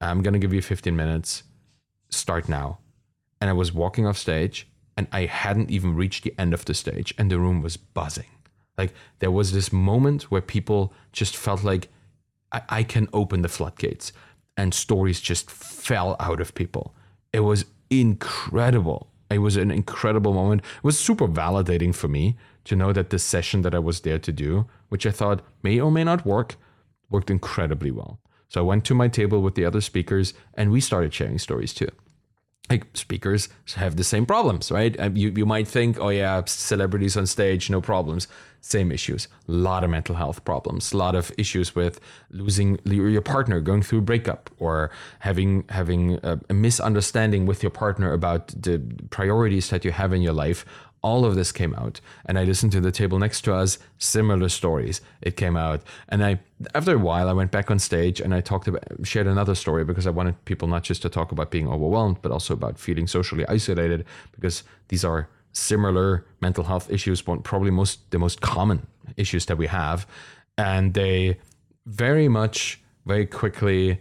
I'm 0.00 0.22
going 0.22 0.34
to 0.34 0.38
give 0.38 0.52
you 0.52 0.62
15 0.62 0.94
minutes. 0.94 1.42
Start 2.10 2.48
now. 2.48 2.78
And 3.40 3.50
I 3.50 3.52
was 3.52 3.72
walking 3.72 4.06
off 4.06 4.16
stage 4.18 4.68
and 4.96 5.06
I 5.12 5.26
hadn't 5.26 5.70
even 5.70 5.94
reached 5.94 6.24
the 6.24 6.34
end 6.38 6.54
of 6.54 6.64
the 6.64 6.74
stage, 6.74 7.14
and 7.18 7.30
the 7.30 7.38
room 7.38 7.60
was 7.60 7.76
buzzing. 7.76 8.30
Like 8.78 8.94
there 9.18 9.30
was 9.30 9.52
this 9.52 9.72
moment 9.72 10.30
where 10.30 10.40
people 10.40 10.92
just 11.12 11.36
felt 11.36 11.62
like 11.62 11.88
I, 12.52 12.62
I 12.68 12.82
can 12.82 13.08
open 13.12 13.42
the 13.42 13.48
floodgates, 13.48 14.12
and 14.56 14.72
stories 14.72 15.20
just 15.20 15.50
fell 15.50 16.16
out 16.18 16.40
of 16.40 16.54
people. 16.54 16.94
It 17.32 17.40
was 17.40 17.66
incredible. 17.90 19.10
It 19.30 19.38
was 19.38 19.56
an 19.56 19.70
incredible 19.70 20.32
moment. 20.32 20.62
It 20.76 20.84
was 20.84 20.98
super 20.98 21.26
validating 21.26 21.94
for 21.94 22.08
me 22.08 22.36
to 22.64 22.76
know 22.76 22.92
that 22.92 23.10
the 23.10 23.18
session 23.18 23.62
that 23.62 23.74
I 23.74 23.78
was 23.78 24.00
there 24.00 24.18
to 24.18 24.32
do, 24.32 24.66
which 24.88 25.06
I 25.06 25.10
thought 25.10 25.44
may 25.62 25.80
or 25.80 25.90
may 25.90 26.04
not 26.04 26.24
work, 26.24 26.56
worked 27.10 27.30
incredibly 27.30 27.90
well. 27.90 28.20
So 28.48 28.60
I 28.60 28.64
went 28.64 28.84
to 28.86 28.94
my 28.94 29.08
table 29.08 29.42
with 29.42 29.54
the 29.54 29.64
other 29.64 29.80
speakers 29.80 30.34
and 30.54 30.70
we 30.70 30.80
started 30.80 31.12
sharing 31.12 31.38
stories 31.38 31.74
too. 31.74 31.88
Like 32.68 32.86
speakers 32.94 33.48
have 33.76 33.96
the 33.96 34.04
same 34.04 34.26
problems, 34.26 34.72
right? 34.72 34.96
You, 35.16 35.32
you 35.36 35.46
might 35.46 35.68
think, 35.68 36.00
oh 36.00 36.08
yeah, 36.08 36.42
celebrities 36.46 37.16
on 37.16 37.26
stage, 37.26 37.70
no 37.70 37.80
problems. 37.80 38.26
Same 38.60 38.90
issues. 38.90 39.28
A 39.48 39.52
lot 39.52 39.84
of 39.84 39.90
mental 39.90 40.16
health 40.16 40.44
problems. 40.44 40.92
A 40.92 40.96
lot 40.96 41.14
of 41.14 41.30
issues 41.38 41.76
with 41.76 42.00
losing 42.30 42.80
your 42.84 43.22
partner, 43.22 43.60
going 43.60 43.82
through 43.82 44.00
a 44.00 44.02
breakup, 44.02 44.50
or 44.58 44.90
having 45.20 45.64
having 45.68 46.18
a, 46.24 46.40
a 46.50 46.54
misunderstanding 46.54 47.46
with 47.46 47.62
your 47.62 47.70
partner 47.70 48.12
about 48.12 48.48
the 48.48 48.82
priorities 49.10 49.70
that 49.70 49.84
you 49.84 49.92
have 49.92 50.12
in 50.12 50.20
your 50.20 50.32
life 50.32 50.64
all 51.06 51.22
of 51.28 51.32
this 51.38 51.50
came 51.60 51.74
out 51.82 51.96
and 52.26 52.34
i 52.40 52.44
listened 52.50 52.72
to 52.72 52.80
the 52.86 52.94
table 53.00 53.18
next 53.26 53.40
to 53.46 53.50
us 53.62 53.78
similar 53.98 54.48
stories 54.60 54.96
it 55.28 55.34
came 55.42 55.56
out. 55.66 55.80
And 56.12 56.20
i 56.28 56.32
after 56.74 56.94
a 57.00 57.02
while 57.08 57.28
i 57.32 57.34
went 57.40 57.50
back 57.56 57.70
on 57.70 57.78
stage 57.90 58.18
and 58.24 58.30
i 58.38 58.40
talked 58.50 58.66
about 58.68 58.82
shared 59.12 59.28
another 59.36 59.56
story 59.64 59.84
because 59.90 60.06
i 60.10 60.14
wanted 60.18 60.34
people 60.50 60.68
not 60.74 60.82
just 60.90 61.02
to 61.02 61.08
talk 61.18 61.28
about 61.32 61.48
being 61.56 61.68
overwhelmed 61.74 62.18
but 62.22 62.30
also 62.36 62.52
about 62.60 62.74
feeling 62.86 63.06
socially 63.06 63.44
isolated 63.58 64.00
because 64.34 64.56
these 64.88 65.04
are 65.10 65.20
similar 65.56 66.26
mental 66.40 66.64
health 66.64 66.90
issues 66.96 67.22
probably 67.22 67.70
most 67.70 68.10
the 68.10 68.18
most 68.18 68.40
common 68.40 68.86
issues 69.16 69.46
that 69.46 69.56
we 69.56 69.66
have. 69.66 70.06
And 70.58 70.94
they 70.94 71.38
very 71.86 72.28
much 72.28 72.80
very 73.06 73.26
quickly 73.26 74.00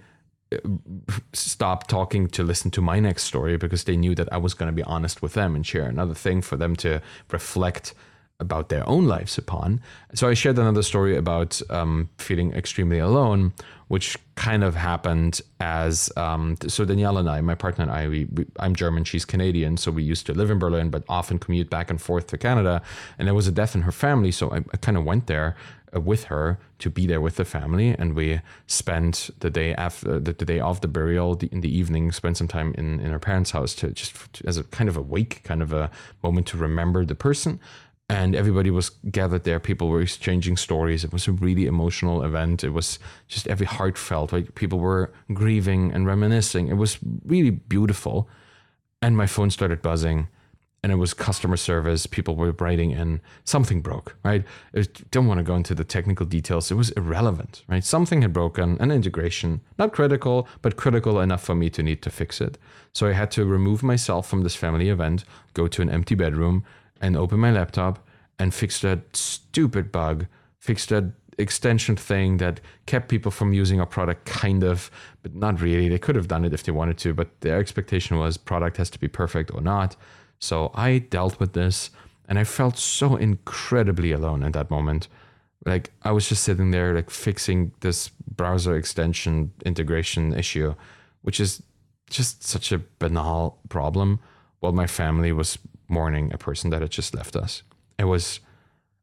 stopped 1.33 1.89
talking 1.89 2.27
to 2.29 2.43
listen 2.43 2.71
to 2.71 2.81
my 2.81 2.99
next 2.99 3.23
story 3.23 3.57
because 3.57 3.83
they 3.83 3.97
knew 3.97 4.15
that 4.15 4.31
I 4.31 4.37
was 4.37 4.53
going 4.53 4.67
to 4.67 4.73
be 4.73 4.83
honest 4.83 5.21
with 5.21 5.33
them 5.33 5.55
and 5.55 5.65
share 5.65 5.85
another 5.85 6.13
thing 6.13 6.41
for 6.41 6.57
them 6.57 6.75
to 6.77 7.01
reflect 7.31 7.93
about 8.39 8.69
their 8.69 8.87
own 8.87 9.05
lives 9.05 9.37
upon. 9.37 9.81
So 10.13 10.27
I 10.27 10.33
shared 10.33 10.59
another 10.59 10.83
story 10.83 11.15
about 11.15 11.61
um, 11.69 12.09
feeling 12.17 12.51
extremely 12.53 12.99
alone, 12.99 13.53
which 13.87 14.17
kind 14.35 14.63
of 14.63 14.75
happened 14.75 15.41
as 15.61 16.11
um, 16.17 16.57
so 16.67 16.83
Danielle 16.83 17.17
and 17.17 17.29
I, 17.29 17.39
my 17.39 17.55
partner 17.55 17.83
and 17.83 17.91
I, 17.91 18.07
we, 18.09 18.25
we, 18.25 18.45
I'm 18.59 18.75
German, 18.75 19.05
she's 19.05 19.23
Canadian, 19.23 19.77
so 19.77 19.89
we 19.89 20.03
used 20.03 20.25
to 20.25 20.33
live 20.33 20.51
in 20.51 20.59
Berlin, 20.59 20.89
but 20.89 21.03
often 21.07 21.39
commute 21.39 21.69
back 21.69 21.89
and 21.89 22.01
forth 22.01 22.27
to 22.27 22.37
Canada. 22.37 22.81
And 23.17 23.27
there 23.27 23.35
was 23.35 23.47
a 23.47 23.53
death 23.53 23.73
in 23.73 23.83
her 23.83 23.91
family, 23.93 24.31
so 24.31 24.51
I, 24.51 24.57
I 24.57 24.77
kind 24.77 24.97
of 24.97 25.05
went 25.05 25.27
there 25.27 25.55
Uh, 25.95 25.99
with 25.99 26.25
her 26.25 26.59
to 26.79 26.89
be 26.89 27.07
there 27.07 27.21
with 27.21 27.35
the 27.35 27.45
family, 27.45 27.95
and 27.97 28.15
we 28.15 28.41
spent 28.67 29.29
the 29.39 29.49
day 29.49 29.73
after 29.75 30.15
uh, 30.15 30.19
the, 30.19 30.33
the 30.33 30.45
day 30.45 30.59
of 30.59 30.81
the 30.81 30.87
burial 30.87 31.35
the, 31.35 31.47
in 31.51 31.61
the 31.61 31.77
evening, 31.77 32.11
spent 32.11 32.37
some 32.37 32.47
time 32.47 32.73
in 32.77 32.99
in 32.99 33.11
her 33.11 33.19
parents' 33.19 33.51
house 33.51 33.73
to 33.75 33.91
just 33.91 34.33
to, 34.33 34.47
as 34.47 34.57
a 34.57 34.63
kind 34.63 34.89
of 34.89 34.97
a 34.97 35.01
wake, 35.01 35.41
kind 35.43 35.61
of 35.61 35.71
a 35.71 35.89
moment 36.23 36.47
to 36.47 36.57
remember 36.57 37.05
the 37.05 37.15
person. 37.15 37.59
And 38.07 38.35
everybody 38.35 38.69
was 38.69 38.91
gathered 39.09 39.45
there. 39.45 39.59
People 39.59 39.87
were 39.89 40.01
exchanging 40.01 40.57
stories. 40.57 41.03
It 41.03 41.11
was 41.11 41.27
a 41.27 41.31
really 41.31 41.65
emotional 41.65 42.23
event. 42.23 42.63
It 42.63 42.69
was 42.69 42.99
just 43.27 43.47
every 43.47 43.65
heartfelt. 43.65 44.31
Like 44.31 44.53
people 44.53 44.79
were 44.79 45.11
grieving 45.33 45.91
and 45.93 46.05
reminiscing. 46.05 46.67
It 46.67 46.77
was 46.77 46.99
really 47.25 47.51
beautiful. 47.51 48.29
And 49.01 49.17
my 49.17 49.27
phone 49.27 49.49
started 49.49 49.81
buzzing 49.81 50.27
and 50.85 50.91
it 50.91 50.97
was 50.97 51.15
customer 51.15 51.57
service. 51.57 52.05
People 52.05 52.35
were 52.35 52.51
writing 52.51 52.91
in 52.91 53.19
something 53.43 53.81
broke, 53.81 54.15
right? 54.23 54.43
I 54.75 54.85
don't 55.09 55.25
want 55.25 55.39
to 55.39 55.43
go 55.43 55.55
into 55.55 55.73
the 55.73 55.83
technical 55.83 56.27
details. 56.27 56.69
It 56.69 56.75
was 56.75 56.91
irrelevant, 56.91 57.63
right? 57.67 57.83
Something 57.83 58.21
had 58.21 58.31
broken, 58.31 58.77
an 58.79 58.91
integration, 58.91 59.61
not 59.79 59.93
critical, 59.93 60.47
but 60.61 60.75
critical 60.75 61.19
enough 61.19 61.43
for 61.43 61.55
me 61.55 61.71
to 61.71 61.81
need 61.81 62.03
to 62.03 62.11
fix 62.11 62.39
it. 62.39 62.59
So 62.93 63.07
I 63.07 63.13
had 63.13 63.31
to 63.31 63.45
remove 63.45 63.81
myself 63.81 64.29
from 64.29 64.43
this 64.43 64.53
family 64.55 64.89
event, 64.89 65.25
go 65.55 65.67
to 65.67 65.81
an 65.81 65.89
empty 65.89 66.13
bedroom, 66.13 66.63
and 67.01 67.17
open 67.17 67.39
my 67.39 67.51
laptop 67.51 68.07
and 68.37 68.53
fix 68.53 68.79
that 68.81 69.15
stupid 69.15 69.91
bug, 69.91 70.27
fix 70.59 70.85
that 70.85 71.05
extension 71.39 71.95
thing 71.95 72.37
that 72.37 72.59
kept 72.85 73.09
people 73.09 73.31
from 73.31 73.53
using 73.53 73.79
our 73.79 73.87
product 73.87 74.25
kind 74.27 74.63
of 74.63 74.91
but 75.23 75.33
not 75.33 75.59
really 75.59 75.89
they 75.89 75.97
could 75.97 76.15
have 76.15 76.29
done 76.29 76.45
it 76.45 76.53
if 76.53 76.63
they 76.63 76.71
wanted 76.71 76.97
to 76.97 77.13
but 77.13 77.27
their 77.41 77.57
expectation 77.57 78.17
was 78.17 78.37
product 78.37 78.77
has 78.77 78.89
to 78.89 78.97
be 78.97 79.09
perfect 79.09 79.51
or 79.53 79.59
not 79.59 79.97
so 80.39 80.71
I 80.73 80.99
dealt 80.99 81.39
with 81.39 81.53
this 81.53 81.89
and 82.27 82.39
I 82.39 82.43
felt 82.43 82.77
so 82.77 83.15
incredibly 83.15 84.11
alone 84.11 84.43
in 84.43 84.51
that 84.53 84.71
moment. 84.71 85.07
Like 85.65 85.91
I 86.03 86.11
was 86.11 86.29
just 86.29 86.43
sitting 86.43 86.71
there, 86.71 86.93
like 86.93 87.09
fixing 87.09 87.71
this 87.79 88.09
browser 88.09 88.75
extension 88.75 89.51
integration 89.65 90.33
issue, 90.33 90.75
which 91.21 91.39
is 91.39 91.63
just 92.09 92.43
such 92.43 92.71
a 92.71 92.81
banal 92.99 93.57
problem, 93.69 94.19
while 94.59 94.73
my 94.73 94.87
family 94.87 95.31
was 95.31 95.57
mourning 95.87 96.33
a 96.33 96.37
person 96.37 96.69
that 96.69 96.81
had 96.81 96.91
just 96.91 97.15
left 97.15 97.35
us. 97.35 97.63
It 97.97 98.05
was, 98.05 98.39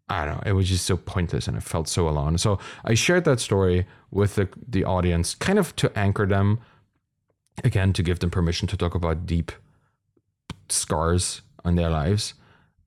I 0.09 0.25
don't 0.25 0.37
know, 0.37 0.43
it 0.51 0.53
was 0.53 0.69
just 0.69 0.87
so 0.87 0.97
pointless 0.97 1.49
and 1.49 1.57
I 1.57 1.61
felt 1.61 1.89
so 1.89 2.09
alone. 2.09 2.39
So 2.39 2.59
I 2.85 2.95
shared 2.95 3.25
that 3.25 3.41
story 3.41 3.87
with 4.11 4.35
the, 4.35 4.49
the 4.69 4.85
audience, 4.85 5.35
kind 5.35 5.59
of 5.59 5.75
to 5.77 5.97
anchor 5.99 6.27
them, 6.27 6.61
again, 7.65 7.93
to 7.95 8.03
give 8.03 8.19
them 8.21 8.31
permission 8.31 8.69
to 8.69 8.77
talk 8.77 8.95
about 8.95 9.27
deep 9.27 9.53
scars 10.69 11.43
on 11.65 11.77
their 11.77 11.91
lives. 11.91 12.35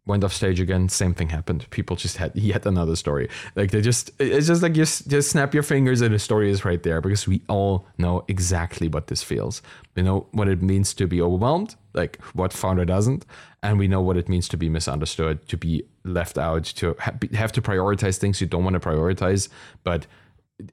Went 0.08 0.24
off 0.24 0.34
stage 0.34 0.60
again 0.60 0.88
same 0.88 1.16
thing 1.16 1.30
happened. 1.30 1.68
People 1.72 1.96
just 1.96 2.18
had 2.18 2.36
yet 2.36 2.68
another 2.68 2.96
story. 2.96 3.28
Like 3.56 3.72
they 3.72 3.82
just 3.82 4.12
it's 4.20 4.46
just 4.48 4.62
like 4.62 4.76
you 4.76 4.84
just 4.84 5.32
snap 5.32 5.54
your 5.54 5.64
fingers 5.64 6.02
and 6.02 6.14
the 6.14 6.20
story 6.20 6.52
is 6.52 6.64
right 6.64 6.84
there 6.84 7.02
because 7.02 7.28
we 7.28 7.42
all 7.50 7.88
know 7.98 8.24
exactly 8.28 8.88
what 8.88 9.08
this 9.08 9.24
feels. 9.24 9.64
We 9.96 10.04
know 10.04 10.28
what 10.32 10.48
it 10.48 10.62
means 10.62 10.94
to 10.96 11.08
be 11.08 11.22
overwhelmed 11.22 11.76
like 11.96 12.22
what 12.34 12.52
founder 12.52 12.84
doesn't 12.84 13.26
and 13.64 13.80
we 13.80 13.88
know 13.88 14.02
what 14.02 14.18
it 14.18 14.28
means 14.28 14.50
to 14.50 14.58
be 14.58 14.68
misunderstood 14.68 15.48
to 15.48 15.56
be 15.56 15.82
left 16.04 16.38
out 16.38 16.66
to 16.66 16.94
have 17.34 17.54
to 17.54 17.62
prioritize 17.62 18.18
things 18.18 18.42
you 18.42 18.48
don't 18.48 18.66
want 18.66 18.74
to 18.74 18.82
prioritize 18.82 19.48
but 19.86 20.06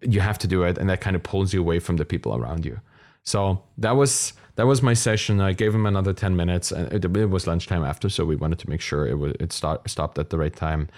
you 0.03 0.21
have 0.21 0.38
to 0.38 0.47
do 0.47 0.62
it 0.62 0.79
and 0.79 0.88
that 0.88 1.01
kind 1.01 1.17
of 1.17 1.23
pulls 1.23 1.53
you 1.53 1.61
away 1.61 1.79
from 1.79 1.97
the 1.97 2.05
people 2.05 2.35
around 2.35 2.65
you. 2.65 2.81
So 3.25 3.62
that 3.79 3.93
was 3.93 4.33
that 4.57 4.67
was 4.67 4.83
my 4.83 4.95
session. 4.95 5.41
I 5.41 5.53
gave 5.53 5.75
him 5.75 5.87
another 5.87 6.12
10 6.12 6.37
minutes 6.37 6.73
and 6.73 6.93
it, 6.93 7.05
it 7.05 7.31
was 7.31 7.47
lunchtime 7.47 7.85
after. 7.85 8.09
So 8.09 8.25
we 8.25 8.37
wanted 8.37 8.59
to 8.61 8.71
make 8.71 8.81
sure 8.81 9.07
it 9.07 9.19
was, 9.19 9.35
it 9.41 9.53
start, 9.53 9.88
stopped 9.88 10.19
at 10.19 10.31
the 10.31 10.38
right 10.38 10.55
time. 10.55 10.88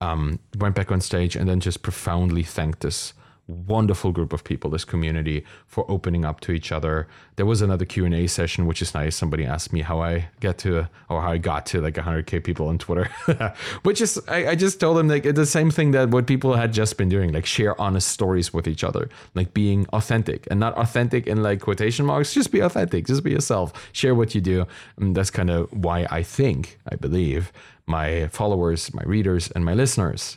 Um, 0.00 0.38
went 0.58 0.74
back 0.74 0.92
on 0.92 1.00
stage 1.00 1.34
and 1.34 1.48
then 1.48 1.60
just 1.60 1.82
profoundly 1.82 2.44
thanked 2.44 2.80
this 2.80 3.14
wonderful 3.48 4.12
group 4.12 4.32
of 4.32 4.44
people, 4.44 4.70
this 4.70 4.84
community, 4.84 5.44
for 5.66 5.90
opening 5.90 6.24
up 6.24 6.40
to 6.40 6.52
each 6.52 6.70
other. 6.70 7.08
There 7.36 7.46
was 7.46 7.62
another 7.62 7.84
Q 7.84 8.04
and 8.04 8.14
A 8.14 8.26
session, 8.26 8.66
which 8.66 8.82
is 8.82 8.94
nice. 8.94 9.16
Somebody 9.16 9.44
asked 9.44 9.72
me 9.72 9.80
how 9.80 10.00
I 10.00 10.28
get 10.40 10.58
to, 10.58 10.88
or 11.08 11.22
how 11.22 11.32
I 11.32 11.38
got 11.38 11.64
to 11.66 11.80
like 11.80 11.94
100k 11.94 12.44
people 12.44 12.68
on 12.68 12.78
Twitter, 12.78 13.10
which 13.82 14.00
is 14.00 14.20
I, 14.28 14.48
I, 14.48 14.54
just 14.54 14.78
told 14.78 14.98
them 14.98 15.08
like 15.08 15.22
the 15.22 15.46
same 15.46 15.70
thing 15.70 15.92
that 15.92 16.10
what 16.10 16.26
people 16.26 16.54
had 16.54 16.72
just 16.72 16.98
been 16.98 17.08
doing, 17.08 17.32
like 17.32 17.46
share 17.46 17.78
honest 17.80 18.08
stories 18.08 18.52
with 18.52 18.68
each 18.68 18.84
other, 18.84 19.08
like 19.34 19.54
being 19.54 19.86
authentic 19.92 20.46
and 20.50 20.60
not 20.60 20.76
authentic 20.76 21.26
in 21.26 21.42
like 21.42 21.60
quotation 21.60 22.04
marks. 22.04 22.34
Just 22.34 22.52
be 22.52 22.60
authentic, 22.60 23.06
just 23.06 23.24
be 23.24 23.30
yourself. 23.30 23.72
Share 23.92 24.14
what 24.14 24.34
you 24.34 24.42
do. 24.42 24.66
And 24.98 25.16
that's 25.16 25.30
kind 25.30 25.50
of 25.50 25.72
why 25.72 26.06
I 26.10 26.22
think, 26.22 26.78
I 26.88 26.96
believe, 26.96 27.50
my 27.86 28.28
followers, 28.28 28.92
my 28.92 29.02
readers, 29.04 29.50
and 29.52 29.64
my 29.64 29.72
listeners 29.72 30.36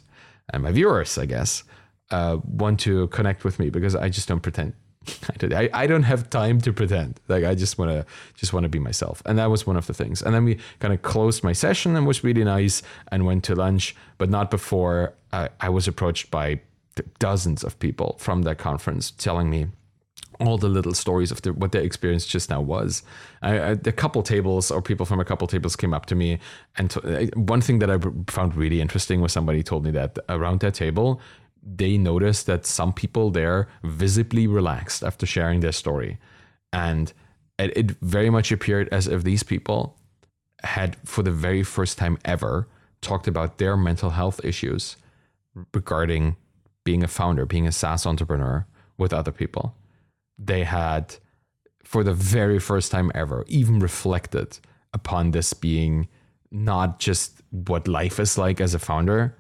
and 0.54 0.64
my 0.64 0.72
viewers, 0.72 1.18
I 1.18 1.26
guess 1.26 1.64
uh, 2.12 2.38
want 2.46 2.80
to 2.82 3.08
connect 3.08 3.44
with 3.44 3.60
me 3.60 3.70
because 3.70 3.96
I 3.96 4.10
just 4.10 4.28
don't 4.28 4.42
pretend. 4.42 4.74
I, 5.42 5.70
I 5.74 5.88
don't 5.88 6.04
have 6.04 6.30
time 6.30 6.62
to 6.62 6.72
pretend. 6.72 7.20
Like 7.28 7.44
I 7.44 7.56
just 7.56 7.78
want 7.78 7.92
to 7.92 8.06
just 8.36 8.54
want 8.54 8.66
to 8.66 8.70
be 8.70 8.80
myself, 8.80 9.22
and 9.26 9.38
that 9.40 9.50
was 9.50 9.66
one 9.66 9.78
of 9.78 9.88
the 9.88 9.94
things. 9.94 10.22
And 10.22 10.36
then 10.36 10.46
we 10.46 10.60
kind 10.80 10.94
of 10.94 11.02
closed 11.02 11.44
my 11.44 11.54
session 11.54 11.96
and 11.96 12.06
was 12.06 12.24
really 12.24 12.44
nice 12.44 12.84
and 13.12 13.26
went 13.26 13.44
to 13.46 13.56
lunch, 13.56 13.96
but 14.18 14.30
not 14.30 14.52
before 14.52 15.14
I, 15.34 15.50
I 15.60 15.70
was 15.70 15.88
approached 15.88 16.30
by 16.30 16.62
dozens 17.20 17.64
of 17.64 17.80
people 17.80 18.18
from 18.20 18.44
that 18.44 18.58
conference 18.58 19.12
telling 19.12 19.50
me 19.50 19.68
all 20.40 20.58
the 20.58 20.68
little 20.68 20.94
stories 20.94 21.32
of 21.32 21.42
the, 21.44 21.54
what 21.54 21.72
their 21.72 21.84
experience 21.84 22.26
just 22.26 22.50
now 22.50 22.60
was. 22.60 23.04
I, 23.42 23.60
I, 23.60 23.70
a 23.72 23.92
couple 23.92 24.24
tables 24.24 24.72
or 24.72 24.82
people 24.82 25.06
from 25.06 25.20
a 25.20 25.26
couple 25.26 25.48
tables 25.48 25.76
came 25.76 25.94
up 25.94 26.06
to 26.08 26.16
me, 26.16 26.40
and 26.78 26.90
t- 26.92 27.30
one 27.36 27.62
thing 27.62 27.80
that 27.80 27.90
I 27.90 27.98
found 28.32 28.56
really 28.56 28.82
interesting 28.82 29.22
was 29.22 29.32
somebody 29.32 29.64
told 29.64 29.84
me 29.84 29.92
that 29.92 30.18
around 30.30 30.60
that 30.62 30.74
table 30.74 31.22
they 31.64 31.98
noticed 31.98 32.46
that 32.48 32.66
some 32.66 32.94
people 32.94 33.30
there 33.30 33.68
visibly 33.84 34.48
relaxed 34.48 35.04
after 35.04 35.26
sharing 35.26 35.60
their 35.60 35.72
story. 35.72 36.18
And 36.74 37.14
it, 37.60 37.78
it 37.78 37.92
very 38.02 38.30
much 38.30 38.52
appeared 38.52 38.90
as 38.92 39.08
if 39.08 39.24
these 39.24 39.44
people 39.44 39.98
had, 40.64 40.98
for 41.06 41.24
the 41.24 41.32
very 41.32 41.64
first 41.64 41.98
time 41.98 42.18
ever, 42.26 42.68
talked 43.02 43.28
about 43.28 43.58
their 43.58 43.78
mental 43.78 44.12
health 44.12 44.44
issues 44.44 44.96
regarding 45.74 46.36
being 46.84 47.04
a 47.04 47.08
founder, 47.08 47.46
being 47.46 47.68
a 47.68 47.72
SaaS 47.72 48.06
entrepreneur 48.06 48.66
with 48.98 49.14
other 49.14 49.32
people. 49.32 49.76
They 50.38 50.64
had, 50.64 51.16
for 51.84 52.04
the 52.04 52.14
very 52.14 52.60
first 52.60 52.92
time 52.92 53.12
ever, 53.14 53.44
even 53.48 53.80
reflected 53.80 54.58
upon 54.94 55.32
this 55.32 55.54
being 55.54 56.08
not 56.52 57.00
just 57.00 57.42
what 57.52 57.88
life 57.88 58.20
is 58.20 58.38
like 58.38 58.60
as 58.60 58.74
a 58.74 58.80
founder, 58.80 59.38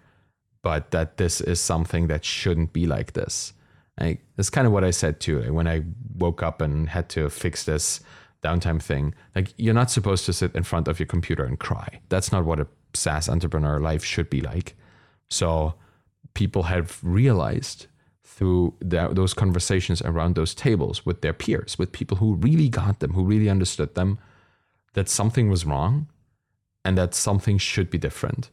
but 0.62 0.92
that 0.92 1.18
this 1.18 1.42
is 1.42 1.60
something 1.60 2.08
that 2.08 2.24
shouldn't 2.24 2.74
be 2.74 2.86
like 2.86 3.14
this. 3.14 3.54
Like, 4.00 4.22
that's 4.36 4.50
kind 4.50 4.68
of 4.68 4.74
what 4.74 4.84
I 4.84 4.92
said 4.92 5.20
too. 5.20 5.42
Like, 5.42 5.52
when 5.52 5.68
I 5.68 5.84
woke 6.18 6.44
up 6.44 6.62
and 6.62 6.90
had 6.90 7.10
to 7.10 7.30
fix 7.30 7.64
this 7.64 8.02
downtime 8.44 8.82
thing, 8.82 9.14
like 9.36 9.54
you're 9.58 9.74
not 9.74 9.92
supposed 9.92 10.26
to 10.26 10.34
sit 10.34 10.56
in 10.56 10.64
front 10.64 10.88
of 10.88 11.00
your 11.00 11.08
computer 11.08 11.44
and 11.44 11.60
cry. 11.60 12.02
That's 12.10 12.32
not 12.32 12.46
what 12.46 12.60
a 12.60 12.68
SaaS 12.94 13.30
entrepreneur 13.30 13.80
life 13.80 14.04
should 14.04 14.30
be 14.30 14.42
like. 14.42 14.76
So 15.30 15.76
people 16.34 16.64
have 16.64 17.00
realized 17.04 17.88
through 18.24 18.74
the, 18.80 19.10
those 19.10 19.34
conversations 19.34 20.02
around 20.02 20.36
those 20.36 20.56
tables 20.56 21.06
with 21.06 21.22
their 21.22 21.34
peers, 21.34 21.78
with 21.78 21.92
people 21.92 22.18
who 22.18 22.36
really 22.36 22.70
got 22.70 23.00
them, 23.00 23.14
who 23.14 23.24
really 23.24 23.50
understood 23.50 23.94
them, 23.96 24.18
that 24.94 25.10
something 25.10 25.50
was 25.50 25.66
wrong 25.66 26.08
and 26.84 26.98
that 26.98 27.14
something 27.14 27.58
should 27.58 27.90
be 27.90 27.98
different. 27.98 28.50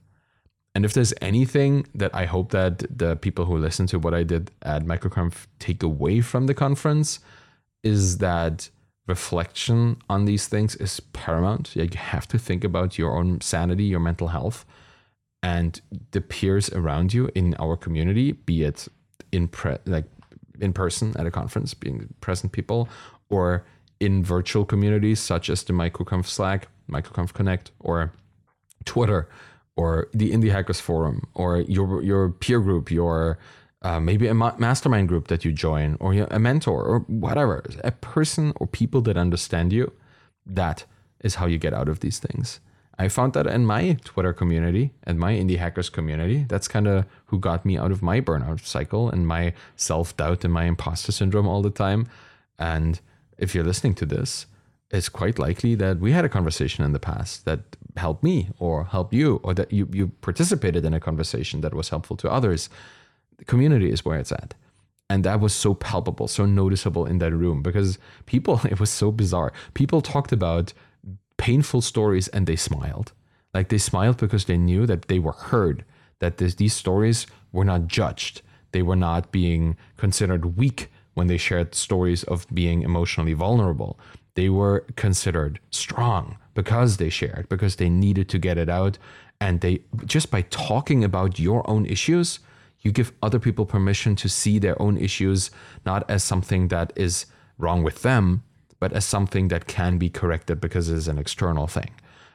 And 0.79 0.85
if 0.85 0.93
there's 0.93 1.13
anything 1.21 1.89
that 1.93 2.15
I 2.15 2.25
hope 2.25 2.53
that 2.53 2.87
the 2.97 3.17
people 3.17 3.47
who 3.47 3.59
listen 3.59 3.89
to 3.89 3.99
what 3.99 4.15
I 4.15 4.23
did 4.23 4.53
at 4.63 4.85
MicroConf 4.85 5.49
take 5.59 5.83
away 5.83 6.21
from 6.21 6.47
the 6.47 6.55
conference 6.55 7.19
is 7.83 8.19
that 8.19 8.71
reflection 9.09 9.97
on 10.09 10.25
these 10.25 10.47
things 10.47 10.77
is 10.77 11.01
paramount. 11.01 11.75
you 11.75 11.89
have 11.97 12.29
to 12.29 12.39
think 12.39 12.63
about 12.63 12.97
your 12.97 13.19
own 13.19 13.41
sanity, 13.41 13.83
your 13.87 13.99
mental 13.99 14.29
health, 14.29 14.65
and 15.43 15.81
the 16.13 16.21
peers 16.21 16.71
around 16.71 17.13
you 17.13 17.29
in 17.35 17.57
our 17.59 17.77
community, 17.77 18.31
be 18.31 18.63
it 18.63 18.87
in 19.33 19.49
pre- 19.49 19.79
like 19.85 20.05
in 20.61 20.73
person 20.73 21.13
at 21.19 21.27
a 21.27 21.33
conference, 21.33 21.75
being 21.75 22.15
present 22.21 22.53
people, 22.53 22.89
or 23.31 23.67
in 23.99 24.23
virtual 24.23 24.65
communities 24.65 25.19
such 25.19 25.51
as 25.51 25.65
the 25.65 25.73
MicroConf 25.73 26.27
Slack, 26.27 26.69
MicroConf 26.89 27.33
Connect, 27.33 27.73
or 27.81 28.13
Twitter, 28.85 29.29
or 29.79 30.09
the 30.13 30.33
Indie 30.33 30.51
Hackers 30.51 30.81
Forum, 30.81 31.23
or 31.35 31.61
your 31.61 32.03
your 32.03 32.31
peer 32.31 32.59
group, 32.59 32.91
your 32.91 33.39
uh, 33.83 34.01
maybe 34.01 34.27
a 34.27 34.35
mastermind 34.35 35.07
group 35.09 35.29
that 35.29 35.45
you 35.45 35.53
join, 35.53 35.97
or 36.01 36.13
a 36.15 36.39
mentor, 36.41 36.83
or 36.83 36.99
whatever, 37.07 37.65
a 37.85 37.93
person 37.93 38.53
or 38.57 38.67
people 38.67 39.01
that 39.03 39.17
understand 39.17 39.73
you. 39.73 39.93
That 40.45 40.85
is 41.21 41.37
how 41.37 41.47
you 41.47 41.59
get 41.59 41.73
out 41.73 41.89
of 41.89 42.01
these 42.01 42.19
things. 42.19 42.59
I 42.99 43.07
found 43.07 43.35
that 43.35 43.47
in 43.47 43.65
my 43.67 43.97
Twitter 44.03 44.33
community 44.33 44.91
and 45.05 45.21
my 45.21 45.33
indie 45.35 45.59
hackers 45.59 45.91
community. 45.91 46.45
That's 46.49 46.67
kind 46.67 46.89
of 46.89 47.05
who 47.27 47.39
got 47.39 47.65
me 47.65 47.79
out 47.79 47.93
of 47.93 48.03
my 48.03 48.21
burnout 48.21 48.67
cycle 48.67 49.09
and 49.09 49.29
my 49.29 49.55
self 49.77 50.17
doubt 50.17 50.45
and 50.45 50.53
my 50.53 50.65
imposter 50.65 51.13
syndrome 51.13 51.47
all 51.47 51.63
the 51.63 51.71
time. 51.71 52.09
And 52.59 53.01
if 53.39 53.55
you're 53.55 53.71
listening 53.71 53.95
to 53.97 54.07
this, 54.07 54.47
it's 54.91 55.09
quite 55.09 55.39
likely 55.39 55.77
that 55.77 56.01
we 56.01 56.11
had 56.13 56.25
a 56.25 56.29
conversation 56.29 56.85
in 56.85 56.93
the 56.93 56.99
past 56.99 57.45
that 57.45 57.61
helped 57.99 58.23
me 58.25 58.51
or 58.59 58.85
helped 58.85 59.13
you, 59.13 59.41
or 59.43 59.55
that 59.55 59.73
you, 59.73 59.89
you 59.93 60.09
participated 60.21 60.85
in 60.85 60.95
a 60.95 61.01
conversation 61.01 61.61
that 61.61 61.75
was 61.75 61.91
helpful 61.91 62.17
to 62.17 62.31
others. 62.31 62.69
The 63.37 63.45
community 63.45 63.91
is 63.91 64.05
where 64.05 64.19
it's 64.19 64.33
at. 64.33 64.55
And 65.11 65.25
that 65.25 65.41
was 65.41 65.55
so 65.55 65.75
palpable, 65.75 66.29
so 66.29 66.45
noticeable 66.45 67.07
in 67.07 67.19
that 67.19 67.33
room 67.33 67.63
because 67.63 67.99
people, 68.27 68.61
it 68.71 68.81
was 68.81 68.91
so 68.91 69.11
bizarre. 69.11 69.53
People 69.75 70.01
talked 70.01 70.33
about 70.33 70.73
painful 71.37 71.81
stories 71.81 72.29
and 72.29 72.47
they 72.47 72.57
smiled. 72.57 73.13
Like 73.55 73.69
they 73.69 73.79
smiled 73.79 74.19
because 74.19 74.45
they 74.45 74.59
knew 74.59 74.87
that 74.87 75.09
they 75.09 75.19
were 75.19 75.33
heard, 75.33 75.85
that 76.19 76.37
this, 76.37 76.57
these 76.57 76.75
stories 76.75 77.27
were 77.53 77.65
not 77.65 77.87
judged. 77.87 78.43
They 78.73 78.83
were 78.83 78.97
not 78.97 79.33
being 79.33 79.77
considered 79.97 80.57
weak 80.57 80.91
when 81.15 81.27
they 81.27 81.39
shared 81.39 81.75
stories 81.75 82.23
of 82.25 82.47
being 82.53 82.83
emotionally 82.83 83.33
vulnerable. 83.33 83.99
They 84.35 84.49
were 84.49 84.85
considered 84.95 85.59
strong 85.71 86.37
because 86.59 86.97
they 86.97 87.09
shared, 87.09 87.49
because 87.49 87.77
they 87.77 87.89
needed 87.89 88.29
to 88.29 88.37
get 88.37 88.59
it 88.59 88.69
out. 88.69 88.99
And 89.41 89.61
they 89.61 89.83
just 90.07 90.29
by 90.29 90.43
talking 90.51 91.05
about 91.05 91.39
your 91.39 91.63
own 91.71 91.87
issues, 91.87 92.41
you 92.81 92.91
give 92.91 93.13
other 93.23 93.39
people 93.39 93.65
permission 93.65 94.17
to 94.17 94.29
see 94.29 94.59
their 94.59 94.81
own 94.83 94.97
issues 94.99 95.53
not 95.87 96.03
as 96.11 96.25
something 96.25 96.67
that 96.67 96.93
is 96.97 97.27
wrong 97.59 97.85
with 97.85 98.03
them, 98.03 98.43
but 98.81 98.93
as 98.93 99.05
something 99.05 99.47
that 99.53 99.69
can 99.69 99.99
be 99.99 100.11
corrected 100.11 100.61
because 100.61 100.89
it's 100.89 101.07
an 101.07 101.17
external 101.17 101.69
thing. 101.69 101.93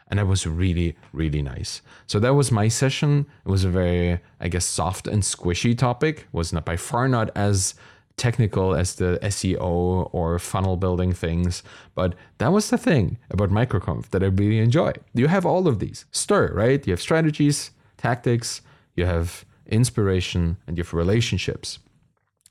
And 0.07 0.19
that 0.19 0.28
was 0.28 0.47
really, 0.47 0.95
really 1.11 1.41
nice. 1.41 1.82
So 2.07 2.17
that 2.21 2.34
was 2.34 2.49
my 2.49 2.69
session. 2.69 3.26
It 3.45 3.49
was 3.49 3.65
a 3.65 3.69
very, 3.69 4.21
I 4.39 4.47
guess, 4.47 4.63
soft 4.63 5.05
and 5.05 5.21
squishy 5.21 5.78
topic. 5.78 6.15
It 6.19 6.28
was 6.32 6.53
not 6.53 6.63
by 6.63 6.78
far 6.78 7.09
not 7.09 7.30
as 7.36 7.76
technical 8.18 8.76
as 8.76 8.95
the 8.95 9.20
SEO 9.24 10.09
or 10.11 10.39
funnel 10.39 10.78
building 10.78 11.14
things. 11.14 11.64
But 11.95 12.16
that 12.38 12.51
was 12.51 12.70
the 12.70 12.78
thing 12.78 13.18
about 13.30 13.49
MicroConf 13.49 14.09
that 14.09 14.24
I 14.24 14.28
really 14.28 14.59
enjoy. 14.59 14.93
You 15.14 15.28
have 15.28 15.45
all 15.45 15.68
of 15.68 15.80
these. 15.80 16.05
STIR, 16.11 16.53
right? 16.53 16.86
You 16.86 16.93
have 16.93 17.01
strategies, 17.01 17.72
tactics, 17.97 18.61
you 18.95 19.05
have 19.05 19.45
inspiration, 19.66 20.57
and 20.68 20.78
you 20.78 20.84
have 20.84 20.93
relationships. 20.93 21.80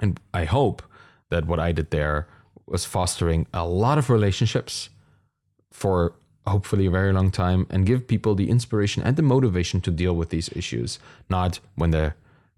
And 0.00 0.18
I 0.34 0.44
hope 0.44 0.82
that 1.30 1.46
what 1.46 1.60
I 1.60 1.72
did 1.72 1.90
there 1.90 2.26
was 2.66 2.84
fostering 2.84 3.46
a 3.54 3.66
lot 3.66 3.98
of 3.98 4.10
relationships 4.10 4.88
for 5.70 6.14
hopefully 6.46 6.86
a 6.86 6.90
very 6.90 7.12
long 7.12 7.30
time 7.30 7.66
and 7.70 7.86
give 7.86 8.08
people 8.08 8.34
the 8.34 8.50
inspiration 8.50 9.02
and 9.02 9.16
the 9.16 9.22
motivation 9.22 9.80
to 9.80 9.90
deal 9.90 10.14
with 10.14 10.30
these 10.30 10.50
issues, 10.56 10.98
not 11.30 11.60
when 11.76 11.90
they're 11.90 12.16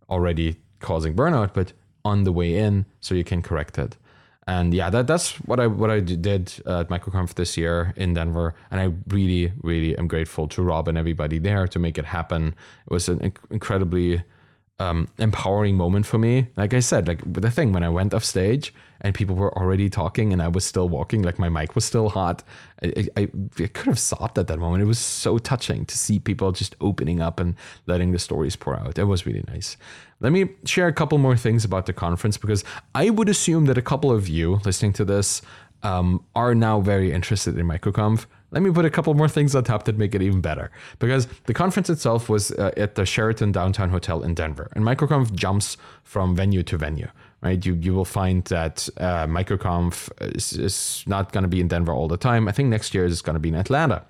already 0.09 0.57
causing 0.81 1.15
burnout, 1.15 1.53
but 1.53 1.73
on 2.05 2.25
the 2.25 2.33
way 2.33 2.57
in 2.57 2.87
so 3.01 3.15
you 3.15 3.25
can 3.25 3.43
correct 3.43 3.79
it. 3.79 3.97
And 4.47 4.75
yeah, 4.75 4.91
that 4.91 5.07
that's 5.07 5.37
what 5.47 5.59
I 5.59 5.67
what 5.67 5.91
I 5.91 6.01
did 6.01 6.53
at 6.67 6.89
MicroConf 6.89 7.35
this 7.35 7.57
year 7.57 7.95
in 7.97 8.13
Denver, 8.13 8.55
and 8.71 8.79
I 8.79 8.93
really 9.09 9.53
really 9.63 9.97
am 9.97 10.07
grateful 10.07 10.49
to 10.49 10.63
Rob 10.63 10.87
and 10.87 10.99
everybody 10.99 11.39
there 11.39 11.67
to 11.67 11.79
make 11.79 11.97
it 11.97 12.05
happen. 12.05 12.49
It 12.87 12.93
was 12.93 13.09
an 13.09 13.21
inc- 13.21 13.39
incredibly 13.51 14.23
um, 14.81 15.09
empowering 15.19 15.77
moment 15.77 16.05
for 16.05 16.19
me. 16.19 16.49
Like 16.57 16.75
I 16.75 16.81
said, 16.81 17.07
like 17.07 17.21
the 17.33 17.51
thing 17.51 17.73
when 17.73 17.85
I 17.85 17.89
went 17.89 18.13
off 18.13 18.25
stage 18.25 18.75
and 19.01 19.15
people 19.15 19.37
were 19.37 19.57
already 19.57 19.89
talking 19.89 20.33
and 20.33 20.43
I 20.43 20.49
was 20.49 20.65
still 20.65 20.89
walking, 20.89 21.23
like 21.23 21.39
my 21.39 21.49
mic 21.49 21.75
was 21.75 21.85
still 21.85 22.09
hot. 22.09 22.43
I, 22.83 23.07
I, 23.17 23.29
I 23.59 23.67
could 23.69 23.87
have 23.87 23.99
sobbed 23.99 24.39
at 24.39 24.49
that 24.49 24.59
moment. 24.59 24.83
It 24.83 24.87
was 24.87 24.99
so 24.99 25.39
touching 25.39 25.85
to 25.87 25.97
see 25.97 26.19
people 26.19 26.51
just 26.51 26.75
opening 26.81 27.21
up 27.21 27.39
and 27.39 27.55
letting 27.87 28.11
the 28.11 28.19
stories 28.19 28.57
pour 28.57 28.77
out. 28.77 28.99
It 28.99 29.05
was 29.05 29.27
really 29.27 29.45
nice. 29.47 29.77
Let 30.21 30.33
me 30.33 30.51
share 30.65 30.89
a 30.89 30.93
couple 30.93 31.19
more 31.19 31.37
things 31.37 31.65
about 31.65 31.87
the 31.87 31.93
conference 31.93 32.37
because 32.37 32.65
I 32.95 33.11
would 33.11 33.29
assume 33.29 33.67
that 33.67 33.79
a 33.79 33.83
couple 33.83 34.11
of 34.11 34.29
you 34.29 34.61
listening 34.65 34.93
to 34.95 35.05
this 35.05 35.43
um, 35.85 36.25
are 36.35 36.55
now 36.55 36.81
very 36.81 37.13
interested 37.13 37.57
in 37.59 37.67
MicroConf 37.67 38.27
let 38.55 38.63
me 38.63 38.71
put 38.71 38.85
a 38.85 38.91
couple 38.91 39.13
more 39.15 39.29
things 39.29 39.55
on 39.55 39.65
top 39.65 39.85
that 39.85 39.99
make 39.99 40.15
it 40.15 40.23
even 40.23 40.41
better. 40.41 40.71
Because 41.01 41.27
the 41.47 41.53
conference 41.53 41.91
itself 41.91 42.29
was 42.29 42.53
uh, 42.53 42.71
at 42.77 42.95
the 42.95 43.05
Sheraton 43.05 43.51
Downtown 43.51 43.91
Hotel 43.91 44.23
in 44.23 44.35
Denver, 44.35 44.71
and 44.75 44.85
MicroConf 44.85 45.33
jumps 45.35 45.77
from 46.05 46.37
venue 46.37 46.63
to 46.63 46.79
venue. 46.79 47.09
Right, 47.43 47.63
you 47.67 47.75
you 47.75 47.93
will 47.93 48.07
find 48.07 48.43
that 48.47 48.89
uh, 48.97 49.27
MicroConf 49.27 50.35
is, 50.35 50.55
is 50.55 51.05
not 51.07 51.33
going 51.33 51.43
to 51.43 51.49
be 51.49 51.61
in 51.61 51.69
Denver 51.69 51.93
all 51.93 52.09
the 52.09 52.17
time. 52.17 52.49
I 52.49 52.53
think 52.53 52.71
next 52.71 52.95
year 52.95 53.05
is 53.05 53.21
going 53.21 53.35
to 53.35 53.41
be 53.41 53.51
in 53.51 53.55
Atlanta 53.57 54.05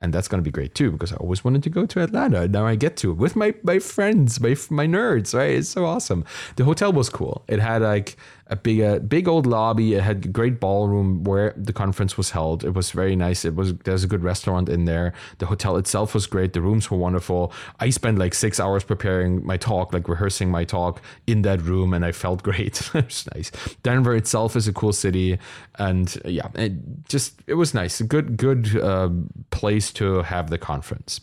and 0.00 0.12
that's 0.12 0.28
going 0.28 0.42
to 0.42 0.42
be 0.42 0.50
great 0.50 0.74
too 0.74 0.90
because 0.90 1.12
I 1.12 1.16
always 1.16 1.44
wanted 1.44 1.62
to 1.64 1.70
go 1.70 1.86
to 1.86 2.02
Atlanta. 2.02 2.48
Now 2.48 2.66
I 2.66 2.74
get 2.74 2.96
to 2.98 3.12
with 3.12 3.36
my 3.36 3.54
my 3.62 3.78
friends, 3.78 4.40
my 4.40 4.56
my 4.70 4.86
nerds. 4.86 5.34
Right, 5.34 5.50
it's 5.50 5.68
so 5.68 5.84
awesome. 5.84 6.24
The 6.56 6.64
hotel 6.64 6.92
was 6.92 7.10
cool. 7.10 7.44
It 7.48 7.60
had 7.60 7.82
like 7.82 8.16
a 8.50 8.56
big 8.56 8.80
a 8.80 9.00
big 9.00 9.28
old 9.28 9.46
lobby. 9.46 9.94
It 9.94 10.02
had 10.02 10.24
a 10.24 10.28
great 10.28 10.58
ballroom 10.60 11.24
where 11.24 11.54
the 11.56 11.72
conference 11.72 12.16
was 12.16 12.30
held. 12.30 12.64
It 12.64 12.74
was 12.74 12.90
very 12.90 13.16
nice. 13.16 13.44
It 13.44 13.54
was 13.54 13.74
there's 13.84 14.04
a 14.04 14.08
good 14.08 14.24
restaurant 14.24 14.68
in 14.68 14.84
there. 14.84 15.14
The 15.38 15.46
hotel 15.46 15.76
itself 15.76 16.14
was 16.14 16.26
great. 16.26 16.52
The 16.52 16.60
rooms 16.60 16.90
were 16.90 16.98
wonderful. 16.98 17.52
I 17.78 17.90
spent 17.90 18.18
like 18.18 18.34
six 18.34 18.58
hours 18.58 18.82
preparing 18.84 19.46
my 19.46 19.56
talk, 19.56 19.92
like 19.92 20.08
rehearsing 20.08 20.50
my 20.50 20.64
talk 20.64 21.00
in 21.26 21.42
that 21.42 21.62
room, 21.62 21.94
and 21.94 22.04
I 22.04 22.12
felt 22.12 22.42
great. 22.50 22.80
it 22.94 23.04
was 23.06 23.26
nice. 23.34 23.50
Denver 23.82 24.14
itself 24.14 24.56
is 24.56 24.66
a 24.66 24.72
cool 24.72 24.92
city, 24.92 25.38
and 25.78 26.20
yeah, 26.24 26.48
it 26.56 26.72
just 27.08 27.40
it 27.46 27.54
was 27.54 27.72
nice. 27.72 28.00
A 28.00 28.04
good 28.04 28.36
good 28.36 28.76
uh, 28.76 29.10
place 29.50 29.92
to 29.92 30.22
have 30.22 30.50
the 30.50 30.58
conference 30.58 31.20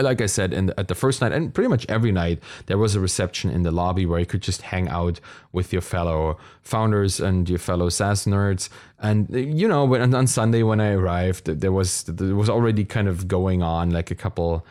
like 0.00 0.20
I 0.20 0.26
said, 0.26 0.52
in 0.52 0.66
the, 0.66 0.80
at 0.80 0.88
the 0.88 0.94
first 0.94 1.20
night 1.20 1.32
and 1.32 1.52
pretty 1.52 1.68
much 1.68 1.86
every 1.88 2.12
night, 2.12 2.42
there 2.66 2.78
was 2.78 2.94
a 2.94 3.00
reception 3.00 3.50
in 3.50 3.62
the 3.62 3.70
lobby 3.70 4.06
where 4.06 4.20
you 4.20 4.26
could 4.26 4.42
just 4.42 4.62
hang 4.62 4.88
out 4.88 5.20
with 5.52 5.72
your 5.72 5.82
fellow 5.82 6.38
founders 6.62 7.20
and 7.20 7.48
your 7.48 7.58
fellow 7.58 7.88
SaaS 7.88 8.24
nerds. 8.24 8.68
And 8.98 9.28
you 9.30 9.68
know, 9.68 9.84
when, 9.84 10.14
on 10.14 10.26
Sunday 10.26 10.62
when 10.62 10.80
I 10.80 10.92
arrived, 10.92 11.46
there 11.46 11.72
was 11.72 12.04
there 12.04 12.34
was 12.34 12.48
already 12.48 12.84
kind 12.84 13.08
of 13.08 13.28
going 13.28 13.62
on 13.62 13.90
like 13.90 14.10
a 14.10 14.14
couple 14.14 14.64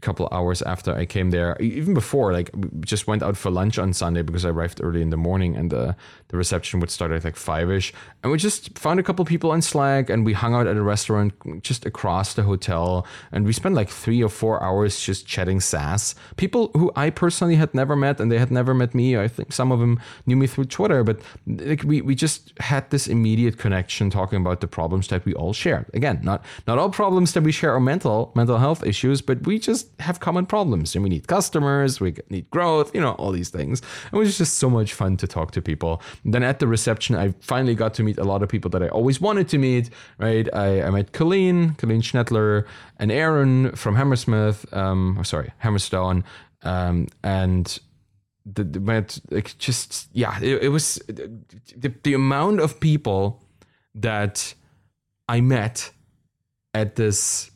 couple 0.00 0.28
hours 0.30 0.62
after 0.62 0.94
I 0.94 1.06
came 1.06 1.30
there, 1.30 1.56
even 1.60 1.94
before, 1.94 2.32
like 2.32 2.50
just 2.80 3.06
went 3.06 3.22
out 3.22 3.36
for 3.36 3.50
lunch 3.50 3.78
on 3.78 3.92
Sunday 3.92 4.22
because 4.22 4.44
I 4.44 4.50
arrived 4.50 4.80
early 4.82 5.02
in 5.02 5.10
the 5.10 5.16
morning 5.16 5.56
and 5.56 5.70
the, 5.70 5.96
the 6.28 6.36
reception 6.36 6.80
would 6.80 6.90
start 6.90 7.12
at 7.12 7.24
like 7.24 7.36
five 7.36 7.70
ish. 7.70 7.92
And 8.22 8.30
we 8.32 8.38
just 8.38 8.78
found 8.78 9.00
a 9.00 9.02
couple 9.02 9.24
people 9.24 9.50
on 9.50 9.62
Slack 9.62 10.10
and 10.10 10.24
we 10.24 10.32
hung 10.32 10.54
out 10.54 10.66
at 10.66 10.76
a 10.76 10.82
restaurant 10.82 11.32
just 11.62 11.86
across 11.86 12.34
the 12.34 12.42
hotel. 12.42 13.06
And 13.32 13.46
we 13.46 13.52
spent 13.52 13.74
like 13.74 13.88
three 13.88 14.22
or 14.22 14.28
four 14.28 14.62
hours 14.62 15.00
just 15.00 15.26
chatting 15.26 15.60
SaaS. 15.60 16.14
People 16.36 16.70
who 16.74 16.92
I 16.96 17.10
personally 17.10 17.56
had 17.56 17.74
never 17.74 17.96
met 17.96 18.20
and 18.20 18.30
they 18.30 18.38
had 18.38 18.50
never 18.50 18.74
met 18.74 18.94
me. 18.94 19.16
I 19.16 19.28
think 19.28 19.52
some 19.52 19.72
of 19.72 19.80
them 19.80 20.00
knew 20.26 20.36
me 20.36 20.46
through 20.46 20.66
Twitter, 20.66 21.04
but 21.04 21.20
like 21.46 21.82
we, 21.84 22.00
we 22.02 22.14
just 22.14 22.52
had 22.60 22.90
this 22.90 23.06
immediate 23.06 23.58
connection 23.58 24.10
talking 24.10 24.40
about 24.40 24.60
the 24.60 24.68
problems 24.68 25.08
that 25.08 25.24
we 25.24 25.34
all 25.34 25.52
shared. 25.52 25.86
Again, 25.94 26.20
not 26.22 26.44
not 26.66 26.78
all 26.78 26.90
problems 26.90 27.32
that 27.32 27.42
we 27.42 27.52
share 27.52 27.74
are 27.74 27.80
mental 27.80 28.32
mental 28.34 28.58
health 28.58 28.84
issues, 28.84 29.22
but 29.22 29.46
we 29.46 29.58
just 29.58 29.85
have 30.00 30.20
common 30.20 30.46
problems 30.46 30.94
and 30.94 31.02
we 31.02 31.10
need 31.10 31.26
customers, 31.26 32.00
we 32.00 32.14
need 32.30 32.48
growth, 32.50 32.94
you 32.94 33.00
know, 33.00 33.12
all 33.12 33.32
these 33.32 33.48
things. 33.48 33.82
It 34.12 34.16
was 34.16 34.38
just 34.38 34.58
so 34.58 34.70
much 34.70 34.92
fun 34.92 35.16
to 35.18 35.26
talk 35.26 35.52
to 35.52 35.62
people. 35.62 36.02
And 36.24 36.34
then 36.34 36.42
at 36.42 36.58
the 36.58 36.66
reception, 36.66 37.16
I 37.16 37.34
finally 37.40 37.74
got 37.74 37.94
to 37.94 38.02
meet 38.02 38.18
a 38.18 38.24
lot 38.24 38.42
of 38.42 38.48
people 38.48 38.70
that 38.70 38.82
I 38.82 38.88
always 38.88 39.20
wanted 39.20 39.48
to 39.48 39.58
meet, 39.58 39.90
right? 40.18 40.48
I, 40.52 40.82
I 40.82 40.90
met 40.90 41.12
Colleen, 41.12 41.74
Colleen 41.74 42.02
Schnettler, 42.02 42.66
and 42.98 43.10
Aaron 43.10 43.74
from 43.76 43.96
Hammersmith, 43.96 44.72
um, 44.72 45.20
sorry, 45.24 45.52
Hammerstone, 45.62 46.24
um, 46.62 47.08
and 47.22 47.78
the, 48.44 48.64
the 48.64 48.80
like 49.30 49.58
just 49.58 50.08
yeah, 50.12 50.38
it, 50.40 50.64
it 50.64 50.68
was 50.68 50.96
the, 51.06 51.92
the 52.02 52.14
amount 52.14 52.60
of 52.60 52.80
people 52.80 53.42
that 53.94 54.54
I 55.28 55.40
met 55.40 55.90
at 56.74 56.96
this 56.96 57.50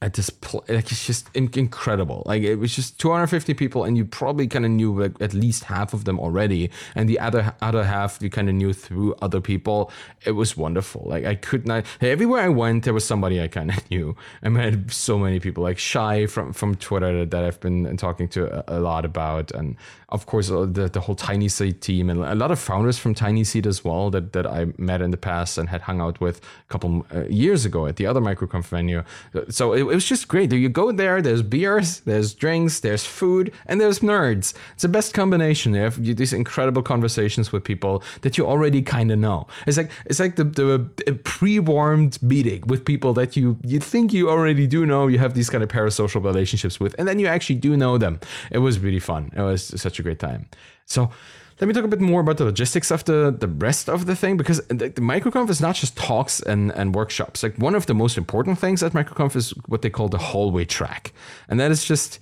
at 0.00 0.14
this 0.14 0.30
like 0.68 0.92
it's 0.92 1.06
just 1.06 1.28
incredible. 1.34 2.22
Like 2.24 2.42
it 2.42 2.56
was 2.56 2.74
just 2.74 3.00
250 3.00 3.54
people 3.54 3.82
and 3.84 3.96
you 3.96 4.04
probably 4.04 4.46
kind 4.46 4.64
of 4.64 4.70
knew 4.70 5.00
like 5.00 5.20
at 5.20 5.34
least 5.34 5.64
half 5.64 5.92
of 5.92 6.04
them 6.04 6.20
already. 6.20 6.70
And 6.94 7.08
the 7.08 7.18
other 7.18 7.54
other 7.60 7.82
half 7.84 8.18
you 8.22 8.30
kind 8.30 8.48
of 8.48 8.54
knew 8.54 8.72
through 8.72 9.16
other 9.20 9.40
people. 9.40 9.90
It 10.24 10.32
was 10.32 10.56
wonderful. 10.56 11.02
Like 11.06 11.24
i 11.24 11.34
could 11.34 11.66
not 11.66 11.84
everywhere 12.00 12.42
i 12.42 12.48
went 12.48 12.84
there 12.84 12.94
was 12.94 13.04
somebody 13.04 13.40
i 13.42 13.48
kind 13.48 13.70
of 13.70 13.90
knew 13.90 14.14
i 14.42 14.48
met 14.48 14.90
so 14.90 15.18
many 15.18 15.40
people 15.40 15.64
like 15.64 15.78
shy 15.78 16.26
from 16.26 16.52
from 16.52 16.74
twitter 16.76 17.24
that 17.24 17.44
i've 17.44 17.60
been 17.60 17.96
talking 17.96 18.28
to 18.28 18.70
a, 18.70 18.78
a 18.78 18.80
lot 18.80 19.04
about. 19.04 19.50
And 19.50 19.76
of 20.10 20.26
course 20.26 20.50
uh, 20.50 20.66
the, 20.70 20.88
the 20.88 21.00
whole 21.00 21.16
TinySeed 21.16 21.80
team 21.80 22.08
and 22.08 22.22
a 22.22 22.34
lot 22.34 22.50
of 22.50 22.58
founders 22.58 22.98
from 22.98 23.14
TinySeed 23.14 23.66
as 23.66 23.84
well 23.84 24.10
that 24.10 24.32
that 24.32 24.46
i 24.46 24.66
met 24.78 25.02
in 25.02 25.10
the 25.10 25.16
past 25.16 25.58
and 25.58 25.68
had 25.68 25.82
hung 25.82 26.00
out 26.00 26.20
with 26.20 26.38
a 26.38 26.72
couple 26.72 27.04
uh, 27.12 27.24
years 27.24 27.64
ago 27.64 27.86
at 27.86 27.96
the 27.96 28.06
other 28.06 28.20
microconf 28.20 28.66
venue. 28.66 29.02
So 29.48 29.72
it, 29.72 29.82
it 29.82 29.87
was 29.94 30.04
just 30.04 30.28
great. 30.28 30.52
You 30.52 30.68
go 30.68 30.92
there, 30.92 31.20
there's 31.22 31.42
beers, 31.42 32.00
there's 32.00 32.34
drinks, 32.34 32.80
there's 32.80 33.04
food, 33.04 33.52
and 33.66 33.80
there's 33.80 34.00
nerds. 34.00 34.54
It's 34.74 34.82
the 34.82 34.88
best 34.88 35.14
combination. 35.14 35.74
You 35.74 35.82
have 35.82 36.02
these 36.02 36.32
incredible 36.32 36.82
conversations 36.82 37.52
with 37.52 37.64
people 37.64 38.02
that 38.22 38.38
you 38.38 38.46
already 38.46 38.82
kind 38.82 39.10
of 39.10 39.18
know. 39.18 39.46
It's 39.66 39.76
like 39.76 39.90
it's 40.06 40.20
like 40.20 40.36
the, 40.36 40.44
the 40.44 41.20
pre-warmed 41.24 42.22
meeting 42.22 42.62
with 42.66 42.84
people 42.84 43.12
that 43.14 43.36
you 43.36 43.58
you 43.62 43.80
think 43.80 44.12
you 44.12 44.30
already 44.30 44.66
do 44.66 44.86
know. 44.86 45.06
You 45.06 45.18
have 45.18 45.34
these 45.34 45.50
kind 45.50 45.62
of 45.62 45.70
parasocial 45.70 46.22
relationships 46.24 46.80
with, 46.80 46.94
and 46.98 47.06
then 47.06 47.18
you 47.18 47.26
actually 47.26 47.56
do 47.56 47.76
know 47.76 47.98
them. 47.98 48.20
It 48.50 48.58
was 48.58 48.78
really 48.78 49.00
fun. 49.00 49.30
It 49.36 49.42
was 49.42 49.62
such 49.80 49.98
a 49.98 50.02
great 50.02 50.18
time. 50.18 50.48
So 50.86 51.10
let 51.60 51.66
me 51.66 51.74
talk 51.74 51.84
a 51.84 51.88
bit 51.88 52.00
more 52.00 52.20
about 52.20 52.36
the 52.36 52.44
logistics 52.44 52.90
of 52.90 53.04
the, 53.04 53.34
the 53.36 53.48
rest 53.48 53.88
of 53.88 54.06
the 54.06 54.14
thing 54.14 54.36
because 54.36 54.64
the, 54.68 54.88
the 54.88 55.00
MicroConf 55.00 55.50
is 55.50 55.60
not 55.60 55.74
just 55.74 55.96
talks 55.96 56.40
and, 56.40 56.70
and 56.72 56.94
workshops. 56.94 57.42
Like 57.42 57.56
one 57.56 57.74
of 57.74 57.86
the 57.86 57.94
most 57.94 58.16
important 58.16 58.58
things 58.58 58.82
at 58.82 58.92
MicroConf 58.92 59.34
is 59.34 59.50
what 59.66 59.82
they 59.82 59.90
call 59.90 60.08
the 60.08 60.18
hallway 60.18 60.64
track. 60.64 61.12
And 61.48 61.58
that 61.58 61.70
is 61.70 61.84
just 61.84 62.20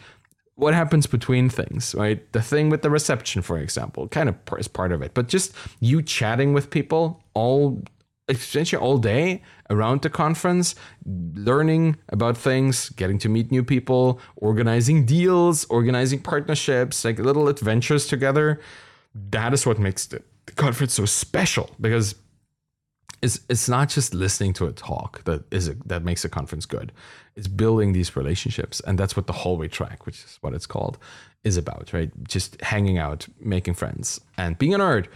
what 0.55 0.73
happens 0.73 1.07
between 1.07 1.51
things, 1.51 1.95
right? 1.95 2.33
The 2.33 2.41
thing 2.41 2.71
with 2.71 2.81
the 2.81 2.89
reception, 2.89 3.43
for 3.43 3.59
example, 3.59 4.09
kind 4.09 4.31
of 4.31 4.37
is 4.59 4.69
part 4.69 4.91
of 4.91 5.03
it, 5.03 5.13
but 5.13 5.29
just 5.29 5.53
you 5.81 6.01
chatting 6.01 6.55
with 6.55 6.71
people 6.71 7.23
all 7.35 7.83
essentially 8.29 8.83
all 8.83 8.99
day 8.99 9.43
around 9.71 10.03
the 10.03 10.11
conference, 10.11 10.75
learning 11.05 11.97
about 12.09 12.37
things, 12.37 12.89
getting 12.91 13.19
to 13.19 13.29
meet 13.29 13.53
new 13.53 13.63
people, 13.63 14.19
organizing 14.37 15.05
deals, 15.05 15.65
organizing 15.67 16.21
partnerships, 16.21 17.05
like 17.05 17.19
little 17.19 17.49
adventures 17.49 18.07
together 18.07 18.61
that 19.31 19.53
is 19.53 19.67
what 19.67 19.79
makes 19.79 20.07
the, 20.07 20.23
the 20.47 20.53
conference 20.53 20.95
so 20.95 21.05
special 21.05 21.71
because 21.81 22.15
it's 23.23 23.41
it's 23.49 23.69
not 23.69 23.89
just 23.89 24.15
listening 24.15 24.53
to 24.55 24.67
a 24.67 24.73
talk 24.73 25.25
that 25.25 25.45
is 25.51 25.69
a, 25.69 25.75
that 25.87 26.05
makes 26.05 26.25
a 26.25 26.29
conference 26.29 26.67
good. 26.67 26.93
It's 27.35 27.49
building 27.49 27.93
these 27.93 28.15
relationships, 28.17 28.81
and 28.81 28.99
that's 28.99 29.17
what 29.17 29.27
the 29.27 29.33
hallway 29.33 29.69
track, 29.69 30.07
which 30.07 30.25
is 30.25 30.39
what 30.41 30.53
it's 30.55 30.67
called, 30.67 30.99
is 31.45 31.57
about. 31.57 31.93
Right, 31.93 32.11
just 32.29 32.61
hanging 32.61 32.99
out, 32.99 33.27
making 33.41 33.75
friends, 33.75 34.21
and 34.37 34.59
being 34.59 34.75
a 34.75 34.79
nerd 34.79 35.07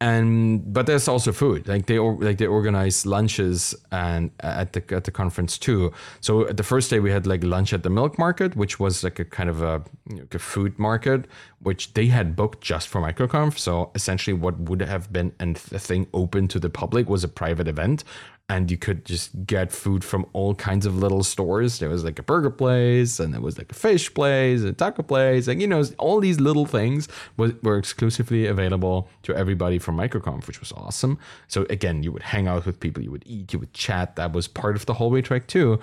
and 0.00 0.74
but 0.74 0.86
there's 0.86 1.08
also 1.08 1.32
food. 1.32 1.66
Like 1.66 1.86
they 1.86 1.98
like 1.98 2.36
they 2.36 2.46
organize 2.46 3.06
lunches 3.06 3.74
and 3.90 4.30
uh, 4.42 4.48
at 4.58 4.74
the 4.74 4.94
at 4.94 5.04
the 5.04 5.10
conference 5.10 5.56
too. 5.56 5.92
So 6.20 6.44
the 6.44 6.62
first 6.62 6.90
day 6.90 7.00
we 7.00 7.10
had 7.10 7.26
like 7.26 7.42
lunch 7.42 7.72
at 7.72 7.82
the 7.82 7.88
milk 7.88 8.18
market 8.18 8.56
which 8.56 8.78
was 8.78 9.02
like 9.02 9.18
a 9.18 9.24
kind 9.24 9.48
of 9.48 9.62
a, 9.62 9.82
know, 10.16 10.26
a 10.30 10.38
food 10.38 10.78
market 10.78 11.26
which 11.60 11.94
they 11.94 12.06
had 12.06 12.36
booked 12.36 12.60
just 12.60 12.88
for 12.88 13.00
microconf. 13.00 13.58
So 13.58 13.90
essentially 13.94 14.34
what 14.34 14.60
would 14.60 14.82
have 14.82 15.10
been 15.12 15.32
a 15.40 15.54
thing 15.54 16.06
open 16.12 16.46
to 16.48 16.60
the 16.60 16.68
public 16.68 17.08
was 17.08 17.24
a 17.24 17.28
private 17.28 17.66
event 17.66 18.04
and 18.48 18.70
you 18.70 18.76
could 18.76 19.04
just 19.04 19.44
get 19.44 19.72
food 19.72 20.04
from 20.04 20.24
all 20.32 20.54
kinds 20.54 20.86
of 20.86 20.96
little 20.96 21.24
stores. 21.24 21.80
There 21.80 21.88
was 21.88 22.04
like 22.04 22.18
a 22.20 22.22
burger 22.22 22.50
place, 22.50 23.18
and 23.18 23.34
there 23.34 23.40
was 23.40 23.58
like 23.58 23.72
a 23.72 23.74
fish 23.74 24.12
place, 24.14 24.62
a 24.62 24.72
taco 24.72 25.02
place, 25.02 25.48
and 25.48 25.60
you 25.60 25.66
know, 25.66 25.82
all 25.98 26.20
these 26.20 26.38
little 26.38 26.64
things 26.64 27.08
were 27.36 27.76
exclusively 27.76 28.46
available 28.46 29.08
to 29.24 29.34
everybody 29.34 29.78
from 29.80 29.96
MicroConf, 29.96 30.46
which 30.46 30.60
was 30.60 30.70
awesome. 30.72 31.18
So 31.48 31.66
again, 31.70 32.04
you 32.04 32.12
would 32.12 32.22
hang 32.22 32.46
out 32.46 32.66
with 32.66 32.78
people, 32.78 33.02
you 33.02 33.10
would 33.10 33.24
eat, 33.26 33.52
you 33.52 33.58
would 33.58 33.72
chat. 33.72 34.14
That 34.14 34.32
was 34.32 34.46
part 34.46 34.76
of 34.76 34.86
the 34.86 34.94
hallway 34.94 35.22
track 35.22 35.48
too. 35.48 35.80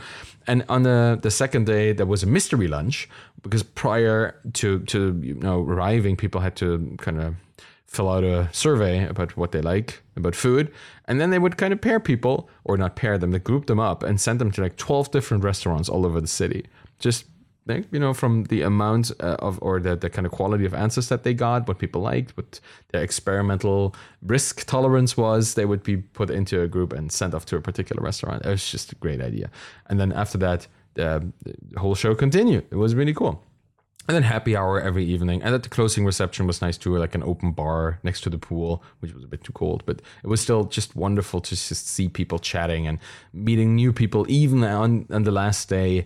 And 0.47 0.63
on 0.69 0.83
the 0.83 1.19
the 1.21 1.31
second 1.31 1.65
day, 1.65 1.91
there 1.91 2.05
was 2.05 2.23
a 2.23 2.27
mystery 2.27 2.69
lunch 2.69 3.09
because 3.41 3.63
prior 3.63 4.39
to 4.53 4.79
to 4.79 5.19
you 5.21 5.35
know 5.35 5.61
arriving, 5.63 6.15
people 6.15 6.39
had 6.39 6.55
to 6.57 6.95
kind 6.97 7.19
of 7.19 7.35
fill 7.93 8.09
out 8.09 8.23
a 8.23 8.49
survey 8.51 9.05
about 9.05 9.37
what 9.37 9.51
they 9.51 9.61
like 9.61 10.01
about 10.15 10.35
food 10.35 10.71
and 11.05 11.19
then 11.19 11.29
they 11.29 11.39
would 11.39 11.57
kind 11.57 11.73
of 11.73 11.81
pair 11.81 11.99
people 11.99 12.49
or 12.63 12.77
not 12.77 12.95
pair 12.95 13.17
them 13.17 13.31
they 13.31 13.39
group 13.39 13.65
them 13.65 13.79
up 13.79 14.03
and 14.03 14.19
send 14.19 14.39
them 14.39 14.51
to 14.51 14.61
like 14.61 14.77
12 14.77 15.11
different 15.11 15.43
restaurants 15.43 15.89
all 15.89 16.05
over 16.05 16.21
the 16.21 16.27
city. 16.27 16.65
Just 16.99 17.25
like 17.65 17.85
you 17.91 17.99
know 17.99 18.13
from 18.13 18.43
the 18.45 18.61
amount 18.61 19.11
uh, 19.21 19.37
of 19.39 19.57
or 19.61 19.79
the, 19.79 19.95
the 19.95 20.09
kind 20.09 20.25
of 20.25 20.33
quality 20.33 20.65
of 20.65 20.73
answers 20.73 21.07
that 21.07 21.23
they 21.23 21.33
got 21.33 21.65
what 21.65 21.79
people 21.79 22.01
liked 22.01 22.35
what 22.35 22.59
their 22.91 23.01
experimental 23.01 23.95
risk 24.21 24.65
tolerance 24.65 25.15
was 25.15 25.53
they 25.53 25.63
would 25.63 25.81
be 25.81 25.95
put 25.95 26.29
into 26.29 26.61
a 26.61 26.67
group 26.67 26.91
and 26.91 27.09
sent 27.09 27.33
off 27.33 27.45
to 27.45 27.55
a 27.55 27.61
particular 27.61 28.03
restaurant. 28.03 28.45
It 28.45 28.49
was 28.49 28.69
just 28.69 28.91
a 28.91 28.95
great 28.95 29.21
idea. 29.21 29.49
And 29.87 29.99
then 29.99 30.11
after 30.11 30.37
that 30.39 30.67
uh, 30.99 31.19
the 31.43 31.79
whole 31.79 31.95
show 31.95 32.13
continued. 32.15 32.65
It 32.69 32.75
was 32.75 32.95
really 32.95 33.13
cool 33.13 33.43
and 34.07 34.15
then 34.15 34.23
happy 34.23 34.55
hour 34.55 34.81
every 34.81 35.05
evening. 35.05 35.41
And 35.41 35.55
at 35.55 35.63
the 35.63 35.69
closing 35.69 36.05
reception 36.05 36.45
was 36.45 36.61
nice 36.61 36.77
too, 36.77 36.97
like 36.97 37.15
an 37.15 37.23
open 37.23 37.51
bar 37.51 37.99
next 38.03 38.21
to 38.21 38.29
the 38.29 38.37
pool, 38.37 38.83
which 38.99 39.13
was 39.13 39.23
a 39.23 39.27
bit 39.27 39.43
too 39.43 39.53
cold, 39.53 39.83
but 39.85 40.01
it 40.23 40.27
was 40.27 40.41
still 40.41 40.65
just 40.65 40.95
wonderful 40.95 41.39
to 41.39 41.55
just 41.55 41.87
see 41.87 42.09
people 42.09 42.37
chatting 42.37 42.85
and 42.85 42.99
meeting 43.33 43.75
new 43.75 43.93
people, 43.93 44.25
even 44.27 44.63
on, 44.63 45.05
on 45.09 45.23
the 45.23 45.31
last 45.31 45.69
day, 45.69 46.05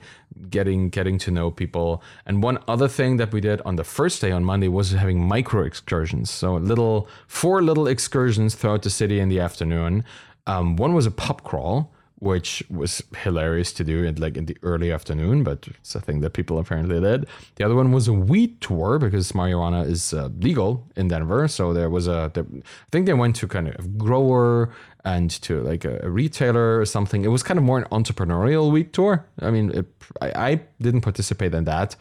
getting 0.49 0.89
getting 0.89 1.17
to 1.17 1.31
know 1.31 1.49
people. 1.49 2.03
And 2.25 2.43
one 2.43 2.59
other 2.67 2.87
thing 2.87 3.17
that 3.17 3.33
we 3.33 3.41
did 3.41 3.61
on 3.61 3.77
the 3.77 3.83
first 3.83 4.21
day 4.21 4.31
on 4.31 4.43
Monday 4.43 4.67
was 4.67 4.91
having 4.91 5.27
micro 5.27 5.63
excursions. 5.63 6.29
So 6.29 6.55
little 6.55 7.07
four 7.27 7.63
little 7.63 7.87
excursions 7.87 8.53
throughout 8.53 8.83
the 8.83 8.91
city 8.91 9.19
in 9.19 9.29
the 9.29 9.39
afternoon. 9.39 10.03
Um, 10.45 10.75
one 10.75 10.93
was 10.93 11.07
a 11.07 11.11
pub 11.11 11.43
crawl 11.43 11.91
which 12.19 12.63
was 12.69 13.03
hilarious 13.17 13.71
to 13.73 13.83
do 13.83 14.03
in 14.03 14.15
like 14.15 14.37
in 14.37 14.45
the 14.45 14.57
early 14.63 14.91
afternoon, 14.91 15.43
but 15.43 15.67
it's 15.67 15.93
a 15.93 16.01
thing 16.01 16.21
that 16.21 16.31
people 16.31 16.57
apparently 16.57 16.99
did. 16.99 17.27
The 17.55 17.63
other 17.63 17.75
one 17.75 17.91
was 17.91 18.07
a 18.07 18.13
weed 18.13 18.59
tour 18.59 18.97
because 18.97 19.31
marijuana 19.33 19.87
is 19.87 20.13
uh, 20.13 20.29
legal 20.39 20.87
in 20.95 21.09
Denver, 21.09 21.47
so 21.47 21.73
there 21.73 21.89
was 21.89 22.07
a. 22.07 22.31
I 22.35 22.61
think 22.91 23.05
they 23.05 23.13
went 23.13 23.35
to 23.37 23.47
kind 23.47 23.67
of 23.67 23.97
grower 23.97 24.71
and 25.05 25.29
to 25.29 25.61
like 25.61 25.85
a, 25.85 25.99
a, 26.03 26.09
retailer 26.09 26.79
or 26.79 26.85
something. 26.85 27.23
It 27.23 27.29
was 27.29 27.43
kind 27.43 27.57
of 27.57 27.63
more 27.63 27.77
an 27.77 27.85
entrepreneurial 27.85 28.71
weed 28.71 28.91
tour. 28.93 29.25
I 29.41 29.51
mean, 29.51 29.71
it, 29.71 29.85
I, 30.19 30.31
I 30.49 30.61
didn't 30.81 31.01
participate 31.01 31.53
in 31.53 31.63
that 31.65 31.95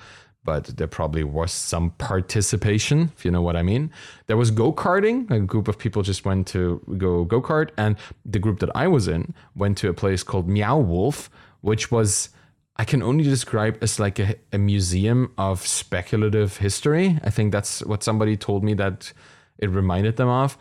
but 0.47 0.77
there 0.79 0.87
probably 0.87 1.25
was 1.25 1.53
some 1.53 1.91
participation, 1.99 3.13
if 3.17 3.25
you 3.25 3.31
know 3.31 3.43
what 3.43 3.57
I 3.57 3.63
mean. 3.63 3.91
There 4.29 4.37
was 4.37 4.51
go 4.51 4.73
karting. 4.73 5.31
A 5.31 5.41
group 5.41 5.69
of 5.69 5.77
people 5.77 6.03
just 6.03 6.25
went 6.25 6.47
to 6.49 6.81
go 6.97 7.25
go 7.25 7.43
kart, 7.43 7.71
and 7.77 7.97
the 8.25 8.39
group 8.39 8.61
that 8.61 8.71
I 8.75 8.87
was 8.87 9.09
in 9.09 9.35
went 9.55 9.77
to 9.79 9.89
a 9.89 9.93
place 9.93 10.23
called 10.23 10.49
Meow 10.49 10.79
Wolf, 10.79 11.29
which 11.61 11.91
was 11.91 12.31
I 12.77 12.85
can 12.85 13.03
only 13.03 13.25
describe 13.25 13.79
as 13.83 13.99
like 13.99 14.19
a, 14.19 14.37
a 14.53 14.59
museum 14.59 15.33
of 15.37 15.67
speculative 15.67 16.59
history. 16.59 17.19
I 17.25 17.31
think 17.31 17.53
that's 17.53 17.85
what 17.85 18.03
somebody 18.03 18.37
told 18.37 18.63
me 18.63 18.75
that 18.75 19.13
it 19.59 19.71
reminded 19.71 20.17
them 20.17 20.29
of. 20.29 20.57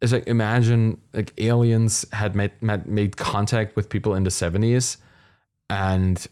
It's 0.00 0.12
like 0.12 0.26
imagine 0.26 1.00
like 1.12 1.32
aliens 1.38 2.06
had 2.12 2.34
made 2.34 2.52
made 2.60 3.16
contact 3.16 3.76
with 3.76 3.88
people 3.88 4.14
in 4.14 4.24
the 4.24 4.30
seventies, 4.30 4.98
and 5.70 6.26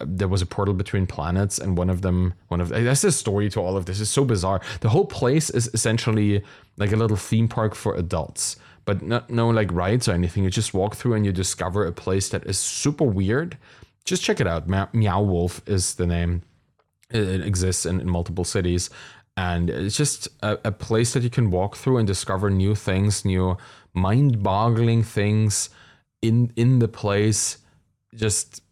there 0.00 0.28
was 0.28 0.42
a 0.42 0.46
portal 0.46 0.74
between 0.74 1.06
planets, 1.06 1.58
and 1.58 1.76
one 1.76 1.90
of 1.90 2.02
them, 2.02 2.34
one 2.48 2.60
of 2.60 2.68
that's 2.68 3.02
the 3.02 3.12
story 3.12 3.48
to 3.50 3.60
all 3.60 3.76
of 3.76 3.86
this. 3.86 4.00
is 4.00 4.10
so 4.10 4.24
bizarre. 4.24 4.60
The 4.80 4.88
whole 4.88 5.06
place 5.06 5.50
is 5.50 5.70
essentially 5.74 6.42
like 6.76 6.92
a 6.92 6.96
little 6.96 7.16
theme 7.16 7.48
park 7.48 7.74
for 7.74 7.94
adults, 7.94 8.56
but 8.84 9.02
not 9.02 9.30
no 9.30 9.48
like 9.50 9.72
rides 9.72 10.08
or 10.08 10.12
anything. 10.12 10.44
You 10.44 10.50
just 10.50 10.74
walk 10.74 10.96
through 10.96 11.14
and 11.14 11.24
you 11.26 11.32
discover 11.32 11.86
a 11.86 11.92
place 11.92 12.28
that 12.30 12.46
is 12.46 12.58
super 12.58 13.04
weird. 13.04 13.56
Just 14.04 14.22
check 14.22 14.40
it 14.40 14.46
out. 14.46 14.66
Meow 14.68 15.22
Wolf 15.22 15.62
is 15.66 15.94
the 15.94 16.06
name. 16.06 16.42
It 17.10 17.44
exists 17.44 17.86
in, 17.86 18.00
in 18.00 18.08
multiple 18.08 18.44
cities, 18.44 18.88
and 19.36 19.68
it's 19.68 19.96
just 19.96 20.28
a, 20.42 20.58
a 20.64 20.72
place 20.72 21.12
that 21.12 21.22
you 21.22 21.30
can 21.30 21.50
walk 21.50 21.76
through 21.76 21.98
and 21.98 22.06
discover 22.06 22.50
new 22.50 22.74
things, 22.74 23.24
new 23.24 23.56
mind-boggling 23.94 25.02
things 25.02 25.70
in 26.22 26.52
in 26.56 26.78
the 26.78 26.88
place. 26.88 27.58
Just 28.14 28.62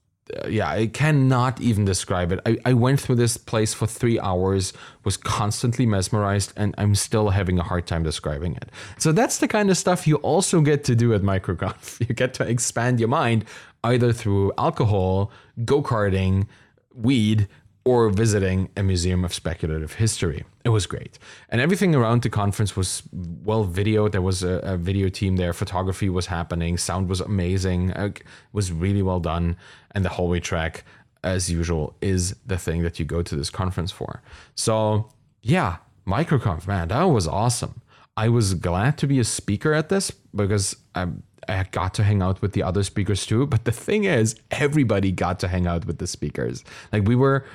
yeah, 0.49 0.69
I 0.69 0.87
cannot 0.87 1.61
even 1.61 1.85
describe 1.85 2.33
it. 2.33 2.41
I, 2.45 2.59
I 2.65 2.73
went 2.75 3.01
through 3.01 3.17
this 3.17 3.37
place 3.37 3.75
for 3.75 3.87
three 3.87 4.21
hours, 4.21 4.73
was 5.05 5.17
constantly 5.17 5.87
mesmerized, 5.87 6.53
and 6.57 6.75
I'm 6.79 6.95
still 6.95 7.31
having 7.31 7.59
a 7.59 7.63
hard 7.63 7.87
time 7.87 8.03
describing 8.03 8.55
it. 8.57 8.71
So 8.99 9.13
that's 9.13 9.39
the 9.39 9.49
kind 9.49 9.71
of 9.71 9.77
stuff 9.77 10.07
you 10.07 10.17
also 10.17 10.61
get 10.61 10.85
to 10.85 10.95
do 10.95 11.15
at 11.15 11.23
MicroConf. 11.23 11.99
You 12.09 12.15
get 12.15 12.35
to 12.35 12.45
expand 12.45 13.01
your 13.01 13.09
mind 13.09 13.45
either 13.85 14.13
through 14.13 14.53
alcohol, 14.57 15.31
go 15.65 15.83
karting, 15.83 16.47
weed, 16.95 17.49
or 17.85 18.11
visiting 18.11 18.69
a 18.77 18.83
museum 18.83 19.25
of 19.25 19.33
speculative 19.33 19.95
history. 19.95 20.45
It 20.69 20.73
was 20.73 20.85
great. 20.85 21.19
And 21.49 21.63
everything 21.63 21.95
around 21.95 22.21
the 22.21 22.29
conference 22.29 22.77
was 22.77 23.03
well 23.11 23.67
videoed. 23.67 24.13
There 24.13 24.21
was 24.21 24.43
a, 24.43 24.61
a 24.75 24.77
video 24.77 25.09
team 25.09 25.37
there, 25.37 25.55
photography 25.55 26.11
was 26.11 26.27
happening, 26.27 26.77
sound 26.77 27.09
was 27.09 27.23
amazing, 27.23 27.93
uh, 27.93 28.11
it 28.15 28.23
was 28.53 28.71
really 28.71 29.01
well 29.01 29.19
done. 29.19 29.57
And 29.93 30.05
the 30.05 30.11
hallway 30.11 30.41
track, 30.41 30.85
as 31.25 31.49
usual, 31.49 31.97
is 32.03 32.37
the 32.45 32.59
thing 32.59 32.83
that 32.83 32.99
you 32.99 33.07
go 33.07 33.23
to 33.23 33.35
this 33.35 33.49
conference 33.49 33.91
for. 33.91 34.21
So, 34.57 35.09
yeah, 35.41 35.79
MicroConf, 36.07 36.67
man, 36.67 36.89
that 36.89 37.05
was 37.05 37.27
awesome. 37.27 37.81
I 38.15 38.29
was 38.29 38.53
glad 38.53 38.99
to 38.99 39.07
be 39.07 39.19
a 39.21 39.25
speaker 39.25 39.73
at 39.73 39.89
this 39.89 40.11
because 40.35 40.77
I, 40.95 41.07
I 41.49 41.65
got 41.71 41.95
to 41.95 42.05
hang 42.05 42.21
out 42.21 42.43
with 42.43 42.53
the 42.53 42.63
other 42.63 42.83
speakers 42.83 43.25
too. 43.25 43.47
But 43.47 43.65
the 43.65 43.73
thing 43.73 44.05
is, 44.05 44.37
everybody 44.51 45.13
got 45.13 45.41
to 45.41 45.49
hang 45.49 45.67
out 45.67 45.87
with 45.87 45.97
the 45.97 46.07
speakers. 46.07 46.63
Like 46.93 47.09
we 47.09 47.17
were 47.17 47.47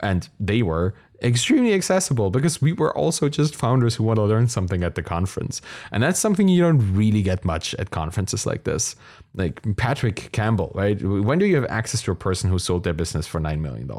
and 0.00 0.28
they 0.38 0.62
were 0.62 0.94
extremely 1.22 1.72
accessible 1.72 2.30
because 2.30 2.60
we 2.60 2.72
were 2.72 2.96
also 2.96 3.28
just 3.28 3.56
founders 3.56 3.94
who 3.94 4.04
want 4.04 4.18
to 4.18 4.24
learn 4.24 4.48
something 4.48 4.82
at 4.82 4.94
the 4.94 5.02
conference. 5.02 5.62
And 5.90 6.02
that's 6.02 6.20
something 6.20 6.48
you 6.48 6.62
don't 6.62 6.94
really 6.94 7.22
get 7.22 7.44
much 7.44 7.74
at 7.74 7.90
conferences 7.90 8.46
like 8.46 8.64
this. 8.64 8.96
Like 9.34 9.62
Patrick 9.76 10.30
Campbell, 10.32 10.72
right? 10.74 11.00
When 11.02 11.38
do 11.38 11.46
you 11.46 11.56
have 11.56 11.66
access 11.66 12.02
to 12.02 12.10
a 12.10 12.16
person 12.16 12.50
who 12.50 12.58
sold 12.58 12.84
their 12.84 12.92
business 12.92 13.26
for 13.26 13.40
$9 13.40 13.60
million? 13.60 13.90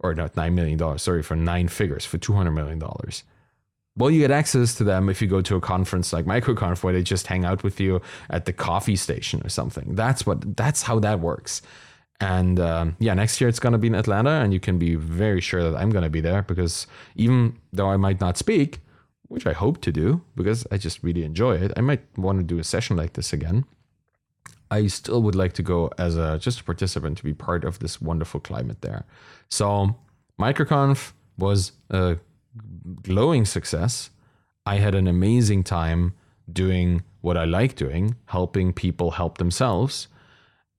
Or 0.00 0.14
not 0.14 0.34
$9 0.34 0.52
million, 0.52 0.98
sorry, 0.98 1.22
for 1.22 1.36
nine 1.36 1.68
figures, 1.68 2.04
for 2.04 2.18
$200 2.18 2.52
million. 2.52 2.82
Well, 3.96 4.10
you 4.10 4.20
get 4.20 4.32
access 4.32 4.74
to 4.76 4.84
them 4.84 5.08
if 5.08 5.22
you 5.22 5.28
go 5.28 5.40
to 5.40 5.54
a 5.54 5.60
conference 5.60 6.12
like 6.12 6.24
MicroConf 6.24 6.82
where 6.82 6.92
they 6.92 7.02
just 7.02 7.28
hang 7.28 7.44
out 7.44 7.62
with 7.62 7.78
you 7.78 8.02
at 8.28 8.44
the 8.44 8.52
coffee 8.52 8.96
station 8.96 9.40
or 9.44 9.48
something. 9.48 9.94
That's 9.94 10.26
what 10.26 10.56
that's 10.56 10.82
how 10.82 10.98
that 10.98 11.20
works. 11.20 11.62
And 12.20 12.60
um, 12.60 12.96
yeah, 12.98 13.14
next 13.14 13.40
year 13.40 13.48
it's 13.48 13.58
going 13.58 13.72
to 13.72 13.78
be 13.78 13.88
in 13.88 13.94
Atlanta, 13.94 14.30
and 14.30 14.52
you 14.52 14.60
can 14.60 14.78
be 14.78 14.94
very 14.94 15.40
sure 15.40 15.62
that 15.68 15.76
I'm 15.76 15.90
going 15.90 16.04
to 16.04 16.10
be 16.10 16.20
there 16.20 16.42
because 16.42 16.86
even 17.16 17.58
though 17.72 17.88
I 17.88 17.96
might 17.96 18.20
not 18.20 18.38
speak, 18.38 18.80
which 19.28 19.46
I 19.46 19.52
hope 19.52 19.80
to 19.82 19.92
do 19.92 20.22
because 20.36 20.66
I 20.70 20.78
just 20.78 21.02
really 21.02 21.24
enjoy 21.24 21.56
it, 21.56 21.72
I 21.76 21.80
might 21.80 22.02
want 22.16 22.38
to 22.38 22.44
do 22.44 22.58
a 22.58 22.64
session 22.64 22.96
like 22.96 23.14
this 23.14 23.32
again. 23.32 23.64
I 24.70 24.86
still 24.86 25.22
would 25.22 25.34
like 25.34 25.52
to 25.54 25.62
go 25.62 25.90
as 25.98 26.16
a 26.16 26.38
just 26.38 26.60
a 26.60 26.64
participant 26.64 27.18
to 27.18 27.24
be 27.24 27.34
part 27.34 27.64
of 27.64 27.78
this 27.80 28.00
wonderful 28.00 28.40
climate 28.40 28.80
there. 28.80 29.04
So 29.50 29.96
MicroConf 30.40 31.12
was 31.38 31.72
a 31.90 32.16
glowing 33.02 33.44
success. 33.44 34.10
I 34.66 34.76
had 34.76 34.94
an 34.94 35.06
amazing 35.06 35.64
time 35.64 36.14
doing 36.50 37.02
what 37.20 37.36
I 37.36 37.44
like 37.44 37.74
doing, 37.74 38.16
helping 38.26 38.72
people 38.72 39.12
help 39.12 39.38
themselves. 39.38 40.08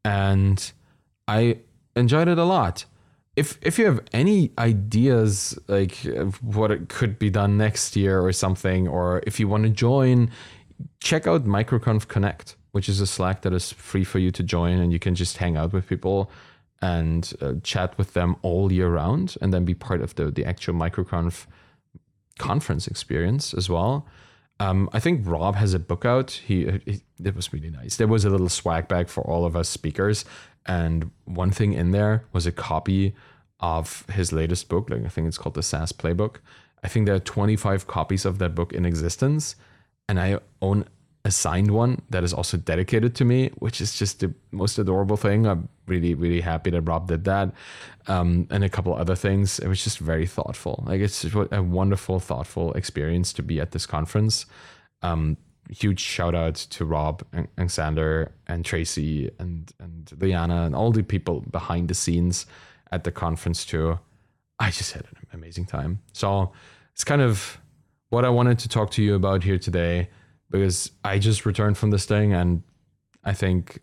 And 0.03 0.71
I 1.27 1.59
enjoyed 1.95 2.27
it 2.27 2.37
a 2.37 2.43
lot. 2.43 2.85
If 3.35 3.59
if 3.61 3.77
you 3.77 3.85
have 3.85 4.01
any 4.13 4.51
ideas 4.57 5.59
like 5.67 5.97
what 6.41 6.71
it 6.71 6.87
could 6.87 7.19
be 7.19 7.29
done 7.29 7.57
next 7.57 7.95
year 7.95 8.21
or 8.21 8.31
something, 8.31 8.87
or 8.87 9.21
if 9.27 9.39
you 9.39 9.47
want 9.47 9.63
to 9.63 9.69
join, 9.69 10.31
check 10.99 11.27
out 11.27 11.45
MicroConf 11.45 12.07
Connect, 12.07 12.55
which 12.71 12.87
is 12.87 13.01
a 13.01 13.07
Slack 13.07 13.41
that 13.41 13.53
is 13.53 13.73
free 13.73 14.05
for 14.05 14.19
you 14.19 14.31
to 14.31 14.43
join, 14.43 14.79
and 14.79 14.93
you 14.93 14.99
can 14.99 15.15
just 15.15 15.37
hang 15.37 15.57
out 15.57 15.73
with 15.73 15.87
people 15.87 16.31
and 16.81 17.33
uh, 17.41 17.53
chat 17.63 17.97
with 17.97 18.13
them 18.13 18.35
all 18.41 18.71
year 18.71 18.89
round, 18.89 19.35
and 19.41 19.53
then 19.53 19.65
be 19.65 19.73
part 19.73 20.01
of 20.01 20.15
the 20.15 20.31
the 20.31 20.45
actual 20.45 20.73
MicroConf 20.73 21.45
conference 22.39 22.87
experience 22.87 23.53
as 23.53 23.69
well. 23.69 24.05
Um, 24.59 24.89
I 24.93 24.99
think 24.99 25.27
Rob 25.27 25.55
has 25.55 25.73
a 25.73 25.79
book 25.79 26.05
out. 26.05 26.31
He, 26.31 26.79
he, 26.85 27.01
it 27.21 27.35
was 27.35 27.51
really 27.51 27.69
nice. 27.69 27.97
There 27.97 28.07
was 28.07 28.23
a 28.23 28.29
little 28.29 28.49
swag 28.49 28.87
bag 28.87 29.09
for 29.09 29.21
all 29.21 29.45
of 29.45 29.55
us 29.55 29.67
speakers, 29.67 30.23
and 30.65 31.11
one 31.25 31.51
thing 31.51 31.73
in 31.73 31.91
there 31.91 32.25
was 32.33 32.45
a 32.45 32.51
copy 32.51 33.15
of 33.59 34.05
his 34.11 34.31
latest 34.31 34.69
book. 34.69 34.89
Like 34.89 35.05
I 35.05 35.09
think 35.09 35.27
it's 35.27 35.37
called 35.37 35.55
the 35.55 35.63
SaaS 35.63 35.91
Playbook. 35.91 36.37
I 36.83 36.87
think 36.87 37.05
there 37.05 37.15
are 37.15 37.19
25 37.19 37.87
copies 37.87 38.25
of 38.25 38.37
that 38.39 38.53
book 38.53 38.73
in 38.73 38.85
existence, 38.85 39.55
and 40.07 40.19
I 40.19 40.39
own 40.61 40.85
a 41.23 41.31
signed 41.31 41.71
one 41.71 41.99
that 42.11 42.23
is 42.23 42.31
also 42.31 42.55
dedicated 42.55 43.15
to 43.15 43.25
me, 43.25 43.49
which 43.57 43.81
is 43.81 43.97
just 43.97 44.19
the 44.19 44.31
most 44.51 44.77
adorable 44.77 45.17
thing. 45.17 45.47
I'm 45.47 45.67
really, 45.87 46.13
really 46.13 46.41
happy 46.41 46.69
that 46.69 46.81
Rob 46.81 47.07
did 47.07 47.23
that, 47.23 47.51
um, 48.07 48.47
and 48.51 48.63
a 48.63 48.69
couple 48.69 48.93
other 48.93 49.15
things. 49.15 49.57
It 49.57 49.67
was 49.67 49.83
just 49.83 49.97
very 49.97 50.27
thoughtful. 50.27 50.83
Like 50.85 51.01
it's 51.01 51.25
a 51.51 51.63
wonderful, 51.63 52.19
thoughtful 52.19 52.73
experience 52.73 53.33
to 53.33 53.41
be 53.41 53.59
at 53.59 53.71
this 53.71 53.87
conference. 53.87 54.45
Um, 55.01 55.37
huge 55.69 55.99
shout 55.99 56.35
out 56.35 56.55
to 56.55 56.85
Rob 56.85 57.23
and, 57.31 57.47
and 57.57 57.69
Xander 57.69 58.29
and 58.47 58.63
Tracy 58.63 59.31
and 59.39 59.71
and 59.79 60.05
Lianna 60.17 60.65
and 60.65 60.75
all 60.75 60.91
the 60.91 61.03
people 61.03 61.41
behind 61.51 61.87
the 61.87 61.93
scenes 61.93 62.45
at 62.91 63.03
the 63.03 63.11
conference 63.11 63.65
too. 63.65 63.99
I 64.59 64.71
just 64.71 64.93
had 64.93 65.03
an 65.03 65.27
amazing 65.33 65.65
time. 65.65 65.99
So 66.13 66.51
it's 66.93 67.03
kind 67.03 67.21
of 67.21 67.59
what 68.09 68.23
I 68.23 68.29
wanted 68.29 68.59
to 68.59 68.69
talk 68.69 68.91
to 68.91 69.03
you 69.03 69.15
about 69.15 69.43
here 69.43 69.57
today 69.57 70.09
because 70.49 70.91
I 71.03 71.19
just 71.19 71.45
returned 71.45 71.77
from 71.77 71.91
this 71.91 72.05
thing 72.05 72.33
and 72.33 72.63
I 73.23 73.33
think 73.33 73.79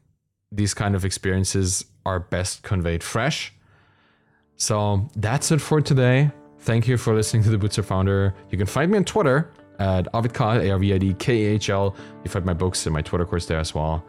these 0.51 0.73
kind 0.75 0.95
of 0.95 1.05
experiences 1.05 1.85
are 2.07 2.21
best 2.21 2.63
conveyed 2.63 3.03
fresh. 3.03 3.53
So 4.57 5.09
that's 5.17 5.51
it 5.51 5.61
for 5.61 5.81
today. 5.81 6.31
Thank 6.61 6.87
you 6.87 6.97
for 6.97 7.15
listening 7.15 7.43
to 7.43 7.51
the 7.51 7.59
Bootstrapped 7.59 7.87
Founder. 7.87 8.35
You 8.51 8.57
can 8.57 8.67
find 8.67 8.91
me 8.91 8.99
on 8.99 9.05
Twitter 9.05 9.51
at 9.83 10.07
Arvid 10.15 10.33
Kahl, 10.33 10.61
A-R-V-I-D-K-A-H-L. 10.61 11.97
You 12.25 12.31
find 12.31 12.45
my 12.45 12.55
books 12.55 12.87
and 12.87 12.95
my 12.95 13.03
Twitter 13.03 13.27
course 13.27 13.47
there 13.47 13.59
as 13.59 13.75
well. 13.75 14.05